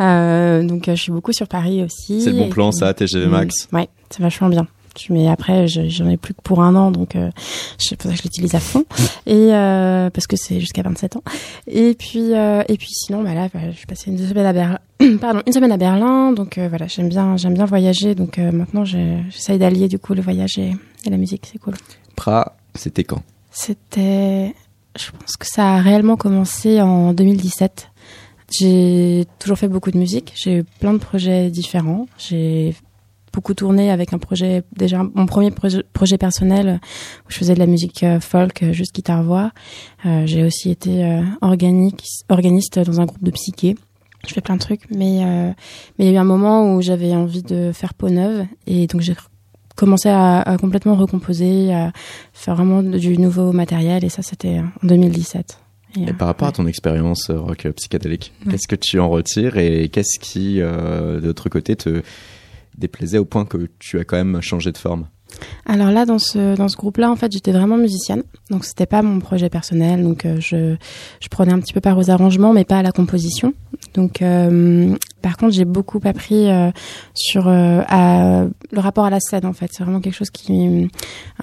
Euh, 0.00 0.62
donc, 0.62 0.84
je 0.86 0.94
suis 0.94 1.10
beaucoup 1.10 1.32
sur 1.32 1.48
Paris 1.48 1.82
aussi. 1.82 2.20
C'est 2.20 2.30
le 2.30 2.38
bon 2.38 2.48
plan, 2.50 2.70
ça, 2.70 2.92
TGV 2.94 3.26
Max. 3.26 3.68
Ouais, 3.72 3.88
c'est 4.10 4.22
vachement 4.22 4.50
bien. 4.50 4.68
Je- 4.98 5.12
Mais 5.12 5.28
après, 5.28 5.66
je- 5.68 5.88
j'en 5.88 6.08
ai 6.08 6.16
plus 6.16 6.34
que 6.34 6.42
pour 6.42 6.62
un 6.62 6.74
an, 6.74 6.90
donc 6.90 7.16
euh, 7.16 7.30
c'est 7.78 7.96
pour 7.96 8.10
ça 8.10 8.14
que 8.16 8.18
je 8.18 8.22
l'utilise 8.24 8.54
à 8.54 8.60
fond. 8.60 8.84
Et 9.26 9.54
euh, 9.54 10.10
parce 10.10 10.26
que 10.26 10.36
c'est 10.36 10.60
jusqu'à 10.60 10.82
27 10.82 11.16
ans. 11.16 11.22
Et 11.66 11.94
puis, 11.94 12.34
euh, 12.34 12.62
et 12.68 12.76
puis 12.76 12.88
sinon, 12.90 13.22
bah 13.22 13.34
là, 13.34 13.48
bah, 13.52 13.60
je 13.70 13.76
suis 13.76 13.86
passée 13.86 14.10
une 14.10 14.18
semaine 14.18 14.46
à 14.46 14.52
Berlin. 14.52 14.78
Pardon, 15.20 15.42
une 15.46 15.52
semaine 15.52 15.72
à 15.72 15.76
Berlin. 15.76 16.32
Donc 16.32 16.58
euh, 16.58 16.68
voilà, 16.68 16.86
j'aime 16.88 17.08
bien, 17.08 17.36
j'aime 17.36 17.54
bien 17.54 17.64
voyager. 17.66 18.14
Donc 18.14 18.38
maintenant, 18.38 18.84
j'essaye 18.84 19.58
d'allier 19.58 19.88
du 19.88 19.98
coup 19.98 20.14
le 20.14 20.22
voyage 20.22 20.58
et, 20.58 20.72
et 21.04 21.10
la 21.10 21.16
musique. 21.16 21.46
C'est 21.50 21.58
cool. 21.58 21.74
Pra, 22.16 22.56
c'était 22.74 23.04
quand? 23.04 23.22
C'était, 23.50 24.54
je 24.98 25.10
pense 25.10 25.36
que 25.36 25.46
ça 25.46 25.74
a 25.74 25.80
réellement 25.80 26.16
commencé 26.16 26.80
en 26.80 27.12
2017. 27.12 27.88
J'ai 28.50 29.26
toujours 29.38 29.58
fait 29.58 29.68
beaucoup 29.68 29.90
de 29.90 29.98
musique. 29.98 30.32
J'ai 30.36 30.58
eu 30.58 30.64
plein 30.80 30.92
de 30.94 30.98
projets 30.98 31.50
différents. 31.50 32.06
J'ai 32.18 32.74
beaucoup 33.32 33.54
tourné 33.54 33.90
avec 33.90 34.12
un 34.12 34.18
projet, 34.18 34.62
déjà 34.76 35.02
mon 35.14 35.26
premier 35.26 35.50
projet, 35.50 35.82
projet 35.92 36.18
personnel 36.18 36.80
où 37.26 37.30
je 37.30 37.36
faisais 37.36 37.54
de 37.54 37.58
la 37.58 37.66
musique 37.66 38.02
euh, 38.04 38.20
folk, 38.20 38.62
euh, 38.62 38.72
juste 38.72 38.94
guitare-voix. 38.94 39.50
Euh, 40.06 40.22
J'ai 40.26 40.44
aussi 40.44 40.70
été 40.70 41.04
euh, 41.04 41.22
organique, 41.40 42.04
organiste 42.28 42.78
dans 42.78 43.00
un 43.00 43.04
groupe 43.06 43.22
de 43.22 43.30
psyché. 43.30 43.76
Je 44.26 44.34
fais 44.34 44.40
plein 44.40 44.56
de 44.56 44.60
trucs, 44.60 44.90
mais 44.90 45.20
mais 45.98 46.04
il 46.04 46.06
y 46.06 46.08
a 46.08 46.12
eu 46.12 46.16
un 46.16 46.24
moment 46.24 46.74
où 46.74 46.82
j'avais 46.82 47.14
envie 47.14 47.42
de 47.44 47.70
faire 47.72 47.94
peau 47.94 48.08
neuve 48.10 48.46
et 48.66 48.88
donc 48.88 49.00
j'ai 49.00 49.14
commencé 49.76 50.08
à, 50.08 50.40
à 50.40 50.58
complètement 50.58 50.96
recomposer, 50.96 51.72
à 51.72 51.92
faire 52.32 52.56
vraiment 52.56 52.82
du 52.82 53.16
nouveau 53.16 53.52
matériel 53.52 54.04
et 54.04 54.08
ça 54.08 54.22
c'était 54.22 54.58
en 54.58 54.86
2017. 54.86 55.58
Et, 55.96 56.00
Et 56.02 56.08
euh, 56.10 56.12
par 56.14 56.26
rapport 56.26 56.48
à 56.48 56.52
ton 56.52 56.66
expérience 56.66 57.30
rock 57.30 57.68
psychédélique, 57.76 58.32
Ouais. 58.44 58.52
qu'est-ce 58.52 58.66
que 58.66 58.74
tu 58.74 58.98
en 58.98 59.08
retires 59.08 59.56
et 59.56 59.88
qu'est-ce 59.88 60.18
qui, 60.18 60.60
euh, 60.60 61.20
de 61.20 61.26
l'autre 61.28 61.48
côté, 61.48 61.76
te 61.76 62.02
déplaisait 62.78 63.18
au 63.18 63.24
point 63.24 63.44
que 63.44 63.68
tu 63.78 63.98
as 63.98 64.04
quand 64.04 64.16
même 64.16 64.40
changé 64.40 64.72
de 64.72 64.78
forme 64.78 65.06
Alors 65.66 65.90
là, 65.90 66.06
dans 66.06 66.18
ce, 66.18 66.56
dans 66.56 66.68
ce 66.68 66.76
groupe-là, 66.76 67.10
en 67.10 67.16
fait, 67.16 67.30
j'étais 67.32 67.52
vraiment 67.52 67.76
musicienne. 67.76 68.22
Donc, 68.50 68.64
c'était 68.64 68.86
pas 68.86 69.02
mon 69.02 69.18
projet 69.18 69.50
personnel. 69.50 70.02
Donc, 70.02 70.24
euh, 70.24 70.36
je, 70.40 70.76
je 71.20 71.28
prenais 71.28 71.52
un 71.52 71.60
petit 71.60 71.72
peu 71.72 71.80
part 71.80 71.98
aux 71.98 72.10
arrangements, 72.10 72.52
mais 72.52 72.64
pas 72.64 72.78
à 72.78 72.82
la 72.82 72.92
composition. 72.92 73.52
Donc, 73.94 74.22
euh, 74.22 74.94
par 75.22 75.36
contre, 75.36 75.52
j'ai 75.52 75.64
beaucoup 75.64 76.00
appris 76.04 76.48
euh, 76.48 76.70
sur 77.14 77.48
euh, 77.48 77.82
à, 77.88 78.44
le 78.70 78.80
rapport 78.80 79.04
à 79.04 79.10
la 79.10 79.20
scène, 79.20 79.46
en 79.46 79.52
fait. 79.52 79.70
C'est 79.72 79.82
vraiment 79.82 80.00
quelque 80.00 80.14
chose 80.14 80.30
qui, 80.30 80.88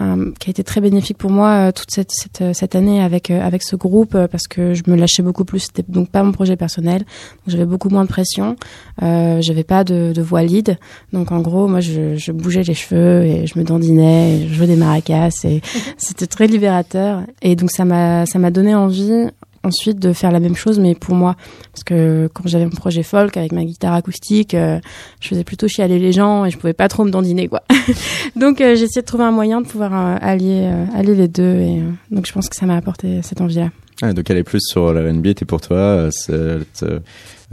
euh, 0.01 0.31
qui 0.39 0.49
a 0.49 0.51
été 0.51 0.63
très 0.63 0.81
bénéfique 0.81 1.17
pour 1.17 1.31
moi 1.31 1.71
toute 1.71 1.91
cette, 1.91 2.11
cette, 2.11 2.43
cette 2.53 2.75
année 2.75 3.01
avec, 3.01 3.29
avec 3.31 3.63
ce 3.63 3.75
groupe, 3.75 4.17
parce 4.27 4.47
que 4.47 4.73
je 4.73 4.83
me 4.87 4.95
lâchais 4.95 5.23
beaucoup 5.23 5.45
plus. 5.45 5.59
C'était 5.59 5.85
donc 5.87 6.09
pas 6.09 6.23
mon 6.23 6.31
projet 6.31 6.55
personnel. 6.55 7.03
J'avais 7.47 7.65
beaucoup 7.65 7.89
moins 7.89 8.03
de 8.03 8.09
pression. 8.09 8.55
J'avais 9.01 9.63
pas 9.63 9.83
de, 9.83 10.13
de 10.13 10.21
voix 10.21 10.43
lead. 10.43 10.77
Donc, 11.13 11.31
en 11.31 11.41
gros, 11.41 11.67
moi, 11.67 11.79
je, 11.79 12.15
je 12.15 12.31
bougeais 12.31 12.63
les 12.63 12.73
cheveux 12.73 13.23
et 13.23 13.47
je 13.47 13.57
me 13.59 13.63
dandinais, 13.63 14.35
et 14.35 14.47
je 14.47 14.53
jouais 14.53 14.67
des 14.67 14.75
maracas 14.75 15.29
et 15.43 15.61
c'était 15.97 16.27
très 16.27 16.47
libérateur. 16.47 17.23
Et 17.41 17.55
donc, 17.55 17.71
ça 17.71 17.85
m'a 17.85 18.51
donné 18.51 18.75
envie 18.75 19.29
ensuite 19.65 19.99
de 19.99 20.13
faire 20.13 20.31
la 20.31 20.39
même 20.39 20.55
chose, 20.55 20.79
mais 20.79 20.95
pour 20.95 21.15
moi. 21.15 21.35
Parce 21.73 21.83
que 21.83 22.29
quand 22.33 22.43
j'avais 22.47 22.65
mon 22.65 22.71
projet 22.71 23.03
folk 23.03 23.35
avec 23.37 23.51
ma 23.51 23.63
guitare 23.65 23.93
acoustique, 23.93 24.53
euh, 24.53 24.79
je 25.19 25.27
faisais 25.27 25.43
plutôt 25.43 25.67
chialer 25.67 25.99
les 25.99 26.11
gens 26.11 26.45
et 26.45 26.51
je 26.51 26.57
pouvais 26.57 26.73
pas 26.73 26.87
trop 26.87 27.03
me 27.03 27.11
dandiner, 27.11 27.47
quoi. 27.47 27.63
donc, 28.35 28.61
euh, 28.61 28.75
j'ai 28.75 28.83
essayé 28.85 29.01
de 29.01 29.05
trouver 29.05 29.23
un 29.25 29.31
moyen 29.31 29.61
de 29.61 29.67
pouvoir 29.67 29.93
euh, 29.93 30.17
allier, 30.21 30.61
euh, 30.71 30.85
allier 30.95 31.15
les 31.15 31.27
deux. 31.27 31.43
Et 31.59 31.79
euh, 31.81 31.91
donc, 32.11 32.25
je 32.27 32.31
pense 32.33 32.47
que 32.49 32.55
ça 32.55 32.65
m'a 32.65 32.75
apporté 32.77 33.21
cette 33.21 33.41
envie-là. 33.41 33.69
ah, 34.01 34.13
Donc 34.13 34.29
est 34.29 34.43
plus 34.43 34.61
sur 34.61 34.93
la 34.93 35.09
R&B 35.11 35.27
et 35.27 35.33
pour 35.45 35.61
toi, 35.61 36.09
cette 36.11 36.85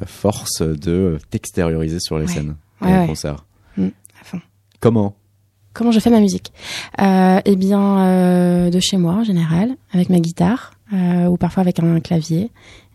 force 0.06 0.62
de 0.62 1.18
t'extérioriser 1.30 1.98
sur 2.00 2.18
les 2.18 2.26
Ouais. 2.26 2.32
scènes 2.32 2.54
et 2.82 2.84
Ouais, 2.86 2.92
en 2.96 3.00
ouais. 3.02 3.06
concert. 3.08 3.44
à 3.78 4.24
fond. 4.24 4.40
Comment? 4.80 5.14
Comment 5.74 5.90
je 5.92 6.00
fais 6.00 6.10
ma 6.10 6.20
musique? 6.20 6.52
Eh 6.98 7.56
bien, 7.56 8.68
de 8.70 8.80
chez 8.80 8.96
moi 8.98 9.14
en 9.14 9.24
général, 9.24 9.70
avec 9.92 10.10
ma 10.10 10.18
guitare 10.20 10.72
ou 10.92 11.36
parfois 11.36 11.62
avec 11.62 11.80
un 11.80 12.00
clavier. 12.00 12.50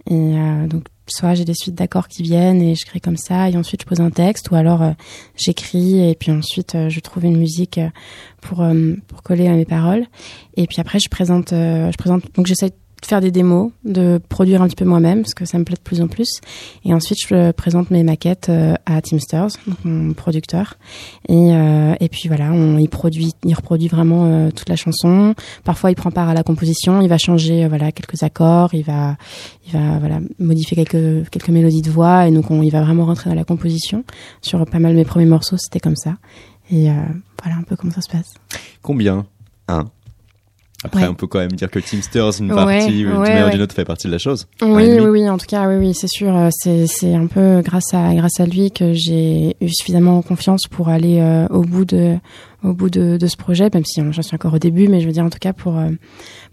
Et 0.10 0.14
euh, 0.14 0.68
donc, 0.68 0.86
soit 1.08 1.36
j'ai 1.36 1.44
des 1.44 1.54
suites 1.54 1.76
d'accords 1.76 2.08
qui 2.08 2.24
viennent 2.24 2.62
et 2.62 2.76
je 2.76 2.86
crée 2.86 3.00
comme 3.00 3.18
ça, 3.18 3.50
et 3.50 3.58
ensuite 3.58 3.82
je 3.82 3.88
pose 3.88 4.00
un 4.00 4.10
texte, 4.10 4.50
ou 4.52 4.56
alors 4.56 4.82
euh, 4.82 4.92
j'écris 5.36 6.00
et 6.10 6.16
puis 6.16 6.32
ensuite 6.32 6.76
euh, 6.76 6.90
je 6.90 7.00
trouve 7.02 7.26
une 7.26 7.38
musique 7.38 7.78
euh, 7.78 7.90
pour 8.42 8.62
euh, 8.62 8.94
pour 9.08 9.22
coller 9.22 9.48
à 9.48 9.54
mes 9.54 9.66
paroles. 9.66 10.06
Et 10.56 10.66
puis 10.66 10.80
après, 10.80 11.00
je 11.00 11.10
présente, 11.10 11.52
euh, 11.52 11.92
je 11.92 11.98
présente. 11.98 12.24
Donc, 12.36 12.48
j'essaie 12.48 12.72
de 13.02 13.06
faire 13.06 13.22
des 13.22 13.32
démos, 13.32 13.72
de 13.84 14.20
produire 14.30 14.62
un 14.62 14.68
petit 14.68 14.76
peu 14.76 14.86
moi-même 14.86 15.22
parce 15.22 15.34
que 15.34 15.46
ça 15.46 15.58
me 15.60 15.64
plaît 15.64 15.76
de 15.76 15.82
plus 15.82 16.02
en 16.02 16.08
plus. 16.08 16.42
Et 16.84 16.94
ensuite, 16.94 17.20
je 17.28 17.52
présente 17.52 17.92
mes 17.92 18.04
maquettes 18.04 18.50
euh, 18.50 18.74
à 18.86 19.02
Teamsters, 19.02 19.50
donc 19.68 19.78
mon 19.84 20.14
producteur. 20.14 20.76
Et, 21.30 21.54
euh, 21.54 21.96
et 22.00 22.10
puis 22.10 22.28
voilà, 22.28 22.52
il 22.80 22.90
produit, 22.90 23.34
il 23.44 23.54
reproduit 23.54 23.88
vraiment 23.88 24.26
euh, 24.26 24.52
toute 24.52 24.70
la 24.70 24.76
chanson. 24.76 25.36
Parfois, 25.64 25.92
il 25.92 25.96
prend 25.96 26.12
part 26.12 26.30
à 26.30 26.34
la 26.34 26.44
composition, 26.44 27.02
il 27.02 27.10
va 27.10 27.18
changer 27.18 27.68
voilà 27.68 27.92
quelques 27.92 28.24
accords, 28.24 28.74
il 28.74 28.84
va, 28.84 29.16
il 29.68 29.74
va 29.74 30.00
voilà 30.00 30.20
modifier 30.40 30.76
quelques 30.76 31.30
quelques 31.30 31.50
mélodies 31.50 31.82
de 31.82 31.92
voix, 31.92 32.28
et 32.28 32.32
donc 32.32 32.50
on, 32.50 32.64
il 32.64 32.72
va 32.72 32.82
vraiment 32.82 33.06
rentrer 33.06 33.30
dans 33.30 33.36
la 33.36 33.44
composition. 33.44 34.04
Sur 34.42 34.66
pas 34.66 34.80
mal 34.80 34.94
de 34.94 34.98
mes 34.98 35.06
premiers 35.06 35.26
morceaux, 35.26 35.58
c'était 35.58 35.80
comme 35.80 35.96
ça. 35.96 36.18
Et 36.72 36.90
voilà 37.42 37.58
un 37.60 37.64
peu 37.64 37.76
comment 37.76 37.94
ça 37.94 38.02
se 38.02 38.10
passe. 38.10 38.34
Combien? 38.82 39.26
Un. 39.70 39.86
Après, 40.84 41.02
Ouais. 41.04 41.08
on 41.10 41.16
peut 41.16 41.26
quand 41.26 41.40
même 41.40 41.54
dire 41.54 41.72
que 41.72 41.80
Teamsters, 41.80 42.40
une 42.40 42.50
Ouais, 42.52 42.56
partie, 42.56 43.04
ouais, 43.04 43.12
manière 43.12 43.46
ouais. 43.46 43.52
d'une 43.52 43.62
autre, 43.62 43.74
fait 43.74 43.84
partie 43.84 44.06
de 44.08 44.12
la 44.12 44.20
chose. 44.20 44.48
Oui, 44.62 44.84
oui, 45.00 45.00
oui, 45.08 45.30
en 45.30 45.38
tout 45.40 45.48
cas, 45.48 45.68
oui, 45.68 45.76
oui, 45.78 45.94
c'est 45.96 46.08
sûr. 46.08 46.36
euh, 46.38 46.50
C'est, 46.52 47.16
un 47.16 47.26
peu 47.26 47.62
grâce 47.64 47.94
à, 47.96 48.14
grâce 48.14 48.40
à 48.40 48.46
lui 48.46 48.70
que 48.70 48.94
j'ai 48.94 49.56
eu 49.60 49.70
suffisamment 49.70 50.22
confiance 50.22 50.68
pour 50.70 50.90
aller 50.90 51.20
euh, 51.20 51.48
au 51.50 51.62
bout 51.62 51.84
de, 51.86 52.18
au 52.64 52.74
bout 52.74 52.92
de, 52.92 53.18
de 53.18 53.28
ce 53.28 53.38
projet, 53.38 53.70
même 53.74 53.86
si 53.86 54.02
euh, 54.02 54.12
j'en 54.12 54.22
suis 54.22 54.36
encore 54.36 54.54
au 54.54 54.60
début, 54.60 54.88
mais 54.88 55.02
je 55.02 55.08
veux 55.08 55.14
dire 55.14 55.24
en 55.26 55.32
tout 55.32 55.40
cas 55.40 55.54
pour, 55.54 55.78
euh, 55.80 55.90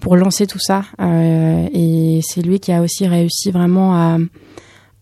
pour 0.00 0.16
lancer 0.16 0.46
tout 0.46 0.58
ça. 0.58 0.84
Euh, 1.02 1.66
et 1.74 2.20
c'est 2.22 2.40
lui 2.40 2.60
qui 2.60 2.72
a 2.72 2.80
aussi 2.80 3.06
réussi 3.06 3.50
vraiment 3.50 3.94
à, 3.94 4.16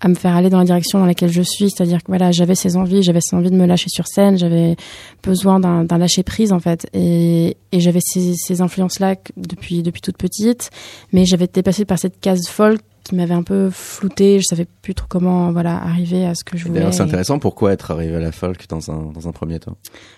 à 0.02 0.08
me 0.08 0.14
faire 0.14 0.36
aller 0.36 0.50
dans 0.50 0.58
la 0.58 0.64
direction 0.64 0.98
dans 0.98 1.06
laquelle 1.06 1.30
je 1.30 1.42
suis, 1.42 1.70
c'est-à-dire 1.70 1.98
que 1.98 2.08
voilà, 2.08 2.32
j'avais 2.32 2.56
ces 2.56 2.76
envies, 2.76 3.02
j'avais 3.04 3.20
ces 3.22 3.36
envies 3.36 3.50
de 3.50 3.56
me 3.56 3.66
lâcher 3.66 3.88
sur 3.88 4.08
scène, 4.08 4.36
j'avais 4.36 4.76
besoin 5.22 5.60
d'un, 5.60 5.98
lâcher 5.98 6.24
prise 6.24 6.52
en 6.52 6.58
fait, 6.58 6.88
et, 6.92 7.56
et 7.70 7.80
j'avais 7.80 8.00
ces, 8.02 8.34
ces 8.34 8.60
influences-là 8.60 9.14
depuis 9.36 9.82
depuis 9.82 10.00
toute 10.00 10.16
petite, 10.16 10.70
mais 11.12 11.24
j'avais 11.24 11.44
été 11.44 11.62
passée 11.62 11.84
par 11.84 12.00
cette 12.00 12.18
case 12.20 12.48
folk 12.48 12.80
qui 13.04 13.14
m'avait 13.14 13.34
un 13.34 13.42
peu 13.42 13.68
floutée, 13.70 14.38
je 14.38 14.44
savais 14.44 14.66
plus 14.82 14.94
trop 14.94 15.06
comment 15.08 15.50
voilà 15.52 15.76
arriver 15.76 16.24
à 16.24 16.34
ce 16.34 16.44
que 16.44 16.56
je 16.56 16.66
voulais. 16.66 16.80
D'ailleurs, 16.80 16.94
c'est 16.94 17.02
intéressant. 17.02 17.38
Pourquoi 17.38 17.72
être 17.72 17.90
arrivé 17.90 18.14
à 18.14 18.20
la 18.20 18.32
folk 18.32 18.68
dans 18.68 18.90
un, 18.90 19.10
dans 19.12 19.28
un 19.28 19.32
premier 19.32 19.58
temps? 19.58 19.76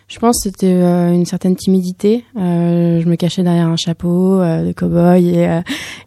Je 0.09 0.19
pense 0.19 0.43
que 0.43 0.51
c'était 0.51 0.67
euh, 0.67 1.13
une 1.13 1.25
certaine 1.25 1.57
timidité. 1.57 2.25
Euh, 2.37 3.01
je 3.01 3.07
me 3.07 3.17
cachais 3.17 3.43
derrière 3.43 3.69
un 3.69 3.77
chapeau 3.77 4.41
euh, 4.41 4.65
de 4.67 4.73
cow-boy 4.73 5.35
et, 5.35 5.63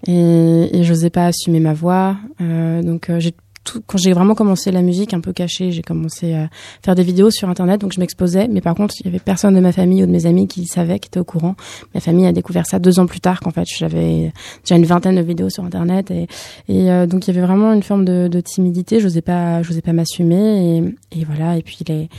et, 0.06 0.78
et 0.78 0.84
j'osais 0.84 1.10
pas 1.10 1.26
assumer 1.26 1.60
ma 1.60 1.74
voix. 1.74 2.16
Donc 2.40 3.10
j'ai 3.18 3.34
tout, 3.68 3.82
quand 3.86 3.98
j'ai 3.98 4.14
vraiment 4.14 4.34
commencé 4.36 4.72
la 4.72 4.82
musique 4.82 5.14
un 5.14 5.20
peu 5.20 5.34
cachée, 5.34 5.72
j'ai 5.72 5.82
commencé 5.82 6.34
à 6.34 6.50
faire 6.84 6.96
des 6.96 7.04
vidéos 7.04 7.30
sur 7.32 7.50
internet, 7.50 7.82
donc 7.82 7.94
je 7.94 8.00
m'exposais. 8.00 8.48
Mais 8.48 8.62
par 8.62 8.76
contre, 8.76 8.96
il 9.00 9.06
y 9.06 9.10
avait 9.10 9.20
personne 9.20 9.54
de 9.56 9.60
ma 9.60 9.72
famille 9.72 10.04
ou 10.04 10.06
de 10.06 10.12
mes 10.12 10.26
amis 10.26 10.48
qui 10.48 10.66
savait, 10.66 11.00
qui 11.00 11.08
était 11.08 11.20
au 11.20 11.24
courant. 11.24 11.56
Ma 11.94 12.00
famille 12.00 12.26
a 12.26 12.32
découvert 12.32 12.66
ça 12.66 12.80
deux 12.80 13.00
ans 13.00 13.06
plus 13.06 13.20
tard, 13.20 13.40
qu'en 13.42 13.52
fait 13.52 13.66
j'avais 13.78 14.32
déjà 14.64 14.76
une 14.76 14.86
vingtaine 14.86 15.16
de 15.16 15.22
vidéos 15.22 15.50
sur 15.50 15.64
internet 15.64 16.12
et, 16.12 16.28
et 16.70 16.90
euh, 16.92 17.06
donc 17.08 17.28
il 17.28 17.34
y 17.34 17.38
avait 17.38 17.46
vraiment 17.46 17.74
une 17.74 17.84
forme 17.84 18.06
de, 18.06 18.28
de 18.28 18.40
timidité. 18.42 19.00
J'osais 19.00 19.22
pas, 19.22 19.62
j'osais 19.64 19.82
pas 19.82 19.94
m'assumer 19.94 20.78
et, 21.12 21.20
et 21.20 21.26
voilà. 21.26 21.58
Et 21.58 21.62
puis 21.62 21.80
les 21.88 22.10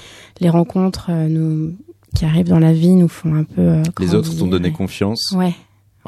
les 0.41 0.51
rencontres 0.51 1.07
euh, 1.11 1.29
nous 1.29 1.75
qui 2.17 2.25
arrivent 2.25 2.49
dans 2.49 2.59
la 2.59 2.73
vie 2.73 2.95
nous 2.95 3.09
font 3.09 3.35
un 3.35 3.45
peu. 3.45 3.61
euh, 3.61 3.83
Les 4.01 4.15
autres 4.15 4.37
t'ont 4.37 4.47
donné 4.47 4.71
confiance 4.73 5.33
Ouais. 5.37 5.53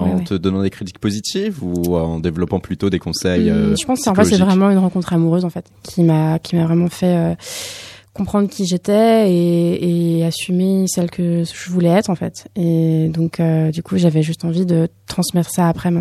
En 0.00 0.06
Ouais, 0.06 0.14
ouais. 0.16 0.24
te 0.24 0.34
donnant 0.34 0.62
des 0.62 0.70
critiques 0.70 0.98
positives 0.98 1.62
ou 1.62 1.96
en 1.96 2.18
développant 2.20 2.58
plutôt 2.60 2.90
des 2.90 2.98
conseils 2.98 3.50
euh, 3.50 3.70
Hum, 3.70 3.76
je 3.78 3.84
pense 3.86 4.02
que 4.02 4.10
en 4.10 4.14
fait 4.14 4.24
c'est 4.24 4.38
vraiment 4.38 4.70
une 4.70 4.78
rencontre 4.78 5.12
amoureuse 5.12 5.44
en 5.44 5.50
fait 5.50 5.66
qui 5.82 6.02
m'a 6.02 6.38
qui 6.38 6.56
m'a 6.56 6.64
vraiment 6.64 6.88
fait 6.88 7.16
euh, 7.16 7.34
comprendre 8.12 8.48
qui 8.48 8.66
j'étais 8.66 9.30
et, 9.32 10.18
et 10.18 10.24
assumer 10.24 10.84
celle 10.88 11.10
que 11.10 11.44
je 11.44 11.70
voulais 11.70 11.88
être 11.90 12.10
en 12.10 12.16
fait 12.16 12.48
et 12.56 13.08
donc 13.08 13.38
euh, 13.38 13.70
du 13.70 13.82
coup 13.84 13.98
j'avais 13.98 14.22
juste 14.22 14.44
envie 14.44 14.66
de 14.66 14.88
transmettre 15.06 15.50
ça 15.50 15.68
après 15.68 15.90
ma- 15.90 15.98